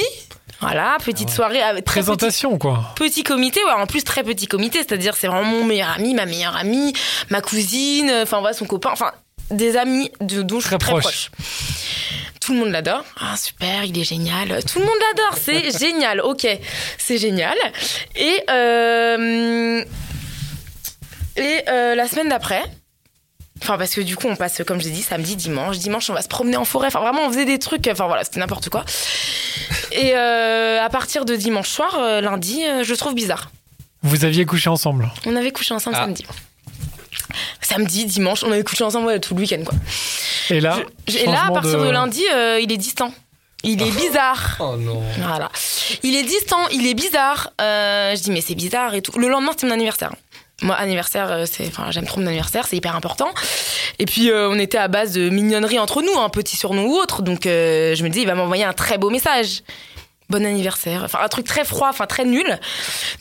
Voilà, 0.59 0.97
petite 1.03 1.29
soirée 1.31 1.61
avec 1.61 1.85
très 1.85 2.01
petit, 2.01 2.05
Présentation, 2.05 2.57
quoi. 2.59 2.93
petit 2.95 3.23
comité, 3.23 3.63
ouais, 3.65 3.71
en 3.71 3.87
plus 3.87 4.03
très 4.03 4.21
petit 4.23 4.45
comité, 4.45 4.77
c'est-à-dire 4.79 5.15
c'est 5.15 5.25
vraiment 5.27 5.43
mon 5.43 5.63
meilleur 5.63 5.89
ami, 5.89 6.13
ma 6.13 6.27
meilleure 6.27 6.55
amie, 6.55 6.93
ma 7.31 7.41
cousine, 7.41 8.11
enfin 8.21 8.39
voilà 8.41 8.53
son 8.53 8.65
copain, 8.65 8.89
enfin 8.93 9.11
des 9.49 9.75
amis 9.75 10.11
de, 10.21 10.43
dont 10.43 10.59
je 10.59 10.67
suis 10.67 10.77
Très 10.77 10.91
proche. 10.99 11.31
Tout 12.39 12.53
le 12.53 12.59
monde 12.59 12.69
l'adore. 12.69 13.03
Ah, 13.19 13.35
super, 13.37 13.83
il 13.85 13.97
est 13.99 14.03
génial. 14.03 14.63
Tout 14.65 14.79
le 14.79 14.85
monde 14.85 14.95
l'adore, 15.15 15.37
c'est 15.41 15.77
génial. 15.79 16.21
Ok, 16.21 16.47
c'est 16.97 17.17
génial. 17.17 17.57
Et, 18.15 18.43
euh, 18.49 19.83
et 21.37 21.63
euh, 21.69 21.95
la 21.95 22.07
semaine 22.07 22.29
d'après, 22.29 22.63
enfin 23.61 23.77
parce 23.77 23.93
que 23.93 24.01
du 24.01 24.15
coup 24.15 24.27
on 24.27 24.35
passe, 24.35 24.61
comme 24.65 24.79
je 24.79 24.85
l'ai 24.85 24.91
dit, 24.91 25.01
samedi, 25.03 25.35
dimanche. 25.35 25.77
Dimanche 25.77 26.09
on 26.09 26.13
va 26.13 26.21
se 26.21 26.27
promener 26.27 26.57
en 26.57 26.65
forêt. 26.65 26.87
Enfin 26.87 26.99
vraiment 26.99 27.21
on 27.25 27.29
faisait 27.29 27.45
des 27.45 27.59
trucs, 27.59 27.87
enfin 27.91 28.07
voilà, 28.07 28.23
c'était 28.23 28.39
n'importe 28.39 28.69
quoi. 28.69 28.83
Et 29.91 30.13
euh, 30.15 30.81
à 30.83 30.89
partir 30.89 31.25
de 31.25 31.35
dimanche 31.35 31.69
soir, 31.69 31.95
euh, 31.99 32.21
lundi, 32.21 32.63
euh, 32.65 32.83
je 32.83 32.91
le 32.91 32.97
trouve 32.97 33.13
bizarre. 33.13 33.51
Vous 34.03 34.25
aviez 34.25 34.45
couché 34.45 34.69
ensemble. 34.69 35.09
On 35.25 35.35
avait 35.35 35.51
couché 35.51 35.73
ensemble 35.73 35.95
Ah. 35.99 36.03
samedi. 36.05 36.25
Samedi, 37.61 38.05
dimanche, 38.05 38.43
on 38.43 38.51
avait 38.51 38.63
couché 38.63 38.83
ensemble 38.83 39.07
ouais, 39.07 39.19
tout 39.19 39.35
le 39.35 39.41
week-end 39.41 39.63
quoi. 39.65 39.75
Et 40.49 40.59
là, 40.59 40.77
Je- 41.07 41.17
et 41.19 41.25
là, 41.25 41.45
à 41.47 41.51
partir 41.51 41.79
de, 41.79 41.89
lundi, 41.89 42.23
euh, 42.33 42.59
il 42.61 42.71
est 42.71 42.77
distant. 42.77 43.13
Il 43.63 43.81
est 43.81 43.91
bizarre. 43.91 44.55
Oh 44.59 44.75
non. 44.75 45.01
Voilà. 45.19 45.49
Il 46.03 46.15
est 46.15 46.23
distant, 46.23 46.67
il 46.71 46.87
est 46.87 46.93
bizarre. 46.95 47.51
Euh, 47.61 48.15
je 48.15 48.21
dis, 48.21 48.31
mais 48.31 48.41
c'est 48.41 48.55
bizarre 48.55 48.95
et 48.95 49.01
tout. 49.01 49.17
Le 49.19 49.27
lendemain, 49.29 49.51
c'était 49.51 49.67
mon 49.67 49.73
anniversaire. 49.73 50.11
Moi, 50.61 50.75
anniversaire, 50.75 51.31
euh, 51.31 51.45
c'est, 51.49 51.67
enfin, 51.67 51.89
j'aime 51.89 52.05
trop 52.05 52.19
mon 52.19 52.27
anniversaire, 52.27 52.67
c'est 52.67 52.77
hyper 52.77 52.95
important. 52.95 53.29
Et 53.97 54.05
puis, 54.05 54.29
euh, 54.29 54.49
on 54.49 54.59
était 54.59 54.77
à 54.77 54.87
base 54.87 55.13
de 55.13 55.29
mignonnerie 55.29 55.79
entre 55.79 56.01
nous, 56.01 56.19
un 56.19 56.29
petit 56.29 56.55
surnom 56.55 56.85
ou 56.85 56.93
autre. 56.93 57.23
Donc, 57.23 57.45
euh, 57.45 57.95
je 57.95 58.03
me 58.03 58.09
dis, 58.09 58.21
il 58.21 58.27
va 58.27 58.35
m'envoyer 58.35 58.63
un 58.63 58.73
très 58.73 58.97
beau 58.97 59.09
message. 59.09 59.63
Bon 60.31 60.45
anniversaire. 60.45 61.01
Enfin, 61.03 61.19
un 61.21 61.27
truc 61.27 61.45
très 61.45 61.65
froid, 61.65 61.89
enfin, 61.89 62.05
très 62.07 62.23
nul. 62.23 62.57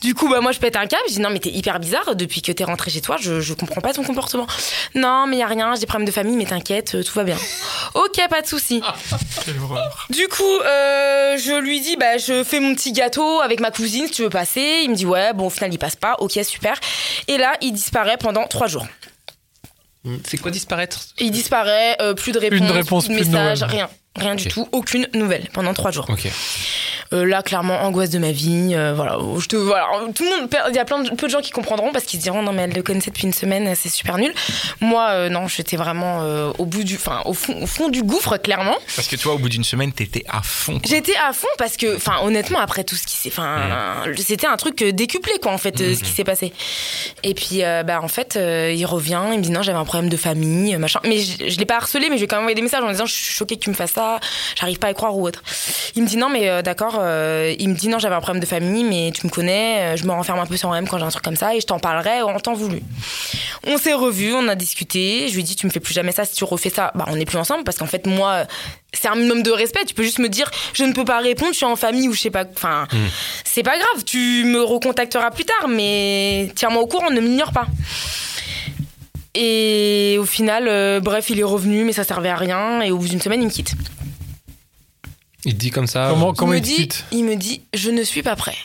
Du 0.01 0.13
coup, 0.15 0.29
bah, 0.29 0.39
moi, 0.39 0.53
je 0.53 0.59
pète 0.59 0.77
un 0.77 0.87
câble. 0.87 1.03
Je 1.09 1.15
dis, 1.15 1.19
non, 1.19 1.29
mais 1.29 1.39
t'es 1.39 1.49
hyper 1.49 1.79
bizarre. 1.81 2.15
Depuis 2.15 2.41
que 2.41 2.53
t'es 2.53 2.63
rentré 2.63 2.89
chez 2.89 3.01
toi, 3.01 3.17
je, 3.19 3.41
je 3.41 3.53
comprends 3.53 3.81
pas 3.81 3.93
ton 3.93 4.03
comportement. 4.03 4.47
Non, 4.95 5.27
mais 5.27 5.37
y 5.37 5.43
a 5.43 5.47
rien, 5.47 5.73
j'ai 5.75 5.81
des 5.81 5.85
problèmes 5.87 6.07
de 6.07 6.11
famille, 6.13 6.37
mais 6.37 6.45
t'inquiète, 6.45 6.95
euh, 6.95 7.03
tout 7.03 7.13
va 7.13 7.25
bien. 7.25 7.35
ok, 7.93 8.19
pas 8.29 8.41
de 8.41 8.47
souci. 8.47 8.81
Du 10.09 10.27
coup, 10.27 10.43
euh, 10.43 11.37
je 11.37 11.59
lui 11.61 11.81
dis, 11.81 11.97
bah, 11.97 12.17
je 12.17 12.43
fais 12.43 12.59
mon 12.59 12.73
petit 12.75 12.91
gâteau 12.93 13.41
avec 13.41 13.59
ma 13.59 13.71
cousine, 13.71 14.05
si 14.07 14.11
tu 14.13 14.21
veux 14.23 14.29
passer. 14.29 14.81
Il 14.83 14.91
me 14.91 14.95
dit, 14.95 15.05
ouais, 15.05 15.33
bon, 15.33 15.47
au 15.47 15.49
final, 15.49 15.73
il 15.73 15.77
passe 15.77 15.95
pas. 15.95 16.15
Ok, 16.19 16.39
super. 16.43 16.79
Et 17.27 17.37
là, 17.37 17.53
il 17.61 17.73
disparaît 17.73 18.17
pendant 18.17 18.47
trois 18.47 18.67
jours. 18.67 18.85
C'est 20.25 20.37
quoi 20.37 20.49
disparaître? 20.51 20.99
Il 21.19 21.31
disparaît, 21.31 21.95
euh, 22.01 22.13
plus 22.13 22.31
de 22.31 22.39
réponses, 22.39 22.59
Une 22.59 22.71
réponse, 22.71 23.05
plus 23.05 23.13
de 23.15 23.19
plus 23.19 23.29
de 23.29 23.33
messages, 23.35 23.61
nouvelles. 23.61 23.75
rien. 23.77 23.89
Rien 24.17 24.35
du 24.35 24.47
tout, 24.47 24.67
aucune 24.71 25.07
nouvelle 25.13 25.47
pendant 25.53 25.73
trois 25.73 25.91
jours. 25.91 26.05
Ok. 26.09 26.27
Euh, 27.13 27.25
là, 27.25 27.43
clairement, 27.43 27.81
angoisse 27.83 28.09
de 28.09 28.19
ma 28.19 28.31
vie. 28.31 28.71
euh, 28.73 28.93
voilà, 28.95 29.17
je 29.37 29.45
te, 29.47 29.57
voilà, 29.57 29.85
tout 30.15 30.23
le 30.23 30.29
monde, 30.29 30.49
il 30.69 30.75
y 30.75 30.79
a 30.79 30.85
plein 30.85 30.99
de, 31.03 31.09
peu 31.09 31.27
de 31.27 31.31
gens 31.31 31.41
qui 31.41 31.51
comprendront 31.51 31.91
parce 31.91 32.05
qu'ils 32.05 32.19
se 32.19 32.23
diront 32.23 32.41
non 32.41 32.53
mais 32.53 32.61
elle 32.63 32.73
le 32.73 32.83
connaissait 32.83 33.11
depuis 33.11 33.25
une 33.25 33.33
semaine, 33.33 33.73
c'est 33.75 33.89
super 33.89 34.17
nul. 34.17 34.33
Moi, 34.79 35.09
euh, 35.09 35.29
non, 35.29 35.47
j'étais 35.47 35.75
vraiment 35.75 36.21
au 36.57 36.65
bout 36.65 36.83
du, 36.83 36.95
enfin 36.95 37.21
au 37.25 37.33
fond, 37.33 37.61
au 37.61 37.67
fond 37.67 37.89
du 37.89 38.03
gouffre, 38.03 38.37
clairement. 38.37 38.77
Parce 38.95 39.07
que 39.07 39.15
toi, 39.17 39.33
au 39.33 39.37
bout 39.39 39.49
d'une 39.49 39.63
semaine, 39.63 39.91
t'étais 39.91 40.23
à 40.29 40.41
fond. 40.41 40.79
J'étais 40.87 41.15
à 41.27 41.33
fond 41.33 41.47
parce 41.57 41.75
que, 41.75 41.97
enfin, 41.97 42.15
honnêtement, 42.23 42.59
après 42.59 42.83
tout 42.83 42.95
ce 42.95 43.03
qui 43.05 43.17
s'est, 43.17 43.29
enfin, 43.29 44.05
c'était 44.17 44.47
un 44.47 44.57
truc 44.57 44.83
décuplé 44.83 45.33
quoi 45.41 45.51
en 45.51 45.57
fait, 45.57 45.77
ce 45.77 46.01
qui 46.01 46.11
s'est 46.11 46.23
passé. 46.23 46.53
Et 47.23 47.33
puis, 47.33 47.61
bah 47.85 47.99
en 48.01 48.07
fait, 48.07 48.39
il 48.39 48.85
revient, 48.85 49.21
il 49.31 49.39
me 49.39 49.43
dit 49.43 49.51
non, 49.51 49.63
j'avais 49.63 49.77
un 49.77 49.85
problème 49.85 50.09
de 50.09 50.17
famille, 50.17 50.77
machin. 50.77 50.99
Mais 51.03 51.19
je, 51.19 51.49
je 51.49 51.57
l'ai 51.59 51.65
pas 51.65 51.75
harcelé, 51.75 52.07
mais 52.09 52.15
je 52.15 52.21
lui 52.21 52.23
ai 52.23 52.27
quand 52.27 52.37
même 52.37 52.43
envoyé 52.43 52.55
des 52.55 52.61
messages 52.61 52.83
en 52.83 52.89
disant 52.91 53.05
je 53.05 53.13
suis 53.13 53.33
choquée 53.33 53.57
que 53.57 53.63
tu 53.63 53.69
me 53.69 53.75
fasses 53.75 53.91
ça, 53.91 54.19
j'arrive 54.55 54.79
pas 54.79 54.87
à 54.87 54.91
y 54.91 54.93
croire 54.93 55.17
ou 55.17 55.27
autre. 55.27 55.43
Il 55.95 56.03
me 56.03 56.07
dit 56.07 56.17
non, 56.17 56.29
mais 56.29 56.63
d'accord. 56.63 57.00
Euh, 57.01 57.53
il 57.59 57.69
me 57.69 57.75
dit 57.75 57.87
non, 57.87 57.99
j'avais 57.99 58.15
un 58.15 58.21
problème 58.21 58.41
de 58.41 58.45
famille, 58.45 58.83
mais 58.83 59.11
tu 59.13 59.25
me 59.25 59.31
connais, 59.31 59.93
euh, 59.93 59.95
je 59.97 60.05
me 60.05 60.11
renferme 60.11 60.39
un 60.39 60.45
peu 60.45 60.57
sur 60.57 60.69
moi-même 60.69 60.87
quand 60.87 60.97
j'ai 60.97 61.03
un 61.03 61.09
truc 61.09 61.23
comme 61.23 61.35
ça 61.35 61.55
et 61.55 61.61
je 61.61 61.65
t'en 61.65 61.79
parlerai 61.79 62.21
en 62.21 62.39
temps 62.39 62.53
voulu. 62.53 62.81
On 63.67 63.77
s'est 63.77 63.93
revus, 63.93 64.33
on 64.33 64.47
a 64.47 64.55
discuté. 64.55 65.27
Je 65.27 65.33
lui 65.33 65.41
ai 65.41 65.43
dit 65.43 65.55
tu 65.55 65.65
me 65.65 65.71
fais 65.71 65.79
plus 65.79 65.93
jamais 65.93 66.11
ça, 66.11 66.25
si 66.25 66.35
tu 66.35 66.43
refais 66.43 66.69
ça, 66.69 66.91
bah 66.95 67.05
on 67.07 67.15
n'est 67.15 67.25
plus 67.25 67.37
ensemble 67.37 67.63
parce 67.63 67.77
qu'en 67.77 67.87
fait 67.87 68.07
moi 68.07 68.45
c'est 68.93 69.07
un 69.07 69.15
minimum 69.15 69.43
de 69.43 69.51
respect. 69.51 69.85
Tu 69.85 69.93
peux 69.93 70.03
juste 70.03 70.19
me 70.19 70.29
dire, 70.29 70.49
je 70.73 70.83
ne 70.83 70.93
peux 70.93 71.05
pas 71.05 71.19
répondre, 71.19 71.51
je 71.51 71.57
suis 71.57 71.65
en 71.65 71.75
famille 71.75 72.07
ou 72.07 72.13
je 72.13 72.21
sais 72.21 72.29
pas. 72.29 72.45
Enfin, 72.55 72.87
c'est 73.43 73.63
pas 73.63 73.77
grave. 73.77 74.03
Tu 74.05 74.43
me 74.45 74.61
recontacteras 74.61 75.31
plus 75.31 75.45
tard, 75.45 75.67
mais 75.69 76.51
tiens-moi 76.55 76.81
au 76.81 76.87
courant, 76.87 77.09
ne 77.09 77.21
m'ignore 77.21 77.51
pas. 77.51 77.67
Et 79.33 80.17
au 80.19 80.25
final, 80.25 80.67
euh, 80.67 80.99
bref, 80.99 81.29
il 81.29 81.39
est 81.39 81.43
revenu, 81.43 81.85
mais 81.85 81.93
ça 81.93 82.03
servait 82.03 82.29
à 82.29 82.35
rien. 82.35 82.81
Et 82.81 82.91
au 82.91 82.97
bout 82.97 83.07
d'une 83.07 83.21
semaine, 83.21 83.41
il 83.41 83.45
me 83.45 83.51
quitte. 83.51 83.73
Il 85.45 85.57
dit 85.57 85.71
comme 85.71 85.87
ça. 85.87 86.07
Comment, 86.11 86.33
comment 86.33 86.53
il, 86.53 86.57
il 86.57 86.61
me 86.61 86.65
te 86.65 86.65
dit, 86.65 86.89
il 87.11 87.23
me 87.25 87.35
dit, 87.35 87.61
je 87.73 87.89
ne 87.89 88.03
suis 88.03 88.23
pas 88.23 88.35
prêt. 88.35 88.55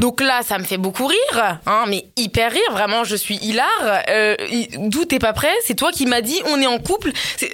Donc 0.00 0.20
là, 0.20 0.40
ça 0.42 0.58
me 0.58 0.64
fait 0.64 0.78
beaucoup 0.78 1.06
rire, 1.06 1.58
hein, 1.66 1.84
mais 1.88 2.06
hyper 2.16 2.50
rire, 2.50 2.72
vraiment, 2.72 3.04
je 3.04 3.14
suis 3.16 3.36
hilar. 3.36 3.68
Euh, 4.08 4.34
D'où 4.78 5.04
t'es 5.04 5.18
pas 5.20 5.32
prêt? 5.32 5.52
C'est 5.64 5.74
toi 5.74 5.92
qui 5.92 6.06
m'as 6.06 6.20
dit, 6.22 6.40
on 6.46 6.60
est 6.60 6.66
en 6.66 6.78
couple. 6.78 7.12
C'est- 7.36 7.50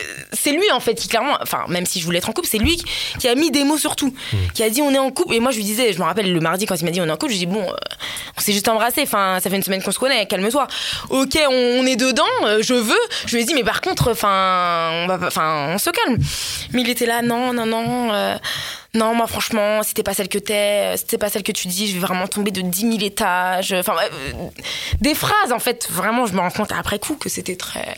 lui, 0.49 0.71
en 0.73 0.81
fait, 0.81 0.95
qui 0.95 1.09
clairement, 1.09 1.37
enfin, 1.43 1.67
même 1.69 1.85
si 1.85 2.01
je 2.01 2.07
voulais 2.07 2.19
être 2.19 2.31
en 2.31 2.33
couple, 2.33 2.49
c'est 2.51 2.57
lui 2.57 2.83
qui- 3.19 3.29
a 3.29 3.35
mis 3.35 3.51
des 3.51 3.65
mots 3.65 3.77
sur 3.77 3.97
tout, 3.97 4.15
qui 4.55 4.63
a 4.63 4.71
dit, 4.71 4.81
on 4.81 4.91
est 4.95 4.99
en 4.99 5.11
couple. 5.11 5.35
Et 5.35 5.41
moi, 5.41 5.51
je 5.51 5.59
lui 5.59 5.65
disais, 5.65 5.93
je 5.93 5.99
me 5.99 6.05
rappelle 6.05 6.33
le 6.33 6.41
mardi 6.41 6.65
quand 6.65 6.75
il 6.81 6.85
m'a 6.87 6.91
dit, 6.91 7.03
on 7.03 7.07
est 7.07 7.11
en 7.11 7.17
couple, 7.19 7.33
je 7.33 7.39
lui 7.39 7.47
dis, 7.47 7.53
bon, 7.53 7.63
euh, 7.69 7.75
on 8.37 8.41
s'est 8.41 8.53
juste 8.55 8.67
embrassé, 8.69 9.03
enfin, 9.03 9.39
ça 9.43 9.51
fait 9.51 9.57
une 9.57 9.63
semaine 9.63 9.83
qu'on 9.83 9.93
se 9.93 9.99
connaît, 9.99 10.25
calme-toi. 10.25 10.67
Ok, 11.11 11.39
on, 11.51 11.53
on 11.81 11.85
est 11.87 11.97
dedans, 11.97 12.25
euh, 12.45 12.63
je 12.63 12.73
veux. 12.73 12.97
Je 13.27 13.37
lui 13.37 13.43
ai 13.43 13.45
dit, 13.45 13.53
mais 13.53 13.65
par 13.65 13.83
contre, 13.83 14.11
enfin, 14.11 14.91
on 15.05 15.07
va, 15.07 15.19
enfin, 15.27 15.67
on 15.75 15.77
se 15.79 15.91
calme. 15.91 16.17
Mais 16.73 16.81
il 16.81 16.89
était 16.89 17.05
là, 17.07 17.21
non, 17.21 17.53
non, 17.53 17.67
non. 17.67 18.39
Euh, 18.95 18.99
non, 18.99 19.15
moi 19.15 19.27
franchement, 19.27 19.83
si 19.83 19.95
t'es 19.95 20.03
pas 20.03 20.15
celle 20.15 20.29
que 20.29 20.39
t'es, 20.39 20.97
si 20.97 21.05
t'es 21.07 21.19
pas 21.19 21.29
celle 21.29 21.43
que 21.43 21.53
tu 21.53 21.69
dis, 21.69 21.87
je 21.89 21.95
vais 21.95 21.99
vraiment 22.01 22.27
tomber 22.27 22.51
de 22.51 22.61
10 22.63 22.81
000 22.81 22.93
étages. 23.03 23.73
Enfin, 23.73 23.95
euh, 24.03 24.33
des 25.01 25.15
phrases, 25.15 25.53
en 25.53 25.59
fait, 25.59 25.89
vraiment, 25.91 26.27
je 26.27 26.33
me 26.33 26.41
rends 26.41 26.51
compte 26.51 26.73
après 26.73 26.99
coup 26.99 27.15
que 27.17 27.29
c'était 27.29 27.57
très. 27.57 27.97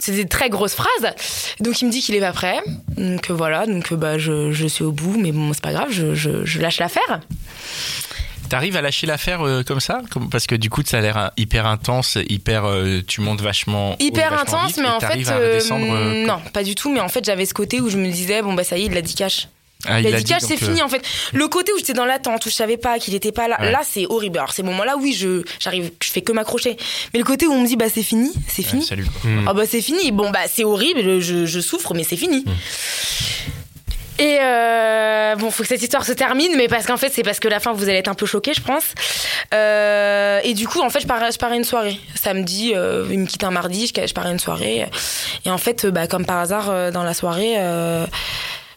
C'était 0.00 0.16
des 0.24 0.28
très 0.28 0.50
grosses 0.50 0.74
phrases. 0.74 1.14
Donc 1.60 1.80
il 1.80 1.86
me 1.86 1.90
dit 1.92 2.00
qu'il 2.00 2.14
est 2.16 2.20
pas 2.20 2.32
prêt. 2.32 2.60
Donc 2.96 3.30
euh, 3.30 3.34
voilà, 3.34 3.66
donc 3.66 3.92
euh, 3.92 3.96
bah, 3.96 4.18
je, 4.18 4.50
je 4.50 4.66
suis 4.66 4.82
au 4.82 4.90
bout, 4.92 5.16
mais 5.18 5.30
bon, 5.30 5.52
c'est 5.52 5.62
pas 5.62 5.72
grave, 5.72 5.88
je, 5.90 6.14
je, 6.14 6.44
je 6.44 6.60
lâche 6.60 6.78
l'affaire. 6.80 7.20
T'arrives 8.48 8.76
à 8.76 8.82
lâcher 8.82 9.06
l'affaire 9.06 9.46
euh, 9.46 9.62
comme 9.62 9.80
ça? 9.80 10.02
Comme- 10.10 10.28
Parce 10.28 10.46
que 10.46 10.54
du 10.54 10.68
coup, 10.68 10.82
ça 10.84 10.98
a 10.98 11.00
l'air 11.00 11.16
euh, 11.16 11.28
hyper 11.36 11.66
intense, 11.66 12.18
hyper. 12.28 12.64
euh, 12.66 13.00
tu 13.06 13.20
montes 13.20 13.40
vachement. 13.40 13.92
haut 13.92 13.96
Hyper 14.00 14.30
vachement 14.30 14.42
intense, 14.58 14.66
vite, 14.74 14.78
mais 14.82 14.88
en 14.88 15.00
fait. 15.00 15.30
euh, 15.30 15.60
euh, 15.70 16.26
non, 16.26 16.40
pas 16.52 16.62
du 16.64 16.74
tout, 16.74 16.92
mais 16.92 17.00
en 17.00 17.08
fait, 17.08 17.24
j'avais 17.24 17.46
ce 17.46 17.54
côté 17.54 17.80
où 17.80 17.88
je 17.88 17.96
me 17.96 18.10
disais, 18.10 18.42
bon, 18.42 18.52
bah 18.54 18.64
ça 18.64 18.76
y 18.76 18.82
est, 18.82 18.86
il 18.86 18.92
l'a 18.92 19.00
dit 19.02 19.14
cash. 19.14 19.48
Ah, 19.86 20.00
il 20.00 20.08
La 20.10 20.16
a 20.16 20.20
dit 20.20 20.24
cash, 20.24 20.42
donc, 20.42 20.48
c'est 20.50 20.62
euh, 20.62 20.66
fini 20.68 20.82
en 20.82 20.88
fait. 20.88 21.02
Le 21.32 21.48
côté 21.48 21.72
où 21.72 21.78
j'étais 21.78 21.92
dans 21.92 22.04
l'attente, 22.04 22.46
où 22.46 22.48
je 22.48 22.54
savais 22.54 22.76
pas 22.76 22.98
qu'il 22.98 23.14
était 23.14 23.32
pas 23.32 23.48
là, 23.48 23.58
Ouais. 23.60 23.72
là 23.72 23.80
c'est 23.88 24.06
horrible. 24.08 24.38
Alors 24.38 24.52
ces 24.52 24.62
moments-là, 24.62 24.96
oui, 24.98 25.12
je 25.12 25.42
j'arrive, 25.58 25.90
je 26.02 26.10
fais 26.10 26.20
que 26.22 26.32
m'accrocher. 26.32 26.76
Mais 27.12 27.18
le 27.18 27.24
côté 27.24 27.46
où 27.46 27.52
on 27.52 27.60
me 27.60 27.66
dit 27.66 27.76
bah 27.76 27.86
c'est 27.92 28.02
fini, 28.02 28.32
c'est 28.48 28.62
ouais, 28.62 28.68
fini. 28.68 28.84
salut. 28.84 29.06
Hmm. 29.24 29.46
Ah 29.48 29.54
bah 29.54 29.62
c'est 29.68 29.82
fini. 29.82 30.12
Bon 30.12 30.30
bah 30.30 30.40
c'est 30.48 30.64
horrible, 30.64 31.20
je, 31.20 31.46
je 31.46 31.60
souffre, 31.60 31.94
mais 31.94 32.04
c'est 32.04 32.16
fini. 32.16 32.44
Et 34.18 34.38
euh, 34.40 35.34
bon, 35.36 35.50
faut 35.50 35.62
que 35.62 35.68
cette 35.68 35.82
histoire 35.82 36.04
se 36.04 36.12
termine, 36.12 36.52
mais 36.56 36.68
parce 36.68 36.86
qu'en 36.86 36.98
fait, 36.98 37.10
c'est 37.12 37.22
parce 37.24 37.40
que 37.40 37.48
la 37.48 37.58
fin, 37.58 37.72
vous 37.72 37.88
allez 37.88 37.98
être 37.98 38.08
un 38.08 38.14
peu 38.14 38.26
choqués, 38.26 38.52
je 38.54 38.60
pense. 38.60 38.84
Euh, 39.52 40.38
et 40.44 40.54
du 40.54 40.68
coup, 40.68 40.80
en 40.80 40.90
fait, 40.90 41.00
je 41.00 41.06
pars, 41.06 41.32
je 41.32 41.38
pars 41.38 41.50
à 41.50 41.56
une 41.56 41.64
soirée. 41.64 41.98
Samedi, 42.14 42.72
euh, 42.76 43.06
il 43.10 43.18
me 43.18 43.26
quitte 43.26 43.42
un 43.42 43.50
mardi, 43.50 43.86
je, 43.92 44.06
je 44.06 44.14
pars 44.14 44.26
à 44.26 44.30
une 44.30 44.38
soirée. 44.38 44.86
Et 45.44 45.50
en 45.50 45.58
fait, 45.58 45.86
euh, 45.86 45.90
bah, 45.90 46.06
comme 46.06 46.24
par 46.26 46.38
hasard, 46.38 46.68
euh, 46.70 46.90
dans 46.92 47.02
la 47.02 47.14
soirée, 47.14 47.54
euh, 47.56 48.06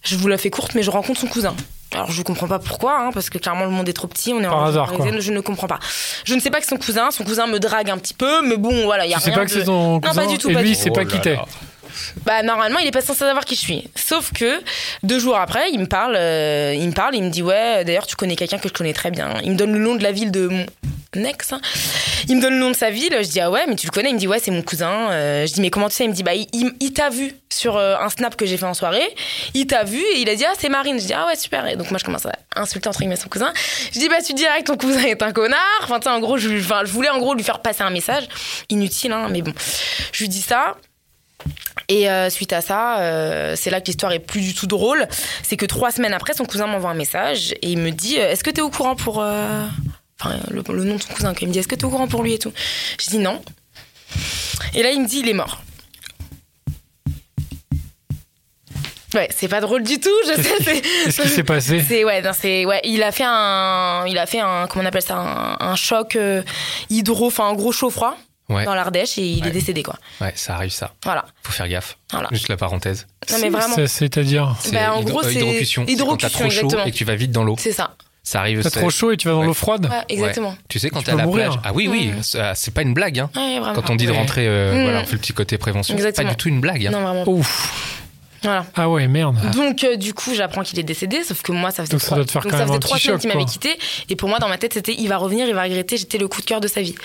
je 0.05 0.15
vous 0.15 0.27
la 0.27 0.37
fais 0.37 0.49
courte, 0.49 0.75
mais 0.75 0.83
je 0.83 0.91
rencontre 0.91 1.19
son 1.19 1.27
cousin. 1.27 1.55
Alors 1.93 2.11
je 2.11 2.21
comprends 2.23 2.47
pas 2.47 2.59
pourquoi, 2.59 2.99
hein, 2.99 3.09
parce 3.13 3.29
que 3.29 3.37
clairement 3.37 3.63
le 3.65 3.71
monde 3.71 3.87
est 3.87 3.93
trop 3.93 4.07
petit, 4.07 4.33
on 4.33 4.39
est 4.39 4.43
Par 4.43 4.57
en 4.57 4.65
hasard, 4.65 4.91
quoi. 4.93 5.07
je 5.19 5.31
ne 5.31 5.39
comprends 5.39 5.67
pas. 5.67 5.79
Je 6.25 6.33
ne 6.35 6.39
sais 6.41 6.49
pas 6.49 6.59
que 6.59 6.67
son 6.67 6.77
cousin, 6.77 7.09
son 7.11 7.23
cousin 7.23 7.47
me 7.47 7.59
drague 7.59 7.89
un 7.89 7.97
petit 7.97 8.13
peu, 8.13 8.41
mais 8.45 8.57
bon 8.57 8.83
voilà, 8.85 9.05
il 9.05 9.11
y 9.11 9.13
a 9.13 9.17
Tu 9.17 9.23
sais 9.23 9.29
rien 9.29 9.39
pas 9.39 9.45
que 9.45 9.51
c'est 9.51 9.63
ton 9.63 9.99
cousin 10.01 10.21
pas 10.23 10.27
du 10.27 10.37
tout, 10.37 10.49
Et 10.49 10.53
pas 10.53 10.61
lui, 10.61 10.71
du 10.75 10.83
tout. 10.83 10.91
pas 10.91 11.01
Oh 11.03 11.05
qui 11.05 11.15
là 11.15 11.21
t'es. 11.21 11.37
bah 12.25 12.43
normalement, 12.43 12.79
il 12.79 12.87
est 12.87 12.91
pas 12.91 13.01
censé 13.01 13.19
savoir 13.19 13.45
qui 13.45 13.55
je 13.55 13.61
suis. 13.61 13.89
Sauf 13.95 14.33
que 14.33 14.61
deux 15.03 15.19
jours 15.19 15.37
après, 15.37 15.69
il 15.71 15.79
me 15.79 15.85
parle, 15.85 16.15
euh, 16.17 16.73
il 16.75 16.85
me 16.87 16.93
parle, 16.93 17.15
il 17.15 17.23
me 17.23 17.29
dit 17.29 17.41
ouais, 17.43 17.85
d'ailleurs 17.85 18.07
tu 18.07 18.15
connais 18.17 18.35
quelqu'un 18.35 18.57
que 18.57 18.67
je 18.67 18.73
connais 18.73 18.93
très 18.93 19.11
bien. 19.11 19.35
Il 19.43 19.51
me 19.51 19.55
donne 19.55 19.71
le 19.71 19.79
nom 19.79 19.95
de 19.95 20.03
la 20.03 20.11
ville 20.11 20.31
de 20.31 20.49
mon 21.15 21.25
ex. 21.25 21.53
hein. 21.53 21.61
Il 22.27 22.37
me 22.37 22.41
donne 22.41 22.53
le 22.53 22.59
nom 22.59 22.71
de 22.71 22.75
sa 22.75 22.89
ville. 22.89 23.15
Je 23.21 23.29
dis 23.29 23.39
ah 23.39 23.51
ouais, 23.51 23.65
mais 23.67 23.75
tu 23.75 23.87
le 23.87 23.91
connais? 23.91 24.09
Il 24.09 24.15
me 24.15 24.19
dit 24.19 24.27
ouais, 24.27 24.39
c'est 24.39 24.51
mon 24.51 24.61
cousin. 24.61 25.11
Euh, 25.11 25.45
je 25.45 25.53
dis 25.53 25.61
mais 25.61 25.69
comment 25.69 25.89
tu 25.89 25.95
sais? 25.95 26.05
Il 26.05 26.09
me 26.09 26.13
dit 26.13 26.23
bah 26.23 26.33
il, 26.33 26.93
t'a 26.93 27.09
vu 27.09 27.33
sur 27.51 27.77
euh, 27.77 27.95
un 27.99 28.09
snap 28.09 28.35
que 28.35 28.45
j'ai 28.45 28.57
fait 28.57 28.65
en 28.65 28.73
soirée. 28.73 29.07
Il 29.53 29.67
t'a 29.67 29.83
vu 29.83 29.99
et 29.99 30.19
il 30.19 30.29
a 30.29 30.35
dit 30.35 30.45
ah 30.45 30.53
c'est 30.57 30.69
Marine. 30.69 30.99
Je 30.99 31.05
dis 31.05 31.13
ah 31.13 31.27
ouais 31.27 31.35
super. 31.35 31.67
Et 31.67 31.75
donc 31.75 31.91
moi 31.91 31.99
je 31.99 32.05
commence 32.05 32.25
à 32.25 32.33
insulter 32.55 32.87
entre 32.89 32.99
guillemets 32.99 33.15
son 33.15 33.29
cousin. 33.29 33.53
Je 33.93 33.99
dis 33.99 34.09
bah 34.09 34.21
tu 34.25 34.33
dirais 34.33 34.59
que 34.61 34.65
ton 34.65 34.77
cousin 34.77 35.03
est 35.03 35.21
un 35.21 35.31
connard. 35.31 35.59
Enfin 35.83 36.15
en 36.15 36.19
gros 36.19 36.37
je, 36.37 36.49
voulais 36.85 37.09
en 37.09 37.19
gros 37.19 37.33
lui 37.33 37.43
faire 37.43 37.59
passer 37.59 37.83
un 37.83 37.89
message 37.89 38.27
inutile 38.69 39.11
hein, 39.11 39.27
mais 39.29 39.41
bon. 39.41 39.53
Je 40.11 40.23
lui 40.23 40.29
dis 40.29 40.41
ça. 40.41 40.75
Et 41.87 42.09
euh, 42.09 42.31
suite 42.31 42.51
à 42.53 42.61
ça, 42.61 43.55
c'est 43.55 43.69
là 43.69 43.79
que 43.79 43.85
l'histoire 43.87 44.11
est 44.11 44.19
plus 44.19 44.41
du 44.41 44.55
tout 44.55 44.65
drôle. 44.65 45.07
C'est 45.43 45.57
que 45.57 45.67
trois 45.67 45.91
semaines 45.91 46.13
après, 46.13 46.33
son 46.33 46.45
cousin 46.45 46.65
m'envoie 46.65 46.89
un 46.89 46.95
message 46.95 47.51
et 47.61 47.69
il 47.69 47.77
me 47.77 47.91
dit 47.91 48.15
Est-ce 48.15 48.43
que 48.43 48.49
t'es 48.49 48.61
au 48.61 48.71
courant 48.71 48.95
pour. 48.95 49.23
Enfin, 50.19 50.35
le, 50.49 50.63
le 50.73 50.83
nom 50.85 50.95
de 50.95 51.01
son 51.01 51.13
cousin, 51.13 51.31
quoi. 51.33 51.39
il 51.41 51.47
me 51.49 51.53
dit 51.53 51.59
Est-ce 51.59 51.67
que 51.67 51.75
t'es 51.75 51.85
au 51.85 51.89
courant 51.89 52.07
pour 52.07 52.23
lui 52.23 52.33
et 52.33 52.39
tout 52.39 52.53
Je 52.99 53.09
dis 53.09 53.17
non. 53.19 53.41
Et 54.73 54.81
là, 54.83 54.91
il 54.91 55.01
me 55.01 55.07
dit 55.07 55.19
Il 55.19 55.29
est 55.29 55.33
mort. 55.33 55.61
Ouais, 59.13 59.29
c'est 59.33 59.47
pas 59.47 59.61
drôle 59.61 59.83
du 59.83 59.97
tout, 59.99 60.09
je 60.27 60.41
sais. 60.41 60.49
c'est- 60.61 60.81
Qu'est-ce 60.81 61.21
qui 61.21 61.29
s'est 61.29 61.43
passé 61.43 61.81
c'est 61.87 62.03
ouais, 62.03 62.21
non, 62.21 62.31
c'est 62.37 62.65
ouais, 62.65 62.81
il 62.83 63.01
a 63.01 63.13
fait 63.13 63.23
un, 63.25 64.05
il 64.07 64.17
a 64.17 64.25
fait 64.25 64.41
un, 64.41 64.67
comment 64.67 64.83
on 64.83 64.87
appelle 64.87 65.01
ça, 65.03 65.15
un, 65.15 65.57
un 65.65 65.75
choc 65.77 66.17
euh, 66.17 66.43
hydro, 66.89 67.27
enfin 67.27 67.47
un 67.47 67.53
gros 67.53 67.71
chaud 67.71 67.89
froid 67.89 68.17
Ouais. 68.47 68.63
dans 68.65 68.75
l'Ardèche 68.75 69.17
et 69.17 69.23
il 69.23 69.41
Ouais. 69.41 69.47
est 69.49 69.51
décédé 69.53 69.81
quoi. 69.83 69.95
Ouais, 70.21 70.31
ça 70.35 70.53
arrive 70.55 70.71
ça. 70.71 70.93
Voilà, 71.03 71.25
Faut 71.43 71.51
faire 71.53 71.67
gaffe. 71.67 71.97
voilà. 72.11 72.27
Juste 72.31 72.47
la 72.49 72.57
parenthèse. 72.57 73.07
Non 73.31 73.37
mais 73.41 73.49
vraiment. 73.49 73.73
C'est- 73.75 73.87
C'est-à-dire, 73.87 74.55
C'est 74.59 74.71
Bah, 74.71 74.93
en 74.93 75.01
hydro- 75.01 75.09
gros, 75.21 75.23
c'est- 75.23 75.33
hydrocution. 75.35 75.85
C'est 75.87 75.95
quand 75.95 75.97
t'as 76.17 76.27
hydrocution, 76.27 76.29
trop 76.39 76.49
chaud 76.49 76.55
exactement. 76.65 76.85
et 76.85 76.91
que 76.91 76.95
tu 76.97 77.05
vas 77.05 77.15
vite 77.15 77.31
dans 77.31 77.43
l'eau. 77.43 77.55
C'est 77.57 77.71
ça. 77.71 77.95
Ça 78.27 78.39
arrive. 78.39 78.61
t'as 78.63 78.69
c'est- 78.71 78.79
trop 78.79 78.89
chaud 78.89 79.11
et 79.11 79.17
tu 79.17 79.27
vas 79.27 79.35
dans 79.35 79.41
Ouais. 79.41 79.45
l'eau 79.45 79.53
froide 79.53 79.85
Ouais, 79.85 80.01
exactement. 80.09 80.55
Tu 80.67 80.79
sais, 80.79 80.89
quand 80.89 80.99
Tu 80.99 81.05
t'es 81.05 81.11
à 81.11 81.15
la 81.15 81.25
mourir. 81.25 81.51
plage. 81.51 81.59
Ah 81.63 81.71
oui, 81.73 81.87
oui, 81.87 82.11
c'est 82.21 82.73
pas 82.73 82.81
une 82.81 82.93
blague. 82.93 83.19
Hein. 83.19 83.29
Quand 83.75 83.89
on 83.91 83.95
dit 83.95 84.07
de 84.07 84.11
rentrer, 84.11 84.47
euh, 84.47 84.73
Mm. 84.73 84.83
voilà, 84.83 84.99
on 85.01 85.05
fait 85.05 85.13
le 85.13 85.19
petit 85.19 85.31
côté 85.33 85.57
prévention. 85.57 85.93
C'est 85.93 85.97
Exactement. 85.99 86.27
Pas 86.27 86.33
du 86.33 86.37
tout 86.37 86.49
une 86.49 86.59
blague. 86.59 86.85
Hein. 86.87 86.91
Non, 86.91 87.01
vraiment. 87.01 87.23
Ouf. 87.29 88.01
Voilà. 88.45 88.65
Ah 88.75 88.89
ouais, 88.89 89.07
merde. 89.07 89.35
Donc, 89.51 89.83
euh, 89.83 89.95
du 89.95 90.13
coup, 90.13 90.33
j'apprends 90.35 90.61
qu'il 90.61 90.79
est 90.79 90.83
décédé, 90.83 91.23
sauf 91.23 91.41
que 91.41 91.51
moi, 91.51 91.71
ça 91.71 91.83
faisait 91.83 91.91
Donc 91.91 92.01
trois, 92.01 92.17
donc 92.17 92.51
ça 92.51 92.67
faisait 92.67 92.79
trois 92.79 92.97
semaines 92.97 93.19
qu'il 93.19 93.29
m'avait 93.29 93.45
quitté. 93.45 93.77
Et 94.09 94.15
pour 94.15 94.29
moi, 94.29 94.39
dans 94.39 94.47
ma 94.47 94.57
tête, 94.57 94.73
c'était 94.73 94.93
il 94.93 95.07
va 95.07 95.17
revenir, 95.17 95.47
il 95.47 95.55
va 95.55 95.63
regretter, 95.63 95.97
j'étais 95.97 96.17
le 96.17 96.27
coup 96.27 96.41
de 96.41 96.45
cœur 96.45 96.61
de 96.61 96.67
sa 96.67 96.81
vie. 96.81 96.95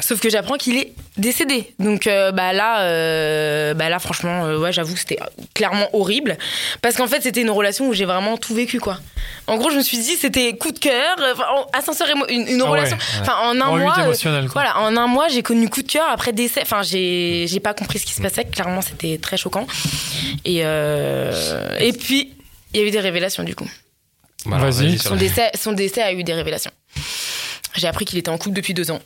Sauf 0.00 0.20
que 0.20 0.30
j'apprends 0.30 0.56
qu'il 0.56 0.76
est 0.76 0.92
décédé. 1.16 1.72
Donc, 1.78 2.06
euh, 2.06 2.30
bah 2.32 2.52
là, 2.52 2.82
euh, 2.82 3.74
bah 3.74 3.88
là, 3.88 3.98
franchement, 3.98 4.44
ouais, 4.44 4.72
j'avoue 4.72 4.96
c'était 4.96 5.18
clairement 5.54 5.88
horrible. 5.92 6.38
Parce 6.82 6.96
qu'en 6.96 7.08
fait, 7.08 7.22
c'était 7.22 7.42
une 7.42 7.50
relation 7.50 7.88
où 7.88 7.92
j'ai 7.92 8.04
vraiment 8.04 8.36
tout 8.36 8.54
vécu, 8.54 8.78
quoi. 8.80 8.98
En 9.46 9.56
gros, 9.56 9.70
je 9.70 9.76
me 9.76 9.82
suis 9.82 9.98
dit, 9.98 10.16
c'était 10.16 10.56
coup 10.56 10.70
de 10.70 10.78
cœur, 10.78 11.16
ascenseur 11.72 12.06
une, 12.28 12.46
une 12.46 12.60
Ah 12.62 12.64
ouais, 12.64 12.70
relation. 12.70 12.96
Enfin, 13.20 13.34
en 13.42 13.60
un 13.60 13.66
En 13.66 13.76
mois. 13.76 13.96
Voilà, 14.52 14.78
en 14.78 14.96
un 14.96 15.06
mois, 15.06 15.28
j'ai 15.28 15.42
connu 15.42 15.68
coup 15.68 15.82
de 15.82 15.90
cœur 15.90 16.06
après 16.08 16.32
décès. 16.32 16.60
Enfin, 16.62 16.82
j'ai, 16.82 17.46
j'ai 17.48 17.60
pas 17.60 17.74
compris 17.74 17.98
ce 17.98 18.06
qui 18.06 18.12
se 18.12 18.22
passait. 18.22 18.44
Clairement, 18.44 18.80
c'était 18.80 19.18
très 19.18 19.36
choquant. 19.36 19.66
Et, 20.44 20.59
euh, 20.64 21.76
et 21.78 21.92
puis, 21.92 22.34
il 22.72 22.80
y 22.80 22.82
a 22.84 22.86
eu 22.86 22.90
des 22.90 23.00
révélations 23.00 23.42
du 23.42 23.54
coup. 23.54 23.68
Bah, 24.46 24.58
Vas-y. 24.58 24.98
Son 24.98 25.16
décès, 25.16 25.50
son 25.60 25.72
décès 25.72 26.02
a 26.02 26.12
eu 26.12 26.24
des 26.24 26.34
révélations. 26.34 26.70
J'ai 27.76 27.86
appris 27.86 28.04
qu'il 28.04 28.18
était 28.18 28.30
en 28.30 28.38
couple 28.38 28.56
depuis 28.56 28.74
deux 28.74 28.90
ans. 28.90 29.00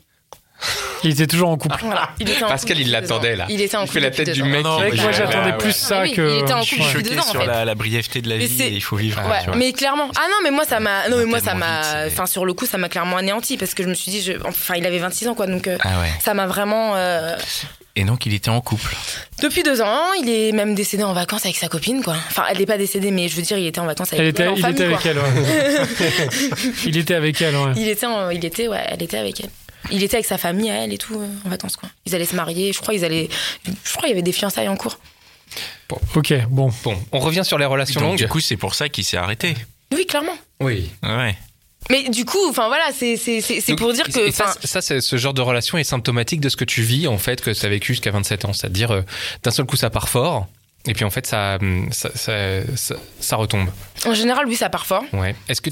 Il 1.02 1.10
était 1.10 1.26
toujours 1.26 1.50
en 1.50 1.58
couple. 1.58 1.76
Voilà, 1.82 2.10
il 2.18 2.30
était 2.30 2.42
en 2.44 2.48
Pascal, 2.48 2.76
couple 2.76 2.86
il 2.88 2.92
l'attendait 2.92 3.36
là. 3.36 3.44
Il 3.50 3.60
était 3.60 3.76
en 3.76 3.80
Il 3.82 3.86
couple 3.88 3.92
fait 3.94 4.00
la 4.00 4.10
tête 4.10 4.30
du 4.30 4.42
mec. 4.44 4.64
Non, 4.64 4.78
qui- 4.90 5.00
moi 5.02 5.12
j'attendais 5.12 5.52
plus 5.58 5.66
ouais. 5.66 5.72
ça 5.72 6.00
Oui, 6.02 6.12
que. 6.12 6.36
il 6.36 6.42
était 6.42 6.52
en 6.54 6.62
Je 6.62 6.66
suis 6.68 6.76
couple 6.78 6.88
choqué 6.90 7.02
deux 7.10 7.16
ans, 7.18 7.20
en 7.20 7.30
sur 7.30 7.40
fait. 7.42 7.46
la, 7.46 7.64
la 7.66 7.74
brièveté 7.74 8.22
de 8.22 8.28
la 8.30 8.36
Mais 8.38 8.46
vie 8.46 8.62
et 8.62 8.68
il 8.70 8.80
faut 8.82 8.96
vivre. 8.96 9.18
Ouais, 9.18 9.24
quoi, 9.26 9.32
Ouais, 9.34 9.40
tu 9.40 9.46
vois. 9.48 9.56
mais 9.56 9.72
clairement. 9.72 10.08
Ah 10.16 10.26
non, 10.30 10.36
mais 10.42 10.50
moi 10.50 10.64
ça 10.64 10.80
m'a. 10.80 11.08
Non, 11.10 11.18
mais 11.18 11.26
moi 11.26 11.40
ça 11.40 11.54
m'a. 11.54 12.06
Enfin, 12.06 12.24
sur 12.26 12.46
le 12.46 12.54
coup, 12.54 12.64
ça 12.64 12.78
m'a 12.78 12.88
clairement 12.88 13.18
anéanti 13.18 13.58
parce 13.58 13.74
que 13.74 13.82
je 13.82 13.88
me 13.88 13.94
suis 13.94 14.10
dit. 14.12 14.22
je- 14.22 14.32
Enfin, 14.46 14.76
il 14.76 14.86
avait 14.86 14.98
26 15.00 15.28
ans, 15.28 15.34
quoi. 15.34 15.46
Donc, 15.46 15.66
euh, 15.66 15.76
Ah 15.82 16.00
ouais. 16.00 16.10
ça 16.24 16.32
m'a 16.32 16.46
vraiment. 16.46 16.94
euh, 16.96 17.36
Et 17.96 18.02
donc, 18.04 18.26
il 18.26 18.34
était 18.34 18.48
en 18.48 18.60
couple. 18.60 18.96
Depuis 19.40 19.62
deux 19.62 19.80
ans, 19.80 20.12
il 20.20 20.28
est 20.28 20.50
même 20.52 20.74
décédé 20.74 21.04
en 21.04 21.12
vacances 21.12 21.44
avec 21.44 21.56
sa 21.56 21.68
copine, 21.68 22.02
quoi. 22.02 22.16
Enfin, 22.28 22.44
elle 22.50 22.58
n'est 22.58 22.66
pas 22.66 22.76
décédée, 22.78 23.12
mais 23.12 23.28
je 23.28 23.36
veux 23.36 23.42
dire, 23.42 23.56
il 23.56 23.66
était 23.66 23.78
en 23.78 23.86
vacances 23.86 24.08
avec 24.12 24.20
Elle 24.20 24.28
était, 24.28 24.48
en 24.48 24.56
il 24.56 24.60
famille, 24.62 24.82
était 24.82 24.92
avec 24.92 25.06
elle, 25.06 25.18
ouais. 25.18 25.86
il 26.86 26.96
était 26.96 27.14
avec 27.14 27.40
elle, 27.40 27.54
ouais. 27.56 27.72
Il 27.76 27.88
était, 27.88 28.06
en- 28.06 28.30
il 28.30 28.44
était, 28.44 28.66
ouais, 28.66 28.84
elle 28.88 29.02
était 29.02 29.18
avec 29.18 29.40
elle. 29.40 29.50
Il 29.92 30.02
était 30.02 30.16
avec 30.16 30.26
sa 30.26 30.38
famille, 30.38 30.70
à 30.70 30.84
elle 30.84 30.92
et 30.92 30.98
tout, 30.98 31.20
euh, 31.20 31.26
en 31.44 31.48
vacances, 31.50 31.76
quoi. 31.76 31.88
Ils 32.06 32.14
allaient 32.16 32.24
se 32.24 32.34
marier, 32.34 32.72
je 32.72 32.80
crois, 32.80 32.94
ils 32.94 33.04
allaient, 33.04 33.28
je 33.64 33.92
crois, 33.92 34.08
il 34.08 34.10
y 34.10 34.12
avait 34.12 34.22
des 34.22 34.32
fiançailles 34.32 34.68
en 34.68 34.76
cours. 34.76 34.98
Ok, 36.16 36.32
bon. 36.48 36.72
Bon, 36.82 36.96
on 37.12 37.20
revient 37.20 37.44
sur 37.44 37.58
les 37.58 37.64
relations 37.66 38.00
Donc, 38.00 38.10
longues. 38.10 38.18
du 38.18 38.26
coup, 38.26 38.40
c'est 38.40 38.56
pour 38.56 38.74
ça 38.74 38.88
qu'il 38.88 39.04
s'est 39.04 39.18
arrêté. 39.18 39.54
Oui, 39.94 40.04
clairement. 40.06 40.36
oui. 40.60 40.90
Ouais. 41.04 41.36
Mais 41.90 42.08
du 42.08 42.24
coup, 42.24 42.38
enfin 42.48 42.68
voilà, 42.68 42.84
c'est 42.94 43.16
pour 43.76 43.92
dire 43.92 44.04
que, 44.06 44.30
ça, 44.30 44.54
ça, 44.64 44.80
c'est- 44.80 45.00
ce 45.00 45.16
genre 45.16 45.34
de 45.34 45.42
relation 45.42 45.76
est 45.78 45.84
symptomatique 45.84 46.40
de 46.40 46.48
ce 46.48 46.56
que 46.56 46.64
tu 46.64 46.82
vis, 46.82 47.06
en 47.06 47.18
fait, 47.18 47.40
que 47.42 47.50
tu 47.50 47.64
as 47.66 47.68
vécu 47.68 47.92
jusqu'à 47.92 48.10
27 48.10 48.44
ans. 48.46 48.52
C'est-à-dire, 48.52 48.90
euh, 48.90 49.02
d'un 49.42 49.50
seul 49.50 49.66
coup, 49.66 49.76
ça 49.76 49.90
part 49.90 50.08
fort, 50.08 50.46
et 50.86 50.94
puis 50.94 51.04
en 51.04 51.10
fait, 51.10 51.26
ça, 51.26 51.58
hum, 51.60 51.88
ça, 51.92 52.10
ça, 52.14 52.32
ça- 52.76 52.96
ça 53.20 53.36
retombe. 53.36 53.68
en 54.06 54.14
général, 54.14 54.46
oui, 54.46 54.56
ça 54.56 54.68
part 54.70 54.86
fort. 54.86 55.04
Ouais. 55.12 55.34
Est-ce 55.48 55.60
que, 55.60 55.70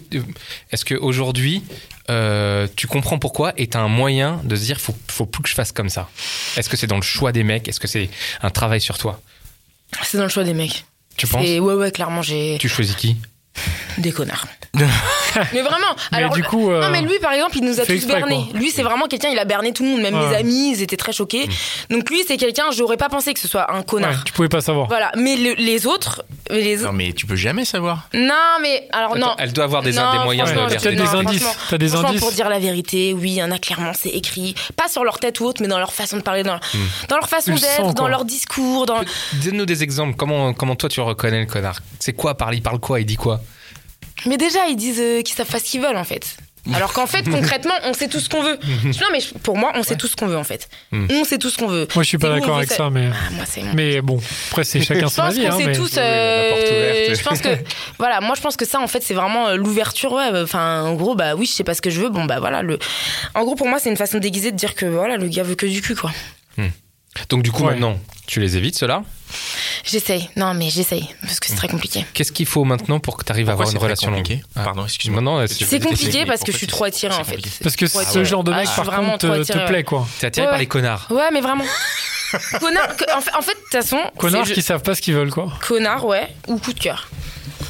est-ce 0.70 0.84
que 0.84 0.94
aujourd'hui, 0.94 1.62
euh, 2.10 2.66
tu 2.76 2.86
comprends 2.86 3.18
pourquoi 3.18 3.52
et 3.56 3.66
tu 3.68 3.76
un 3.78 3.88
moyen 3.88 4.40
de 4.44 4.54
se 4.56 4.64
dire, 4.64 4.80
faut, 4.80 4.94
faut 5.08 5.24
plus 5.26 5.42
que 5.42 5.48
je 5.48 5.54
fasse 5.54 5.72
comme 5.72 5.88
ça? 5.88 6.08
Est-ce 6.56 6.68
que 6.68 6.76
c'est 6.76 6.86
dans 6.86 6.96
le 6.96 7.02
choix 7.02 7.32
des 7.32 7.42
mecs? 7.44 7.68
Est-ce 7.68 7.80
que 7.80 7.88
c'est 7.88 8.10
un 8.42 8.50
travail 8.50 8.80
sur 8.80 8.98
toi? 8.98 9.20
C'est 10.02 10.18
dans 10.18 10.24
le 10.24 10.30
choix 10.30 10.44
des 10.44 10.54
mecs. 10.54 10.84
Tu 11.16 11.26
penses? 11.26 11.46
Et 11.46 11.60
ouais, 11.60 11.74
ouais, 11.74 11.90
clairement, 11.90 12.22
j'ai 12.22 12.56
Tu 12.60 12.68
choisis 12.68 12.96
qui? 12.96 13.16
Des 13.98 14.12
connards. 14.12 14.46
mais 15.52 15.60
vraiment. 15.60 15.86
Mais 16.12 16.18
Alors, 16.18 16.32
du 16.32 16.42
coup, 16.42 16.70
euh, 16.70 16.80
non, 16.80 16.88
mais 16.90 17.02
lui, 17.02 17.18
par 17.20 17.32
exemple, 17.32 17.58
il 17.58 17.64
nous 17.64 17.78
a 17.78 17.84
tous 17.84 18.06
bernés. 18.06 18.46
Lui, 18.54 18.70
c'est 18.70 18.82
vraiment 18.82 19.06
quelqu'un, 19.06 19.28
il 19.28 19.38
a 19.38 19.44
berné 19.44 19.72
tout 19.74 19.82
le 19.82 19.90
monde, 19.90 20.00
même 20.00 20.14
Ouais. 20.14 20.28
mes 20.30 20.36
amis, 20.36 20.72
ils 20.72 20.82
étaient 20.82 20.96
très 20.96 21.12
choqués. 21.12 21.46
Donc 21.90 22.08
lui, 22.08 22.22
c'est 22.26 22.38
quelqu'un, 22.38 22.70
j'aurais 22.74 22.96
pas 22.96 23.10
pensé 23.10 23.34
que 23.34 23.40
ce 23.40 23.48
soit 23.48 23.70
un 23.70 23.78
Ouais, 23.80 23.84
connard. 23.84 24.24
tu 24.24 24.32
pouvais 24.32 24.48
pas 24.48 24.62
savoir. 24.62 24.88
Voilà, 24.88 25.12
mais 25.16 25.36
le- 25.36 25.54
les 25.54 25.86
autres, 25.86 26.24
les 26.50 26.78
Non, 26.78 26.92
mais 26.92 27.12
tu 27.12 27.26
peux 27.26 27.36
jamais 27.36 27.66
savoir. 27.66 28.08
Non, 28.14 28.34
mais 28.62 28.88
alors 28.92 29.16
non. 29.16 29.34
Elle 29.38 29.52
doit 29.52 29.64
avoir 29.64 29.82
des, 29.82 29.92
Non, 29.92 30.12
des 30.12 30.18
moyens 30.24 30.50
de 30.52 30.56
Ouais, 30.58 30.76
t'as 30.76 30.90
des 30.90 30.96
non, 30.96 31.18
indices. 31.18 31.46
T'as 31.68 31.78
des 31.78 31.94
indices. 31.94 32.20
pour 32.20 32.32
dire 32.32 32.48
la 32.48 32.58
vérité, 32.58 33.12
oui, 33.12 33.30
il 33.32 33.36
y 33.36 33.42
en 33.42 33.50
a 33.50 33.58
clairement, 33.58 33.92
c'est 33.94 34.08
écrit. 34.10 34.54
Pas 34.76 34.88
sur 34.88 35.04
leur 35.04 35.18
tête 35.18 35.38
ou 35.40 35.44
autre, 35.44 35.60
mais 35.60 35.68
dans 35.68 35.78
leur 35.78 35.92
façon 35.92 36.16
de 36.16 36.22
parler, 36.22 36.44
dans, 36.44 36.58
dans 37.10 37.16
leur 37.16 37.28
façon 37.28 37.46
Tu 37.46 37.50
le 37.52 37.56
sens, 37.58 37.76
d'être, 37.88 37.94
dans 37.94 38.08
leur 38.08 38.24
discours. 38.24 38.86
Dans... 38.86 39.00
Donne-nous 39.44 39.66
des 39.66 39.82
exemples. 39.82 40.16
Comment, 40.16 40.54
comment 40.54 40.76
toi 40.76 40.88
tu 40.88 41.00
reconnais 41.00 41.40
le 41.40 41.46
connard? 41.46 41.80
C'est 41.98 42.14
quoi 42.14 42.36
parle, 42.38 42.54
Il 42.54 42.62
parle 42.62 42.78
quoi? 42.78 43.00
Il 43.00 43.06
dit 43.06 43.16
quoi? 43.16 43.40
Mais 44.26 44.36
déjà, 44.36 44.60
ils 44.68 44.76
disent 44.76 45.00
euh, 45.00 45.22
qu'ils 45.22 45.34
savent 45.36 45.46
pas 45.50 45.58
ce 45.58 45.64
qu'ils 45.64 45.80
veulent, 45.80 45.96
en 45.96 46.04
fait. 46.04 46.36
Alors 46.74 46.92
qu'en 46.92 47.08
fait, 47.08 47.22
concrètement, 47.30 47.74
on 47.84 47.92
sait 47.92 48.06
tout 48.06 48.20
ce 48.20 48.28
qu'on 48.28 48.42
veut. 48.42 48.56
Non, 48.84 49.08
mais 49.10 49.18
je- 49.18 49.34
pour 49.34 49.56
moi, 49.56 49.72
on 49.74 49.82
sait 49.82 49.96
tout 49.96 50.06
ce 50.06 50.14
qu'on 50.14 50.28
veut, 50.28 50.36
en 50.36 50.44
fait. 50.44 50.68
Mm. 50.92 51.06
On 51.10 51.24
sait 51.24 51.38
tout 51.38 51.50
ce 51.50 51.58
qu'on 51.58 51.66
veut. 51.66 51.88
Moi, 51.94 52.04
je 52.04 52.08
suis 52.08 52.18
pas 52.18 52.28
d'accord 52.30 52.58
avec 52.58 52.70
ça, 52.70 52.88
mais. 52.88 53.08
Ah, 53.12 53.30
moi, 53.32 53.44
c'est 53.48 53.62
mon 53.62 53.74
Mais 53.74 54.00
bon, 54.00 54.20
après, 54.50 54.62
c'est 54.62 54.80
chacun 54.84 55.08
je 55.08 55.12
son 55.12 55.22
pense 55.22 55.30
avis. 55.32 55.42
qu'on 55.42 55.48
hein, 55.54 55.58
sait 55.58 55.66
mais... 55.66 55.72
tous. 55.74 55.90
Oui, 55.90 55.96
la 55.96 56.48
porte 56.50 56.70
euh, 56.70 57.02
ouverte. 57.04 57.18
je 57.18 57.22
pense 57.24 57.40
que 57.40 57.48
voilà, 57.98 58.20
moi 58.20 58.34
je 58.36 58.40
pense 58.42 58.56
que 58.56 58.64
ça 58.64 58.78
en 58.80 58.86
fait 58.86 59.02
c'est 59.02 59.14
vraiment 59.14 59.48
euh, 59.48 59.56
l'ouverture. 59.56 60.12
Ouais, 60.12 60.28
enfin 60.40 60.82
en 60.84 60.94
gros 60.94 61.16
bah 61.16 61.34
oui, 61.34 61.46
je 61.46 61.52
sais 61.52 61.64
pas 61.64 61.74
ce 61.74 61.82
que 61.82 61.90
je 61.90 62.00
veux. 62.00 62.10
Bon 62.10 62.24
bah 62.26 62.38
voilà 62.38 62.62
le. 62.62 62.78
En 63.34 63.42
gros 63.44 63.56
pour 63.56 63.66
moi 63.66 63.78
c'est 63.80 63.90
une 63.90 63.96
façon 63.96 64.18
déguisée 64.18 64.52
de 64.52 64.56
dire 64.56 64.74
que 64.76 64.86
voilà 64.86 65.16
le 65.16 65.26
gars 65.26 65.42
veut 65.42 65.56
que 65.56 65.66
du 65.66 65.82
cul 65.82 65.96
quoi. 65.96 66.12
Donc 67.28 67.42
du 67.42 67.52
coup 67.52 67.64
Ouais. 67.64 67.72
maintenant, 67.72 67.98
tu 68.26 68.40
les 68.40 68.56
évites 68.56 68.76
ceux-là. 68.76 69.02
J'essaye. 69.84 70.28
Non 70.36 70.52
mais 70.54 70.68
j'essaye 70.70 71.08
parce 71.22 71.40
que 71.40 71.46
c'est 71.46 71.54
très 71.56 71.68
compliqué. 71.68 72.04
Qu'est-ce 72.14 72.32
qu'il 72.32 72.46
faut 72.46 72.64
maintenant 72.64 73.00
pour 73.00 73.16
que 73.16 73.24
tu 73.24 73.32
arrives 73.32 73.48
à 73.48 73.52
avoir 73.52 73.70
une 73.70 73.78
relation 73.78 74.10
longue 74.10 74.40
Ah. 74.54 74.64
Pardon, 74.64 74.84
excuse-moi. 74.84 75.20
Non, 75.22 75.38
non, 75.40 75.46
C'est 75.46 75.64
C'est 75.64 75.80
compliqué 75.80 76.26
parce 76.26 76.42
que 76.42 76.52
je 76.52 76.56
suis 76.58 76.66
trop 76.66 76.84
attirée 76.84 77.14
en 77.14 77.24
fait. 77.24 77.38
Parce 77.62 77.76
que 77.76 77.86
ce 77.86 78.24
genre 78.24 78.44
de 78.44 78.52
Ah, 78.52 78.56
mec, 78.58 78.66
suis 78.66 78.76
par 78.76 78.84
vraiment 78.84 79.12
contre, 79.12 79.28
te, 79.44 79.52
te 79.52 79.66
plaît, 79.66 79.84
quoi. 79.84 80.06
T'es 80.20 80.26
attiré 80.26 80.46
Ouais, 80.46 80.50
par 80.52 80.58
les 80.60 80.66
connards. 80.66 81.06
Ouais 81.10 81.30
mais 81.32 81.40
vraiment. 81.40 81.64
Connard. 82.60 82.96
que- 82.96 83.14
En 83.16 83.20
fait, 83.20 83.34
en 83.36 83.42
fait, 83.42 83.52
de 83.52 83.58
toute 83.60 83.72
façon. 83.72 83.98
Connards 84.18 84.44
qui 84.46 84.62
savent 84.62 84.82
pas 84.82 84.94
ce 84.94 85.02
qu'ils 85.02 85.14
veulent, 85.14 85.30
quoi. 85.30 85.52
Connard 85.66 86.04
ouais 86.06 86.28
ou 86.48 86.58
coup 86.58 86.72
de 86.72 86.80
cœur. 86.80 87.08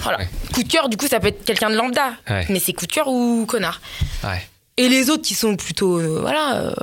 Voilà. 0.03 0.19
Ouais. 0.19 0.29
Coup 0.53 0.63
de 0.65 0.69
cœur 0.69 0.89
du 0.89 0.97
coup 0.97 1.07
ça 1.07 1.21
peut 1.21 1.29
être 1.29 1.45
quelqu'un 1.45 1.71
de 1.71 1.77
lambda. 1.77 2.13
Ouais. 2.29 2.47
Mais 2.49 2.59
c'est 2.61 2.73
coup 2.73 2.87
de 2.87 2.93
cœur 2.93 3.07
ou 3.09 3.45
connard. 3.47 3.81
Ouais. 4.25 4.43
Et 4.77 4.89
les 4.89 5.11
autres 5.11 5.23
qui 5.23 5.35
sont 5.35 5.55
plutôt 5.57 5.99
euh, 5.99 6.19
voilà, 6.21 6.55
euh, 6.57 6.75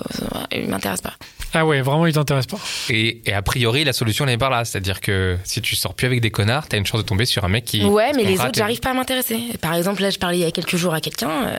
ils 0.52 0.68
m'intéressent 0.70 1.12
pas. 1.12 1.18
Ah 1.54 1.66
ouais, 1.66 1.82
vraiment, 1.82 2.06
ils 2.06 2.14
t'intéressent 2.14 2.60
pas. 2.60 2.94
Et, 2.94 3.22
et 3.26 3.34
a 3.34 3.42
priori, 3.42 3.84
la 3.84 3.94
solution 3.94 4.26
elle 4.26 4.34
est 4.34 4.38
par 4.38 4.50
là. 4.52 4.66
C'est-à-dire 4.66 5.02
que 5.02 5.38
si 5.44 5.62
tu 5.62 5.76
sors 5.76 5.94
plus 5.96 6.06
avec 6.06 6.22
des 6.22 6.30
connards, 6.32 6.68
t'as 6.68 6.78
une 6.78 6.86
chance 6.86 7.02
de 7.02 7.06
tomber 7.06 7.26
sur 7.26 7.44
un 7.44 7.50
mec 7.50 7.66
qui. 7.66 7.84
Ouais, 7.84 8.12
mais 8.16 8.24
les 8.24 8.40
autres, 8.40 8.52
j'arrive 8.56 8.80
pas 8.80 8.92
à 8.92 8.94
m'intéresser. 8.94 9.40
Par 9.62 9.74
exemple, 9.74 10.02
là, 10.02 10.10
je 10.12 10.20
parlais 10.20 10.38
il 10.38 10.42
y 10.42 10.46
a 10.46 10.52
quelques 10.52 10.76
jours 10.76 10.94
à 10.94 11.02
quelqu'un. 11.02 11.30
euh, 11.48 11.58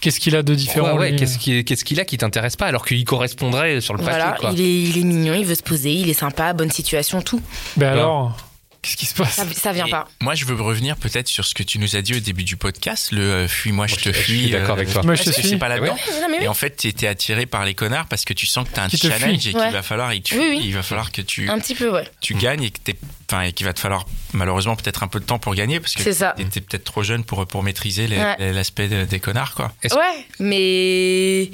Qu'est-ce 0.00 0.20
qu'il 0.20 0.36
a 0.36 0.42
de 0.42 0.54
différent 0.54 0.98
Ouais, 0.98 1.14
qu'est-ce 1.16 1.38
qu'il 1.84 2.00
a 2.00 2.04
qui 2.04 2.18
t'intéresse 2.18 2.56
pas 2.56 2.66
alors 2.66 2.84
qu'il 2.84 3.02
correspondrait 3.04 3.80
sur 3.80 3.94
le 3.94 4.00
papier 4.04 4.18
voilà, 4.18 4.36
quoi. 4.38 4.50
il 4.52 4.60
est, 4.60 4.82
il 4.90 4.98
est 4.98 5.02
mignon, 5.04 5.32
il 5.34 5.46
veut 5.46 5.54
se 5.54 5.62
poser, 5.62 5.92
il 5.92 6.10
est 6.10 6.12
sympa, 6.14 6.52
bonne 6.52 6.70
situation, 6.70 7.22
tout. 7.22 7.40
Ben 7.78 7.92
alors, 7.92 8.36
qu'est-ce 8.84 8.96
qui 8.96 9.06
se 9.06 9.14
passe 9.14 9.34
Ça, 9.34 9.44
ça 9.52 9.72
vient 9.72 9.86
Et 9.86 9.90
pas. 9.90 10.06
Moi, 10.20 10.34
je 10.34 10.44
veux 10.44 10.54
revenir 10.60 10.96
peut-être 10.96 11.28
sur 11.28 11.44
ce 11.44 11.54
que 11.54 11.62
tu 11.62 11.78
nous 11.78 11.96
as 11.96 12.02
dit 12.02 12.14
au 12.14 12.20
début 12.20 12.44
du 12.44 12.56
podcast, 12.56 13.10
le 13.12 13.20
euh, 13.22 13.48
fuis-moi, 13.48 13.86
je 13.86 13.96
te 13.96 14.00
je- 14.00 14.12
je 14.12 14.12
fuis. 14.12 14.40
suis 14.42 14.50
d'accord 14.50 14.70
euh, 14.70 14.80
avec 14.80 14.92
toi. 14.92 15.02
Moi, 15.02 15.14
je 15.14 15.22
te 15.24 15.30
suis. 15.30 15.56
pas 15.56 15.68
là-dedans 15.68 15.96
mais 16.30 16.38
oui. 16.38 16.44
Et 16.44 16.48
en 16.48 16.54
fait, 16.54 16.76
tu 16.76 16.88
étais 16.88 17.06
attiré 17.06 17.46
par 17.46 17.64
les 17.64 17.74
connards 17.74 18.06
parce 18.06 18.24
que 18.24 18.32
tu 18.34 18.46
sens 18.46 18.68
que 18.68 18.74
tu 18.74 18.80
as 18.80 18.84
un 18.84 18.88
challenge 18.88 19.46
et 19.46 19.52
qu'il 19.52 19.58
va 19.58 19.82
falloir, 19.82 20.12
et 20.12 20.20
tu- 20.20 20.38
Oui, 20.38 20.46
oui. 20.50 20.60
il 20.64 20.74
va 20.74 20.82
falloir 20.82 21.10
que 21.12 21.22
tu, 21.22 21.48
Un 21.48 21.58
petit 21.58 21.74
peu, 21.74 21.90
ouais. 21.90 22.04
tu 22.20 22.34
gagnes 22.34 22.62
et 22.64 22.70
que 22.70 22.78
t'es, 22.78 22.96
enfin, 23.30 23.42
et 23.42 23.52
qu'il 23.52 23.66
va 23.66 23.72
te 23.72 23.80
falloir 23.80 24.04
malheureusement 24.32 24.76
peut-être 24.76 25.02
un 25.02 25.08
peu 25.08 25.20
de 25.20 25.24
temps 25.24 25.38
pour 25.38 25.54
gagner 25.54 25.80
parce 25.80 25.94
que 25.94 26.02
tu 26.02 26.42
étais 26.42 26.60
peut-être 26.60 26.84
trop 26.84 27.02
jeune 27.02 27.24
pour, 27.24 27.46
pour 27.46 27.62
maîtriser 27.62 28.06
Ouais. 28.08 28.52
l'aspect 28.52 28.88
de- 28.88 29.04
des 29.04 29.20
connards, 29.20 29.54
quoi. 29.54 29.72
Ouais, 29.84 30.26
mais. 30.40 31.50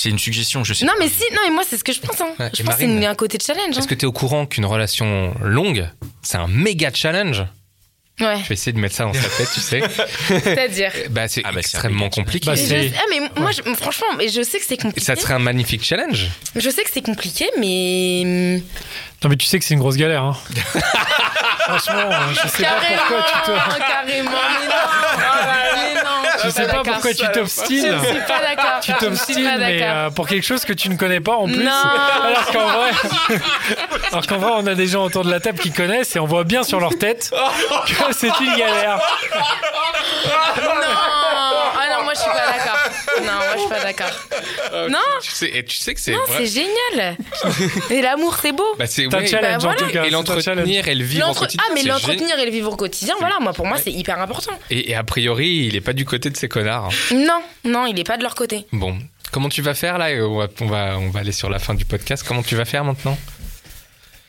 C'est 0.00 0.10
une 0.10 0.18
suggestion, 0.18 0.62
je 0.64 0.74
sais 0.74 0.84
Non, 0.84 0.92
pas. 0.92 0.98
mais 1.00 1.08
si, 1.08 1.24
non, 1.32 1.40
mais 1.46 1.50
moi, 1.52 1.62
c'est 1.68 1.76
ce 1.76 1.84
que 1.84 1.92
je 1.92 2.00
pense. 2.00 2.20
Hein. 2.20 2.28
Ouais, 2.38 2.50
je 2.56 2.62
pense 2.62 2.74
que 2.76 2.80
c'est 2.80 2.86
Marine 2.86 3.04
un 3.04 3.14
côté 3.14 3.36
de 3.38 3.42
challenge. 3.42 3.74
hein. 3.76 3.78
Est-ce 3.80 3.88
que 3.88 3.94
tu 3.94 4.02
es 4.04 4.08
au 4.08 4.12
courant 4.12 4.46
qu'une 4.46 4.64
relation 4.66 5.34
longue, 5.42 5.88
c'est 6.22 6.36
un 6.38 6.46
méga 6.46 6.90
challenge? 6.94 7.44
Ouais, 8.20 8.36
Je 8.42 8.48
vais 8.48 8.54
essayer 8.54 8.72
de 8.72 8.80
mettre 8.80 8.96
ça 8.96 9.04
dans 9.04 9.12
sa 9.12 9.28
tête, 9.28 9.48
tu 9.54 9.60
sais. 9.60 9.80
c'est-à-dire? 10.28 10.90
Bah, 11.10 11.28
c'est 11.28 11.40
Ah 11.44 11.52
bah, 11.52 11.60
extrêmement 11.60 12.08
compliqué. 12.10 12.46
Bah, 12.46 12.56
je- 12.56 12.74
ah, 12.96 13.02
mais 13.10 13.20
moi, 13.40 13.50
je- 13.52 13.62
franchement, 13.74 14.08
mais 14.16 14.28
je 14.28 14.42
sais 14.42 14.58
que 14.58 14.64
c'est 14.66 14.76
compliqué. 14.76 15.04
ça 15.04 15.14
serait 15.14 15.34
un 15.34 15.38
magnifique 15.38 15.84
challenge. 15.84 16.26
Je 16.56 16.68
sais 16.70 16.82
que 16.82 16.90
c'est 16.92 17.02
compliqué, 17.02 17.48
mais. 17.60 18.60
Non, 19.22 19.30
mais 19.30 19.36
tu 19.36 19.46
sais 19.46 19.58
que 19.60 19.64
c'est 19.64 19.74
une 19.74 19.80
grosse 19.80 19.96
galère. 19.96 20.22
Hein. 20.24 20.36
Franchement, 21.68 22.10
je 22.32 22.48
sais 22.48 22.62
pas 22.64 22.80
pourquoi 22.96 23.24
tu 23.26 23.50
te. 23.52 23.78
Carrément, 23.78 24.30
mais 24.30 24.66
non. 24.66 25.74
mais 25.74 25.94
non. 25.94 26.17
Je 26.48 26.52
sais 26.54 26.66
pas 26.66 26.82
pourquoi 26.82 27.12
tu 27.14 27.26
t'obstines. 27.32 27.92
ne 27.96 28.04
suis 28.04 28.20
pas 28.26 28.40
d'accord. 28.40 28.80
Tu 28.82 28.92
t'obstines, 28.94 29.56
mais 29.58 29.80
euh, 29.82 30.10
pour 30.10 30.26
quelque 30.26 30.44
chose 30.44 30.64
que 30.64 30.72
tu 30.72 30.88
ne 30.88 30.96
connais 30.96 31.20
pas 31.20 31.34
en 31.36 31.46
plus. 31.46 31.62
Non. 31.64 31.70
Alors 31.70 32.46
qu'en 32.52 32.66
vrai, 32.66 32.90
alors 34.12 34.26
qu'en 34.26 34.38
vrai, 34.38 34.50
on 34.56 34.66
a 34.66 34.74
des 34.74 34.86
gens 34.86 35.04
autour 35.04 35.24
de 35.24 35.30
la 35.30 35.40
table 35.40 35.58
qui 35.58 35.70
connaissent 35.72 36.16
et 36.16 36.18
on 36.18 36.26
voit 36.26 36.44
bien 36.44 36.62
sur 36.62 36.80
leur 36.80 36.96
tête 36.98 37.30
que 37.86 38.14
c'est 38.14 38.40
une 38.40 38.56
galère. 38.56 38.98
Non 40.56 40.86
Ah 40.90 41.96
non, 41.98 42.04
moi 42.04 42.12
je 42.14 42.20
suis 42.20 42.30
pas 42.30 42.46
d'accord. 42.46 42.78
Non, 43.22 43.32
moi 43.32 43.47
je 43.58 43.62
suis 43.62 43.68
pas 43.70 43.82
d'accord. 43.82 44.10
Non, 44.90 44.98
Tu 45.22 45.30
sais, 45.30 45.50
et 45.56 45.64
tu 45.64 45.76
sais 45.76 45.94
que 45.94 46.00
c'est 46.00 46.12
non, 46.12 46.18
vrai. 46.26 46.46
c'est 46.46 46.60
génial. 46.62 47.16
Et 47.90 48.00
l'amour, 48.02 48.36
c'est 48.40 48.52
beau. 48.52 48.64
Bah, 48.78 48.86
c'est 48.86 49.08
challenge 49.10 49.30
bah 49.64 49.70
en 49.70 49.74
tout 49.74 49.84
voilà. 49.84 49.92
cas. 49.92 50.04
Et 50.04 50.10
c'est 50.10 50.14
un 50.16 50.24
challenge. 50.24 50.36
l'entretenir 50.36 50.88
et 50.88 50.94
le 50.94 51.04
vivre 51.04 51.24
au 51.24 51.28
L'entre- 51.28 51.40
quotidien. 51.40 51.64
ah, 51.66 51.72
mais 51.74 51.82
c'est 51.82 51.88
l'entretenir 51.88 52.38
et 52.38 52.44
le 52.44 52.50
vivre 52.50 52.72
au 52.72 52.76
quotidien, 52.76 53.14
voilà, 53.18 53.38
moi 53.40 53.52
pour 53.52 53.66
moi 53.66 53.76
c'est 53.82 53.90
hyper 53.92 54.20
important. 54.20 54.52
Et, 54.70 54.90
et 54.90 54.94
a 54.94 55.02
priori, 55.04 55.66
il 55.66 55.76
est 55.76 55.80
pas 55.80 55.92
du 55.94 56.04
côté 56.04 56.30
de 56.30 56.36
ces 56.36 56.48
connards. 56.48 56.90
Non, 57.12 57.42
non, 57.64 57.86
il 57.86 57.98
est 57.98 58.04
pas 58.04 58.16
de 58.18 58.22
leur 58.22 58.34
côté. 58.34 58.66
Bon, 58.72 58.96
comment 59.32 59.48
tu 59.48 59.62
vas 59.62 59.74
faire 59.74 59.98
là 59.98 60.08
on 60.24 60.38
va, 60.38 60.48
on 60.60 60.66
va, 60.66 60.98
on 60.98 61.10
va 61.10 61.20
aller 61.20 61.32
sur 61.32 61.50
la 61.50 61.58
fin 61.58 61.74
du 61.74 61.84
podcast. 61.84 62.24
Comment 62.26 62.42
tu 62.42 62.54
vas 62.56 62.64
faire 62.64 62.84
maintenant? 62.84 63.16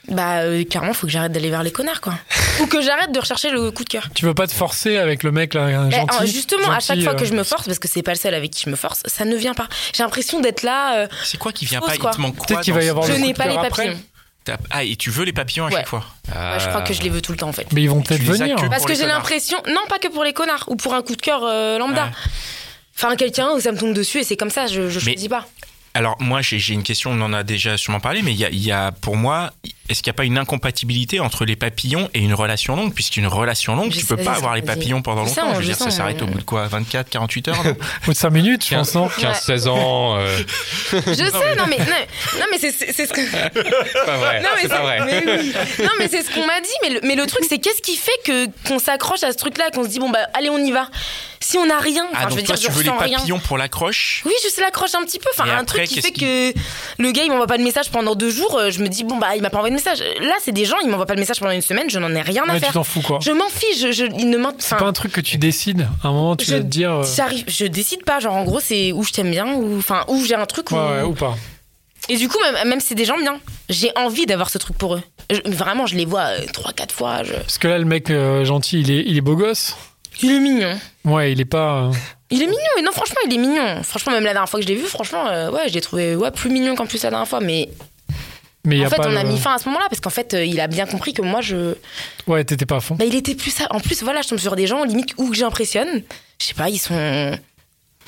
Bah, 0.09 0.39
euh, 0.39 0.63
clairement, 0.63 0.93
faut 0.93 1.05
que 1.07 1.13
j'arrête 1.13 1.31
d'aller 1.31 1.49
vers 1.49 1.61
les 1.63 1.71
connards, 1.71 2.01
quoi. 2.01 2.13
Ou 2.61 2.65
que 2.65 2.81
j'arrête 2.81 3.11
de 3.11 3.19
rechercher 3.19 3.51
le 3.51 3.69
coup 3.71 3.83
de 3.83 3.89
cœur. 3.89 4.07
Tu 4.15 4.25
veux 4.25 4.33
pas 4.33 4.47
te 4.47 4.53
forcer 4.53 4.97
avec 4.97 5.23
le 5.23 5.31
mec 5.31 5.53
là, 5.53 5.63
un 5.65 5.89
gentil. 5.89 6.17
euh, 6.21 6.25
justement, 6.25 6.71
à 6.71 6.79
chaque 6.79 6.99
fois 7.01 7.13
euh, 7.13 7.15
que 7.15 7.25
je 7.25 7.33
me 7.33 7.43
force, 7.43 7.65
parce 7.67 7.79
que 7.79 7.87
c'est 7.87 8.01
pas 8.03 8.11
le 8.13 8.17
seul 8.17 8.33
avec 8.33 8.51
qui 8.51 8.63
je 8.65 8.69
me 8.69 8.75
force, 8.75 9.01
ça 9.05 9.23
ne 9.25 9.35
vient 9.35 9.53
pas. 9.53 9.67
J'ai 9.93 10.03
l'impression 10.03 10.39
d'être 10.39 10.63
là. 10.63 10.97
euh, 11.03 11.07
C'est 11.23 11.37
quoi 11.37 11.51
qui 11.51 11.65
vient 11.65 11.79
Fausse, 11.79 11.89
pas 11.89 11.95
Il 11.95 11.99
quoi. 11.99 12.11
te 12.11 12.21
manque 12.21 12.35
quoi 12.37 12.45
Peut-être 12.47 12.61
qu'il 12.61 12.73
va 12.73 12.83
y 12.83 12.89
avoir 12.89 13.05
je 13.05 13.13
n'ai 13.13 13.33
pas 13.33 13.47
les 13.47 13.55
papillons. 13.55 13.99
Ah, 14.71 14.83
et 14.83 14.95
tu 14.95 15.11
veux 15.11 15.25
les 15.25 15.33
papillons 15.33 15.65
à 15.65 15.67
Ouais. 15.67 15.75
chaque 15.75 15.87
fois 15.87 16.03
Ouais, 16.29 16.59
je 16.59 16.67
crois 16.69 16.81
que 16.81 16.91
je 16.93 17.01
les 17.03 17.09
veux 17.09 17.21
tout 17.21 17.31
le 17.31 17.37
temps 17.37 17.49
en 17.49 17.53
fait. 17.53 17.67
Mais 17.71 17.83
ils 17.83 17.89
vont 17.89 18.01
peut-être 18.01 18.23
venir. 18.23 18.55
que- 18.55 18.65
Parce 18.67 18.85
que 18.85 18.95
j'ai 18.95 19.05
l'impression, 19.05 19.57
non 19.67 19.81
pas 19.87 19.99
que 19.99 20.07
pour 20.07 20.23
les 20.23 20.33
connards 20.33 20.63
ou 20.67 20.75
pour 20.75 20.95
un 20.95 21.03
coup 21.03 21.15
de 21.15 21.21
cœur 21.21 21.41
euh, 21.43 21.77
lambda. 21.77 22.05
Ouais. 22.05 22.11
Enfin 22.97 23.15
quelqu'un 23.15 23.51
où 23.51 23.59
ça 23.59 23.71
me 23.71 23.77
tombe 23.77 23.93
dessus 23.93 24.19
et 24.19 24.23
c'est 24.23 24.35
comme 24.37 24.49
ça, 24.49 24.65
je, 24.67 24.89
je 24.89 24.99
Mais- 25.05 25.13
choisis 25.13 25.27
pas. 25.29 25.45
Alors 25.99 26.15
moi 26.21 26.41
j'ai 26.41 26.59
j'ai 26.59 26.73
une 26.75 26.83
question, 26.83 27.11
on 27.11 27.19
en 27.19 27.33
a 27.33 27.43
déjà 27.43 27.75
sûrement 27.75 27.99
parlé, 27.99 28.21
mais 28.21 28.31
il 28.31 28.37
y 28.39 28.45
a, 28.45 28.49
il 28.49 28.63
y 28.63 28.71
a 28.71 28.93
pour 28.93 29.17
moi, 29.17 29.51
est-ce 29.89 30.01
qu'il 30.01 30.09
n'y 30.09 30.15
a 30.15 30.17
pas 30.17 30.23
une 30.23 30.37
incompatibilité 30.37 31.19
entre 31.19 31.43
les 31.43 31.57
papillons 31.57 32.09
et 32.13 32.19
une 32.19 32.33
relation 32.33 32.77
longue? 32.77 32.93
Puisqu'une 32.93 33.27
relation 33.27 33.75
longue, 33.75 33.91
Je 33.91 33.97
tu 33.99 34.05
sais, 34.05 34.15
peux 34.15 34.23
pas 34.23 34.31
je 34.31 34.37
avoir 34.37 34.53
sais, 34.53 34.61
les 34.61 34.65
papillons 34.65 35.01
pendant 35.01 35.25
Je 35.25 35.33
sais, 35.33 35.41
longtemps. 35.41 35.51
Je 35.55 35.57
veux 35.57 35.61
je 35.63 35.67
dire, 35.67 35.75
ça 35.77 35.91
sais, 35.91 35.97
s'arrête 35.97 36.21
au 36.21 36.25
bout 36.27 36.37
de 36.37 36.43
quoi 36.43 36.67
24, 36.69 37.09
48 37.09 37.47
heures 37.49 37.59
Au 37.59 38.05
bout 38.05 38.13
de 38.13 38.17
5 38.17 38.29
minutes, 38.29 38.65
je 38.65 38.75
pense, 38.75 38.95
non? 38.95 39.07
15-16 39.07 39.67
ans. 39.67 40.15
euh, 40.19 40.37
Je 40.93 41.13
sais, 41.13 41.55
non 41.57 41.65
mais 41.67 41.79
non, 41.79 41.85
non, 42.39 42.45
mais 42.49 42.59
c'est 42.59 42.71
c'est- 42.71 42.93
c'est 42.93 43.05
ce 43.05 43.11
que 43.11 43.19
c'est 43.25 43.49
pas 44.05 44.15
vrai. 44.17 44.41
non 44.41 44.49
mais 44.55 44.61
c'est 44.61 44.67
pas 44.69 44.81
vrai. 44.81 44.99
mais 45.05 45.23
oui. 45.25 45.53
non 45.83 45.89
mais 45.99 46.07
c'est 46.07 46.23
ce 46.23 46.33
qu'on 46.33 46.45
m'a 46.45 46.61
dit 46.61 46.69
mais 46.81 46.89
le, 46.91 46.99
mais 47.03 47.15
le 47.15 47.25
truc 47.27 47.43
c'est 47.49 47.57
qu'est-ce 47.57 47.81
qui 47.81 47.97
fait 47.97 48.11
que 48.25 48.45
qu'on 48.69 48.79
s'accroche 48.79 49.23
à 49.23 49.33
ce 49.33 49.37
truc 49.37 49.57
là 49.57 49.69
qu'on 49.71 49.83
se 49.83 49.89
dit 49.89 49.99
bon 49.99 50.09
bah 50.09 50.19
allez 50.33 50.49
on 50.49 50.59
y 50.59 50.71
va 50.71 50.87
si 51.41 51.57
on 51.57 51.65
n'a 51.65 51.79
rien 51.79 52.03
enfin 52.11 52.25
Ah 52.25 52.27
je 52.29 52.35
veux 52.35 52.41
donc 52.41 52.45
toi 52.47 52.55
dire 52.55 52.69
tu 52.69 52.73
je 52.73 52.77
veux 52.77 52.83
les 52.83 52.89
rien 52.91 53.17
papillons 53.17 53.39
pour 53.39 53.57
l'accroche? 53.57 54.21
Oui 54.25 54.33
juste 54.43 54.59
l'accroche 54.59 54.93
un 54.95 55.03
petit 55.03 55.19
peu 55.19 55.27
enfin 55.33 55.49
un 55.49 55.57
après 55.59 55.85
truc 55.85 55.88
qui 55.89 56.01
fait 56.01 56.11
que 56.11 56.53
le 56.97 57.11
gars 57.11 57.23
il 57.23 57.29
m'envoie 57.29 57.47
pas 57.47 57.57
de 57.57 57.63
message 57.63 57.89
pendant 57.91 58.15
deux 58.15 58.29
jours. 58.29 58.57
euh, 58.57 58.71
Je 58.71 58.81
me 58.81 58.87
dis 58.87 59.03
bon 59.03 59.17
bah 59.17 59.35
il 59.35 59.41
m'a 59.41 59.49
pas 59.49 59.57
envoyé 59.57 59.71
de 59.75 59.77
message. 59.79 59.99
Là 60.21 60.33
c'est 60.41 60.51
des 60.51 60.65
gens 60.65 60.77
ils 60.83 60.89
m'envoient 60.89 61.05
pas 61.05 61.15
de 61.15 61.19
message 61.19 61.39
pendant 61.39 61.51
une 61.51 61.61
semaine. 61.61 61.89
Je 61.89 61.99
n'en 61.99 62.13
ai 62.15 62.21
rien 62.21 62.43
à 62.43 62.53
Ouais, 62.53 62.53
tu 62.55 62.59
faire. 62.65 62.73
t'en 62.73 62.83
fous 62.83 63.01
quoi. 63.01 63.19
Je 63.21 63.31
m'en 63.31 63.47
fiche. 63.49 63.79
Je, 63.81 63.91
je, 63.91 64.05
il 64.17 64.29
ne 64.29 64.37
C'est 64.59 64.77
pas 64.77 64.85
un 64.85 64.93
truc 64.93 65.11
que 65.11 65.21
tu 65.21 65.37
décides. 65.37 65.87
À 66.03 66.07
un 66.07 66.11
moment, 66.11 66.35
tu 66.35 66.45
Je- 66.45 66.53
vas 66.55 66.59
te 66.59 66.65
dire. 66.65 66.91
euh, 66.93 67.03
je 67.47 67.65
décide 67.65 68.03
pas. 68.05 68.19
Genre 68.19 68.35
en 68.35 68.43
gros 68.43 68.59
c'est 68.59 68.91
où 68.91 69.03
je 69.03 69.11
t'aime 69.11 69.31
bien 69.31 69.53
ou 69.53 69.77
enfin 69.77 70.05
où 70.07 70.23
j'ai 70.23 70.35
un 70.35 70.45
truc. 70.45 70.71
Ouais, 70.71 70.77
où- 70.77 70.81
ouais, 70.81 71.01
ou 71.03 71.13
pas. 71.13 71.35
Et 72.07 72.15
du 72.17 72.27
coup 72.29 72.37
même, 72.41 72.67
même 72.69 72.79
si 72.79 72.87
c'est 72.87 72.95
des 72.95 73.05
gens 73.05 73.17
bien, 73.19 73.39
j'ai 73.69 73.91
envie 73.95 74.25
d'avoir 74.25 74.49
ce 74.49 74.57
truc 74.57 74.77
pour 74.77 74.95
eux. 74.95 75.01
Je- 75.29 75.41
vraiment 75.51 75.85
je 75.85 75.95
les 75.95 76.05
vois 76.05 76.21
euh, 76.39 76.45
trois 76.53 76.71
quatre 76.73 76.93
fois. 76.95 77.23
je- 77.23 77.33
Parce 77.33 77.57
que 77.57 77.67
là, 77.67 77.77
le 77.77 77.85
mec 77.85 78.09
euh, 78.09 78.43
gentil, 78.45 78.79
il 78.81 78.89
est, 78.91 79.03
il 79.05 79.17
est 79.17 79.21
beau 79.21 79.35
gosse. 79.35 79.75
Il 80.23 80.31
est 80.31 80.39
mignon. 80.39 80.77
Ouais, 81.05 81.31
il 81.31 81.39
est 81.39 81.45
pas. 81.45 81.83
euh, 81.83 81.91
Il 82.31 82.41
est 82.41 82.45
mignon, 82.47 82.59
et 82.77 82.81
non, 82.81 82.91
franchement, 82.91 83.17
il 83.25 83.33
est 83.33 83.37
mignon. 83.37 83.83
Franchement, 83.83 84.11
même 84.13 84.23
la 84.23 84.33
dernière 84.33 84.49
fois 84.49 84.59
que 84.59 84.65
je 84.65 84.71
l'ai 84.71 84.77
vu, 84.77 84.85
franchement, 84.85 85.27
euh, 85.27 85.49
ouais, 85.49 85.67
je 85.67 85.73
l'ai 85.73 85.81
trouvé 85.81 86.15
ouais, 86.15 86.29
plus 86.31 86.49
mignon 86.49 86.75
qu'en 86.75 86.85
plus 86.85 87.01
la 87.03 87.09
dernière 87.09 87.27
fois. 87.27 87.39
Mais 87.39 87.69
Mais 88.65 88.83
en 88.83 88.87
a 88.87 88.89
fait, 88.89 88.99
on 88.99 89.15
a 89.15 89.23
mis 89.23 89.39
fin 89.39 89.55
à 89.55 89.57
ce 89.57 89.67
moment-là 89.69 89.87
parce 89.89 89.99
qu'en 89.99 90.11
fait, 90.11 90.35
euh, 90.35 90.45
il 90.45 90.59
a 90.59 90.67
bien 90.67 90.85
compris 90.85 91.13
que 91.13 91.23
moi, 91.23 91.41
je. 91.41 91.73
Ouais, 92.27 92.43
t'étais 92.43 92.67
pas 92.67 92.75
à 92.75 92.79
fond. 92.81 92.95
Bah, 92.95 93.05
il 93.05 93.15
était 93.15 93.33
plus 93.33 93.51
ça. 93.51 93.65
En 93.71 93.79
plus, 93.79 94.03
voilà, 94.03 94.21
je 94.21 94.29
tombe 94.29 94.39
sur 94.39 94.55
des 94.55 94.67
gens, 94.67 94.83
limite, 94.83 95.13
où 95.17 95.33
j'impressionne. 95.33 96.03
Je 96.39 96.45
sais 96.45 96.53
pas, 96.53 96.69
ils 96.69 96.77
sont. 96.77 97.31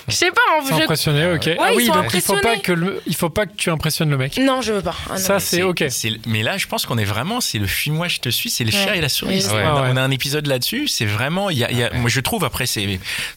Je 0.08 0.16
sais 0.16 0.32
pas, 0.32 0.41
en 0.60 0.66
C'est 0.66 0.76
je- 0.78 0.82
impressionné, 0.84 1.32
ok. 1.34 1.49
ah 1.60 1.72
ils 1.72 1.76
oui, 1.78 1.86
sont 1.86 1.93
donc 1.93 2.12
il 2.14 2.22
faut 2.22 2.34
pas 2.34 2.39
impressionnés. 2.39 2.62
que 2.62 2.72
le- 2.72 3.02
il 3.08 3.16
faut 3.16 3.30
pas 3.30 3.45
que 3.45 3.56
tu 3.56 3.70
impressionnes 3.70 4.10
le 4.10 4.18
mec. 4.18 4.38
Non, 4.38 4.62
je 4.62 4.74
veux 4.74 4.82
pas. 4.82 4.95
Ah, 5.10 5.14
non. 5.14 5.18
Ça, 5.18 5.39
c'est 5.39 5.62
ok. 5.64 5.84
Mais 6.26 6.43
là, 6.43 6.58
je 6.58 6.68
pense 6.68 6.86
qu'on 6.86 6.97
est 6.97 7.06
vraiment, 7.06 7.39
c'est 7.39 7.60
le 7.60 7.68
fuis-moi, 7.68 8.08
je 8.08 8.20
te 8.20 8.30
suis, 8.30 8.49
c'est 8.49 8.64
le 8.64 8.72
Ouais. 8.72 8.84
chat 8.84 8.95
et 8.95 9.02
la 9.02 9.10
souris. 9.10 9.36
Ouais. 9.36 9.41
C'est- 9.41 9.52
Ouais. 9.54 9.64
On, 9.64 9.78
a, 9.78 9.82
Ouais. 9.84 9.89
on 9.93 9.97
a 9.97 10.02
un 10.02 10.12
épisode 10.12 10.47
là-dessus. 10.47 10.88
C'est 10.88 11.06
vraiment, 11.06 11.49
il 11.49 11.58
y 11.60 11.64
a, 11.64 11.72
il 11.72 11.78
y 11.78 11.84
a- 11.84 11.93
moi 11.93 12.10
je 12.10 12.20
trouve 12.20 12.43
après, 12.43 12.66
c'est 12.66 12.86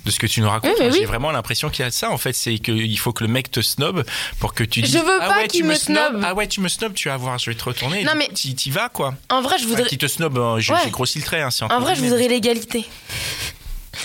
de 0.04 0.10
ce 0.10 0.18
que 0.18 0.26
tu 0.26 0.40
nous 0.40 0.48
racontes, 0.48 0.72
Oui, 0.80 0.86
j'ai 0.92 1.00
oui. 1.00 1.04
vraiment 1.04 1.30
l'impression 1.30 1.68
qu'il 1.70 1.82
y 1.82 1.86
a 1.86 1.90
de 1.90 1.94
ça. 1.94 2.10
En 2.10 2.18
fait, 2.18 2.32
c'est 2.32 2.58
qu'il 2.58 2.98
faut 2.98 3.12
que 3.12 3.24
le 3.24 3.30
mec 3.30 3.50
te 3.50 3.60
snob 3.60 4.04
pour 4.40 4.54
que 4.54 4.64
tu 4.64 4.80
Je 4.80 4.86
dises. 4.86 4.96
veux 4.96 5.18
ah 5.20 5.28
pas 5.28 5.36
ouais, 5.38 5.48
qu'il 5.48 5.60
tu 5.62 5.66
me 5.66 5.74
snobes. 5.74 5.98
snob. 6.12 6.22
Ah 6.24 6.34
ouais, 6.34 6.46
tu 6.48 6.60
me 6.60 6.68
snobs, 6.68 6.94
tu 6.94 7.08
vas 7.08 7.16
voir, 7.16 7.38
je 7.38 7.50
vais 7.50 7.56
te 7.56 7.64
retourner. 7.64 8.04
Non, 8.04 8.12
mais- 8.16 8.28
tu 8.34 8.54
t'y 8.54 8.70
vas 8.70 8.88
quoi. 8.88 9.14
En 9.30 9.42
vrai, 9.42 9.58
je 9.58 9.66
voudrais. 9.66 9.84
qui 9.84 9.98
te 9.98 10.06
snob, 10.06 10.38
euh, 10.38 10.58
j'ai 10.60 10.72
grossi 10.90 11.18
le 11.18 11.24
trait. 11.24 11.42
Hein, 11.42 11.50
En 11.70 11.80
vrai, 11.80 11.94
je 11.94 12.00
voudrais 12.00 12.28
l'égalité. 12.28 12.84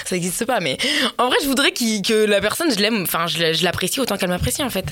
Ça 0.06 0.16
n'existe 0.16 0.46
pas, 0.46 0.60
mais 0.60 0.78
en 1.18 1.28
vrai, 1.28 1.38
je 1.44 1.48
voudrais 1.48 1.72
que 1.72 2.26
la 2.26 2.42
personne, 2.42 2.72
je 2.74 2.80
l'aime, 2.80 3.04
enfin, 3.04 3.28
je 3.28 3.40
la- 3.40 3.54
je 3.54 3.64
l'apprécie 3.64 4.00
autant 4.00 4.18
qu'elle 4.18 4.30
m'apprécie, 4.30 4.64
en 4.64 4.70
fait. 4.70 4.86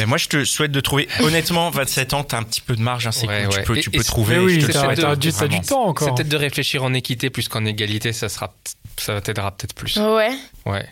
Mais 0.00 0.06
moi, 0.06 0.18
je 0.18 0.26
te 0.26 0.44
souhaite 0.44 0.72
de 0.72 0.80
trouver. 0.80 1.08
Honnêtement, 1.20 1.70
27 1.70 2.12
ans, 2.14 2.24
t'as 2.24 2.38
un 2.38 2.42
petit 2.42 2.60
peu 2.60 2.74
de 2.74 2.82
marge. 2.82 3.06
Hein, 3.06 3.12
c'est 3.12 3.26
Ouais, 3.28 3.44
cool. 3.44 3.54
ouais. 3.54 3.60
Tu 3.60 3.66
peux, 3.66 3.78
Et- 3.78 3.80
tu 3.82 3.88
et 3.90 3.92
peux 3.98 4.02
c'est- 4.02 4.08
trouver. 4.08 4.38
Oui, 4.38 4.60
je 4.60 4.66
te 4.66 4.72
t'as 4.72 5.14
du, 5.16 5.28
du 5.28 5.32
temps 5.32 5.62
C'est 5.62 5.74
encore. 5.74 6.14
peut-être 6.14 6.28
de 6.28 6.36
réfléchir 6.36 6.82
en 6.82 6.92
équité 6.94 7.30
plus 7.30 7.48
qu'en 7.48 7.64
égalité, 7.64 8.12
ça 8.12 8.28
sera, 8.28 8.52
ça 8.96 9.20
t'aidera 9.20 9.52
peut-être 9.52 9.74
plus. 9.74 9.96
Ouais. 9.96 10.30
Ouais. 10.66 10.86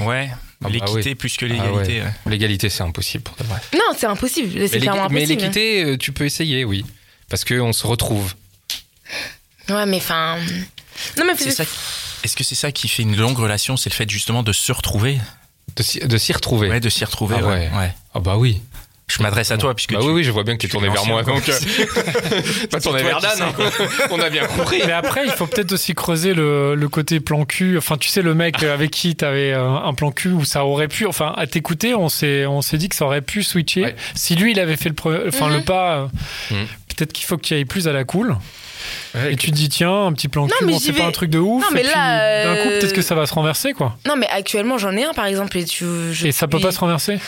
Ouais. 0.00 0.30
bah 0.60 0.68
L'équité 0.70 1.10
oui. 1.10 1.14
plus 1.14 1.36
que 1.36 1.46
Ah 1.46 1.48
l'égalité. 1.48 2.00
ouais. 2.00 2.06
ouais. 2.06 2.12
L'égalité, 2.26 2.68
c'est 2.68 2.82
impossible 2.82 3.24
pour 3.24 3.36
de 3.36 3.44
vrai. 3.44 3.58
Non, 3.74 3.80
c'est 3.96 4.06
impossible. 4.06 4.50
C'est 4.68 4.74
Mais 4.74 4.80
clairement 4.80 5.04
l'ég- 5.04 5.12
mais 5.12 5.20
impossible. 5.22 5.40
l'équité, 5.42 5.84
euh, 5.84 5.96
tu 5.96 6.12
peux 6.12 6.24
essayer, 6.26 6.64
oui. 6.64 6.84
Parce 7.28 7.44
qu'on 7.44 7.72
se 7.72 7.86
retrouve. 7.86 8.34
Ouais, 9.68 9.86
mais 9.86 9.96
enfin. 9.98 10.36
Non, 11.18 11.24
mais 11.26 11.32
C'est 11.36 11.50
ça. 11.50 11.64
qui- 11.64 11.70
Est-ce 12.24 12.36
que 12.36 12.44
c'est 12.44 12.54
ça 12.54 12.72
qui 12.72 12.88
fait 12.88 13.02
une 13.02 13.16
longue 13.16 13.38
relation 13.38 13.76
C'est 13.76 13.90
le 13.90 13.94
fait 13.94 14.08
justement 14.08 14.42
de 14.42 14.52
se 14.52 14.72
retrouver? 14.72 15.18
De 15.76 15.82
s'y 15.82 16.00
de 16.00 16.18
s'y 16.18 16.32
retrouver. 16.32 16.68
Ouais, 16.68 16.80
de 16.80 16.88
s'y 16.88 17.04
retrouver. 17.04 17.36
Ah 17.38 17.42
ouais. 17.44 17.48
ouais. 17.48 17.70
ouais. 17.78 17.94
Ah 18.14 18.20
bah 18.20 18.36
oui. 18.36 18.60
Je 19.08 19.20
m'adresse 19.24 19.50
à 19.50 19.58
toi 19.58 19.74
puisque 19.74 19.92
Bah 19.92 19.98
tu- 20.00 20.06
oui, 20.06 20.12
oui, 20.12 20.22
je 20.24 20.30
vois 20.30 20.44
bien 20.44 20.54
que 20.54 20.60
tu 20.60 20.66
es 20.66 20.68
tu 20.68 20.72
tourné 20.72 20.88
vers 20.88 21.04
moi. 21.04 21.24
Donc, 21.24 21.48
euh, 21.48 21.58
pas 22.70 22.80
tourné 22.80 23.02
vers 23.02 23.20
Dan. 23.20 23.36
sais, 23.36 23.42
hein. 23.42 23.52
On 24.12 24.20
a 24.20 24.30
bien 24.30 24.46
compris. 24.46 24.80
Mais 24.86 24.92
après, 24.92 25.24
il 25.26 25.32
faut 25.32 25.46
peut-être 25.48 25.72
aussi 25.72 25.94
creuser 25.94 26.32
le, 26.32 26.76
le 26.76 26.88
côté 26.88 27.18
plan 27.18 27.44
cul. 27.44 27.76
Enfin, 27.76 27.96
tu 27.96 28.08
sais, 28.08 28.22
le 28.22 28.34
mec 28.34 28.62
avec 28.62 28.92
qui 28.92 29.16
t'avais 29.16 29.52
euh, 29.52 29.68
un 29.68 29.94
plan 29.94 30.12
cul 30.12 30.28
où 30.30 30.44
ça 30.44 30.64
aurait 30.64 30.86
pu. 30.86 31.06
Enfin, 31.06 31.34
à 31.36 31.46
t'écouter, 31.48 31.92
on 31.94 32.08
s'est, 32.08 32.46
on 32.46 32.62
s'est 32.62 32.78
dit 32.78 32.88
que 32.88 32.94
ça 32.94 33.04
aurait 33.04 33.22
pu 33.22 33.42
switcher. 33.42 33.82
Ouais. 33.82 33.96
Si 34.14 34.36
lui, 34.36 34.52
il 34.52 34.60
avait 34.60 34.76
fait 34.76 34.90
le, 34.90 35.28
enfin, 35.28 35.48
Mhm. 35.48 35.56
le 35.56 35.62
pas, 35.62 35.96
euh, 35.96 36.06
Mhm. 36.52 36.66
peut-être 36.96 37.12
qu'il 37.12 37.26
faut 37.26 37.36
que 37.36 37.42
tu 37.42 37.54
ailles 37.54 37.64
plus 37.64 37.88
à 37.88 37.92
la 37.92 38.04
cool. 38.04 38.36
Ouais, 39.14 39.32
Et 39.32 39.36
tu 39.36 39.50
te 39.50 39.56
dis, 39.56 39.68
tiens, 39.68 40.06
un 40.06 40.12
petit 40.12 40.28
plan 40.28 40.46
cul, 40.46 40.54
mais 40.64 40.72
bon, 40.72 40.78
c'est 40.78 40.92
pas 40.92 41.04
un 41.04 41.12
truc 41.12 41.30
de 41.30 41.38
ouf. 41.38 41.62
Non, 41.62 41.68
mais 41.72 41.80
et 41.80 41.84
puis, 41.84 41.92
là, 41.92 42.44
d'un 42.44 42.62
coup, 42.62 42.68
euh, 42.68 42.78
peut-être 42.80 42.92
que 42.92 43.02
ça 43.02 43.14
va 43.14 43.26
se 43.26 43.34
renverser, 43.34 43.72
quoi. 43.72 43.96
Non, 44.06 44.16
mais 44.16 44.26
actuellement, 44.28 44.78
j'en 44.78 44.96
ai 44.96 45.04
un, 45.04 45.12
par 45.14 45.26
exemple, 45.26 45.56
et 45.58 45.64
tu. 45.64 45.84
je 46.12 46.26
Et 46.26 46.32
ça 46.32 46.46
peut 46.48 46.60
pas 46.60 46.72
se 46.72 46.78
renverser 46.80 47.18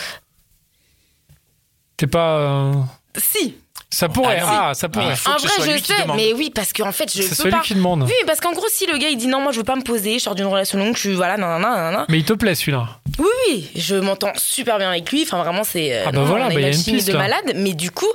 T'es 1.97 2.07
pas. 2.07 2.37
euh, 2.39 2.73
Si. 3.17 3.57
Ça 3.91 4.09
pourrait. 4.09 4.41
Ah, 4.43 4.69
Ah, 4.71 4.75
ça 4.75 4.89
pourrait. 4.89 5.13
En 5.27 5.37
vrai, 5.37 5.77
je 5.79 5.85
sais, 5.85 5.93
mais 6.17 6.33
oui, 6.33 6.51
parce 6.55 6.73
qu'en 6.73 6.93
fait, 6.93 7.15
je 7.15 7.21
C'est 7.23 7.35
celui 7.35 7.51
pas. 7.51 7.61
qui 7.61 7.75
demande. 7.75 8.05
Oui, 8.05 8.13
parce 8.27 8.41
qu'en 8.41 8.53
gros, 8.53 8.65
si 8.71 8.87
le 8.87 8.97
gars 8.97 9.11
il 9.11 9.19
dit 9.19 9.27
non, 9.27 9.43
moi 9.43 9.53
je 9.53 9.59
veux 9.59 9.65
pas 9.65 9.77
me 9.77 9.83
poser, 9.83 10.15
je 10.15 10.19
sors 10.21 10.35
d'une 10.35 10.47
relation 10.47 10.79
longue, 10.79 10.95
je 10.97 11.01
suis 11.01 11.13
voilà, 11.15 11.37
nan 11.37 11.61
nan 11.61 11.71
nan 11.75 11.93
nan. 11.93 12.07
Mais 12.09 12.19
il 12.19 12.25
te 12.25 12.33
plaît, 12.33 12.55
celui-là. 12.55 12.89
Oui, 13.19 13.27
oui, 13.49 13.71
je 13.77 13.95
m'entends 13.97 14.33
super 14.37 14.79
bien 14.79 14.89
avec 14.89 15.13
lui. 15.13 15.25
Enfin, 15.25 15.43
vraiment, 15.43 15.63
c'est. 15.63 15.95
euh, 15.95 16.05
Ah 16.07 16.11
bah 16.13 16.19
non, 16.21 16.25
voilà, 16.25 16.47
on 16.47 16.51
a 16.51 16.55
bah 16.55 16.61
y 16.61 16.65
a 16.65 16.69
une 16.69 16.83
piste, 16.83 17.07
de 17.09 17.13
là. 17.13 17.19
malade, 17.19 17.53
mais 17.55 17.75
du 17.75 17.91
coup, 17.91 18.09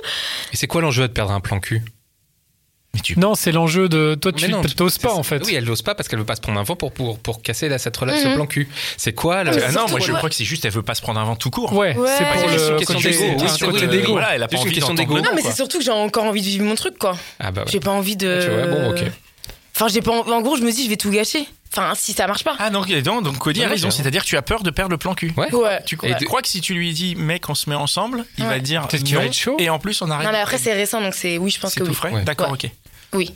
Et 0.52 0.56
c'est 0.56 0.66
quoi 0.66 0.80
l'enjeu 0.82 1.06
de 1.06 1.12
perdre 1.12 1.30
un 1.32 1.38
plan 1.40 1.60
cul? 1.60 1.80
Tu- 3.02 3.18
Non, 3.18 3.34
c'est 3.34 3.52
l'enjeu 3.52 3.88
de. 3.88 4.14
Toi, 4.20 4.32
tu 4.32 4.48
Mais 4.48 4.60
t'oses 4.76 4.98
pas, 4.98 5.12
en 5.14 5.22
fait. 5.22 5.42
Oui, 5.46 5.54
elle 5.54 5.64
n'ose 5.64 5.82
pas 5.82 5.94
parce 5.94 6.08
qu'elle 6.08 6.18
veut 6.18 6.24
pas 6.24 6.36
se 6.36 6.40
prendre 6.40 6.58
un 6.58 6.62
vent 6.62 6.74
pour, 6.76 6.92
pour, 6.92 7.18
pour 7.18 7.42
casser 7.42 7.68
là, 7.68 7.78
cette 7.78 7.96
relation 7.96 8.30
Mhm. 8.30 8.34
plan 8.36 8.46
cul. 8.46 8.68
C'est 8.96 9.12
quoi 9.12 9.44
le... 9.44 9.50
Ah 9.64 9.72
non, 9.72 9.86
moi 9.88 10.00
je 10.00 10.12
crois 10.12 10.28
que 10.28 10.34
c'est 10.34 10.44
juste 10.44 10.64
elle 10.64 10.72
veut 10.72 10.82
pas 10.82 10.94
se 10.94 11.02
prendre 11.02 11.20
un 11.20 11.24
vent 11.24 11.36
tout 11.36 11.50
court. 11.50 11.72
Ouais, 11.74 11.96
Ouais. 11.96 12.08
c'est 12.18 12.24
le 12.24 12.72
une 12.72 13.36
question 13.36 13.70
d'ego. 13.70 14.12
Voilà, 14.12 14.34
elle 14.34 14.42
a 14.42 14.48
pas 14.48 14.56
envie 14.58 14.72
question 14.72 14.94
d'ego. 14.94 15.20
non, 15.20 15.30
mais 15.34 15.42
c'est 15.42 15.54
surtout 15.54 15.78
que 15.78 15.84
j'ai 15.84 15.90
encore 15.90 16.24
envie 16.24 16.40
de 16.42 16.46
vivre 16.46 16.64
mon 16.64 16.74
truc, 16.74 16.98
quoi. 16.98 17.16
Ah 17.38 17.50
bah 17.50 17.62
ouais. 17.62 17.68
J'ai 17.70 17.80
pas 17.80 17.90
envie 17.92 18.16
de. 18.16 18.40
Tu 18.42 18.50
vois, 18.50 18.66
bon, 18.66 18.90
ok. 18.90 19.02
Enfin, 19.76 19.88
j'ai 19.88 20.02
pas. 20.02 20.10
En 20.12 20.40
gros, 20.42 20.56
je 20.56 20.62
me 20.62 20.72
dis, 20.72 20.84
je 20.84 20.90
vais 20.90 20.96
tout 20.96 21.10
gâcher. 21.10 21.46
Enfin, 21.72 21.92
si 21.94 22.12
ça 22.12 22.26
marche 22.26 22.44
pas. 22.44 22.56
Ah 22.58 22.70
non, 22.70 22.82
non, 23.04 23.20
donc 23.22 23.38
Cody 23.38 23.62
a 23.62 23.68
raison, 23.68 23.90
c'est-à-dire 23.90 24.22
que 24.24 24.28
tu 24.28 24.36
as 24.36 24.42
peur 24.42 24.62
de 24.62 24.70
perdre 24.70 24.90
le 24.90 24.96
plan 24.98 25.14
cul. 25.14 25.32
Ouais. 25.36 25.54
Ouais. 25.54 25.80
Tu 25.84 25.98
Et 26.02 26.14
de- 26.14 26.24
crois 26.24 26.40
que 26.42 26.48
si 26.48 26.60
tu 26.60 26.74
lui 26.74 26.92
dis 26.94 27.14
mec 27.14 27.48
on 27.48 27.54
se 27.54 27.68
met 27.68 27.76
ensemble, 27.76 28.24
il 28.38 28.44
Ouais. 28.44 28.50
va 28.50 28.58
dire 28.58 28.88
Peut-être 28.88 29.04
qu'il 29.04 29.16
va 29.16 29.24
être 29.24 29.34
chaud. 29.34 29.56
et 29.58 29.68
en 29.70 29.78
plus 29.78 30.00
on 30.02 30.10
arrête. 30.10 30.26
Non, 30.26 30.32
mais 30.32 30.40
après, 30.40 30.58
c'est 30.58 30.72
récent, 30.72 31.00
donc 31.00 31.14
c'est. 31.14 31.36
Oui, 31.38 31.50
je 31.50 31.60
pense 31.60 31.72
c'est 31.72 31.80
que 31.80 31.84
tout 31.84 31.90
oui. 31.90 31.96
frais. 31.96 32.10
Ouais. 32.12 32.22
D'accord, 32.24 32.50
Ouais. 32.52 32.58
ok. 32.64 32.70
Oui. 33.14 33.34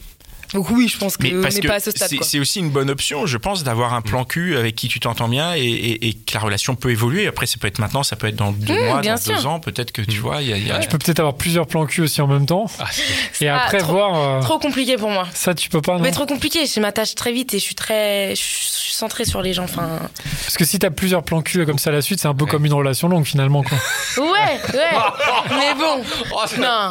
Donc, 0.55 0.71
oui, 0.71 0.89
je 0.89 0.99
pense 0.99 1.17
que 1.17 1.23
Mais 1.25 1.35
on 1.37 1.41
parce 1.43 1.55
n'est 1.55 1.61
que 1.63 1.69
pas 1.69 1.75
à 1.77 1.81
ce 1.81 1.91
stade, 1.91 2.09
c'est 2.09 2.17
quoi. 2.17 2.27
c'est 2.27 2.39
aussi 2.39 2.59
une 2.59 2.71
bonne 2.71 2.91
option, 2.91 3.27
je 3.27 3.39
pense, 3.39 3.65
d'avoir 3.65 3.95
un 3.95 4.03
plan 4.03 4.25
cul 4.25 4.57
avec 4.57 4.75
qui 4.75 4.89
tu 4.89 5.01
t'entends 5.01 5.29
bien 5.29 5.55
et, 5.55 5.61
et- 5.61 6.09
et 6.09 6.15
que 6.15 6.35
la 6.35 6.41
relation 6.41 6.75
peut 6.75 6.91
évoluer. 6.91 7.27
Après, 7.27 7.47
ça 7.47 7.57
peut 7.59 7.69
être 7.69 7.79
maintenant, 7.79 8.03
ça 8.03 8.17
peut 8.17 8.27
être 8.27 8.37
dans 8.37 8.53
deux 8.53 8.75
Mmh, 8.75 8.85
mois, 8.87 9.01
dans 9.01 9.15
deux 9.27 9.47
ans, 9.47 9.61
peut-être 9.61 9.93
que 9.93 10.03
tu 10.03 10.19
vois, 10.19 10.43
y 10.43 10.53
a. 10.53 10.59
y 10.59 10.71
a- 10.71 10.79
Tu 10.81 10.89
peux 10.89 10.99
peut-être 10.99 11.21
avoir 11.21 11.35
plusieurs 11.37 11.67
plans 11.67 11.87
cul 11.87 12.03
aussi 12.03 12.21
en 12.21 12.27
même 12.27 12.47
temps. 12.47 12.67
Ah, 12.79 12.87
c'est- 12.91 13.45
Et 13.45 13.49
Ah, 13.49 13.63
après, 13.63 13.79
trop- 13.79 13.93
voir. 13.93 14.15
euh, 14.39 14.41
Trop 14.43 14.59
compliqué 14.59 14.97
pour 14.97 15.11
moi. 15.11 15.27
Ça, 15.35 15.55
tu 15.55 15.69
peux 15.71 15.81
pas, 15.81 15.95
non 15.97 16.01
Mais 16.03 16.11
trop 16.11 16.27
compliqué, 16.27 16.67
je 16.67 16.81
m'attache 16.81 17.15
très 17.15 17.33
vite 17.33 17.55
et 17.55 17.59
je 17.59 17.65
suis 17.65 17.75
très. 17.75 18.35
Je 18.35 18.41
suis 18.41 18.93
centrée 18.93 19.25
sur 19.25 19.43
les 19.43 19.53
gens. 19.55 19.65
Enfin. 19.65 19.99
Parce 20.45 20.57
que 20.59 20.65
si 20.65 20.79
t'as 20.79 20.91
plusieurs 20.91 21.23
plans 21.23 21.41
cul 21.43 21.65
comme 21.65 21.79
ça 21.79 21.91
à 21.91 21.93
la 21.95 22.03
suite, 22.03 22.21
c'est 22.21 22.29
un 22.29 22.35
peu 22.35 22.45
Ouais. 22.45 22.51
comme 22.51 22.67
une 22.67 22.73
relation 22.75 23.09
longue 23.09 23.25
finalement. 23.25 23.63
Quoi. 23.63 23.79
Ouais, 24.19 24.31
ouais. 24.75 24.81
mais 25.51 25.75
bon. 25.79 26.03
Oh, 26.33 26.45
Non, 26.61 26.91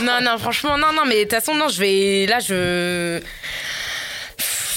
non, 0.00 0.18
non, 0.22 0.38
franchement, 0.38 0.76
non, 0.76 0.92
non, 0.94 1.02
mais 1.06 1.16
de 1.16 1.22
toute 1.22 1.32
façon, 1.32 1.54
non, 1.54 1.68
je 1.68 1.78
vais. 1.80 2.26
Là, 2.26 2.38
je. 2.40 2.97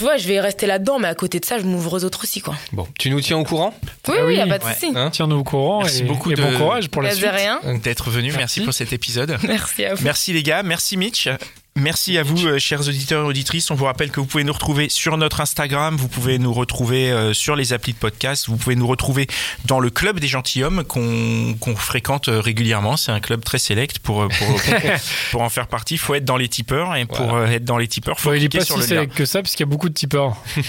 Ouais, 0.01 0.17
je 0.17 0.27
vais 0.27 0.39
rester 0.39 0.65
là-dedans, 0.65 0.97
mais 0.97 1.07
à 1.07 1.13
côté 1.13 1.39
de 1.39 1.45
ça, 1.45 1.59
je 1.59 1.63
m'ouvre 1.63 1.93
aux 1.99 2.03
autres 2.03 2.23
aussi, 2.23 2.41
quoi. 2.41 2.55
Bon, 2.73 2.87
tu 2.97 3.11
nous 3.11 3.21
tiens 3.21 3.37
au 3.37 3.43
courant? 3.43 3.71
Oui, 4.07 4.15
Ah 4.19 4.25
oui, 4.25 4.35
y 4.35 4.39
a 4.39 4.47
pas 4.47 4.57
de 4.57 4.63
Ouais. 4.63 4.73
souci. 4.73 4.91
Hein? 4.95 5.11
Tiens-nous 5.11 5.35
au 5.37 5.43
courant 5.43 5.81
Merci 5.83 5.99
et, 5.99 6.03
beaucoup 6.05 6.31
et 6.31 6.35
de- 6.35 6.41
bon 6.41 6.57
courage 6.57 6.89
pour 6.89 7.03
la 7.03 7.11
suite. 7.13 7.29
rien. 7.31 7.59
d'être 7.83 8.09
venu. 8.09 8.29
Merci. 8.29 8.37
Merci. 8.39 8.61
pour 8.61 8.73
cet 8.73 8.93
épisode. 8.93 9.37
Merci 9.43 9.85
à 9.85 9.93
vous. 9.93 10.03
Merci 10.03 10.33
les 10.33 10.41
gars, 10.41 10.63
merci 10.63 10.97
Mitch. 10.97 11.27
Merci 11.77 12.17
à 12.17 12.23
vous, 12.23 12.45
euh, 12.47 12.59
chers 12.59 12.81
auditeurs 12.81 13.23
et 13.23 13.27
auditrices. 13.27 13.71
On 13.71 13.75
vous 13.75 13.85
rappelle 13.85 14.11
que 14.11 14.19
vous 14.19 14.25
pouvez 14.25 14.43
nous 14.43 14.51
retrouver 14.51 14.89
sur 14.89 15.15
notre 15.15 15.39
Instagram, 15.39 15.95
vous 15.95 16.09
pouvez 16.09 16.37
nous 16.37 16.51
retrouver 16.53 17.09
euh, 17.09 17.33
sur 17.33 17.55
les 17.55 17.71
applis 17.71 17.93
de 17.93 17.97
podcast, 17.97 18.49
vous 18.49 18.57
pouvez 18.57 18.75
nous 18.75 18.85
retrouver 18.85 19.25
dans 19.65 19.79
le 19.79 19.89
club 19.89 20.19
des 20.19 20.27
gentilshommes 20.27 20.83
qu'on 20.83 21.55
fréquente 21.77 22.27
euh, 22.27 22.41
régulièrement. 22.41 22.97
C'est 22.97 23.13
un 23.13 23.21
club 23.21 23.41
très 23.45 23.57
select 23.57 23.99
pour, 23.99 24.27
pour, 24.27 24.47
pour, 24.47 24.57
pour 25.31 25.41
en 25.43 25.49
faire 25.49 25.67
partie. 25.67 25.93
Il 25.93 25.97
faut 25.97 26.13
être 26.13 26.25
dans 26.25 26.35
les 26.35 26.49
tipeurs 26.49 26.93
et 26.97 27.05
pour 27.05 27.25
Voilà. 27.25 27.53
être 27.53 27.63
dans 27.63 27.77
les 27.77 27.87
tipeurs, 27.87 28.19
faut 28.19 28.31
Bon, 28.31 28.35
il 28.35 28.39
est 28.43 28.49
cliquer 28.49 28.57
pas 28.59 28.65
sur 28.65 28.75
si 28.75 28.81
le 28.81 28.83
lien. 28.87 29.01
sélect 29.03 29.13
que 29.15 29.25
ça, 29.25 29.41
parce 29.41 29.55
qu'il 29.55 29.61
y 29.61 29.69
a 29.69 29.71
beaucoup 29.71 29.87
de 29.89 29.93
tipeurs. 29.93 30.35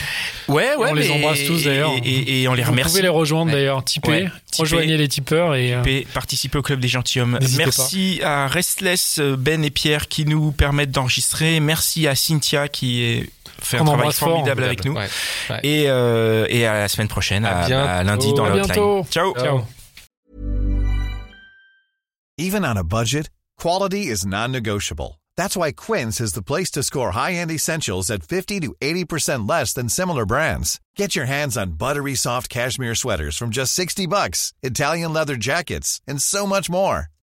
Ouais, 0.48 0.74
ouais, 0.76 0.88
On 0.90 0.94
les 0.94 1.08
embrasse 1.10 1.44
tous, 1.46 1.64
d'ailleurs. 1.64 1.92
Et, 2.04 2.08
et- 2.08 2.42
et 2.42 2.48
on 2.48 2.54
les 2.54 2.62
Vous 2.62 2.70
remercie. 2.72 2.90
pouvez 2.90 3.02
les 3.02 3.08
rejoindre 3.08 3.52
d'ailleurs, 3.52 3.82
tiper. 3.84 4.08
Ouais, 4.10 4.24
tiper. 4.50 4.62
Rejoignez 4.62 4.96
les 4.96 5.08
tipeurs 5.08 5.54
et. 5.54 5.72
euh, 5.74 6.02
participer 6.12 6.58
au 6.58 6.62
club 6.62 6.80
des 6.80 6.88
gentilshommes. 6.88 7.38
Merci 7.56 8.20
à 8.24 8.48
Restless, 8.48 9.20
Ben 9.20 9.64
et 9.64 9.70
Pierre 9.70 10.08
qui 10.08 10.24
nous 10.26 10.50
permettent 10.52 10.90
d'enregistrer. 10.92 11.58
Merci 11.60 12.06
à 12.06 12.14
Cynthia 12.14 12.68
qui 12.68 13.02
est, 13.02 13.30
fait 13.60 13.78
un 13.78 13.84
travail 13.84 14.12
fort. 14.12 14.28
formidable 14.30 14.64
avec 14.64 14.84
nous. 14.84 14.92
Ouais. 14.94 15.08
Ouais. 15.50 15.60
Et, 15.62 15.84
euh, 15.88 16.46
et 16.48 16.66
à 16.66 16.74
la 16.80 16.88
semaine 16.88 17.08
prochaine, 17.08 17.44
À 17.44 17.60
à, 17.62 17.66
bientôt. 17.66 17.88
à 17.88 18.02
lundi 18.04 18.32
dans 18.34 18.44
hotline. 18.46 18.64
bientôt. 18.66 19.06
Ciao. 19.10 19.34
Ciao. 19.34 19.64
Even 22.38 22.64
on 22.64 22.76
a 22.76 22.82
budget, 22.84 23.28
quality 23.58 24.06
is 24.08 24.24
non-negotiable. 24.26 25.20
That's 25.36 25.56
why 25.56 25.72
Quince 25.72 26.20
is 26.20 26.34
the 26.34 26.42
place 26.42 26.70
to 26.72 26.82
score 26.82 27.12
high-end 27.12 27.50
essentials 27.50 28.10
at 28.10 28.22
50 28.22 28.60
to 28.60 28.74
80% 28.82 29.48
less 29.48 29.72
than 29.72 29.88
similar 29.88 30.26
brands. 30.26 30.78
Get 30.96 31.14
your 31.16 31.24
hands 31.26 31.56
on 31.56 31.72
buttery 31.78 32.14
soft 32.14 32.48
cashmere 32.50 32.94
sweaters 32.94 33.36
from 33.38 33.50
just 33.50 33.72
60 33.74 34.06
bucks, 34.06 34.52
Italian 34.62 35.12
leather 35.12 35.36
jackets, 35.36 36.00
and 36.06 36.20
so 36.20 36.46
much 36.46 36.68
more. 36.68 37.06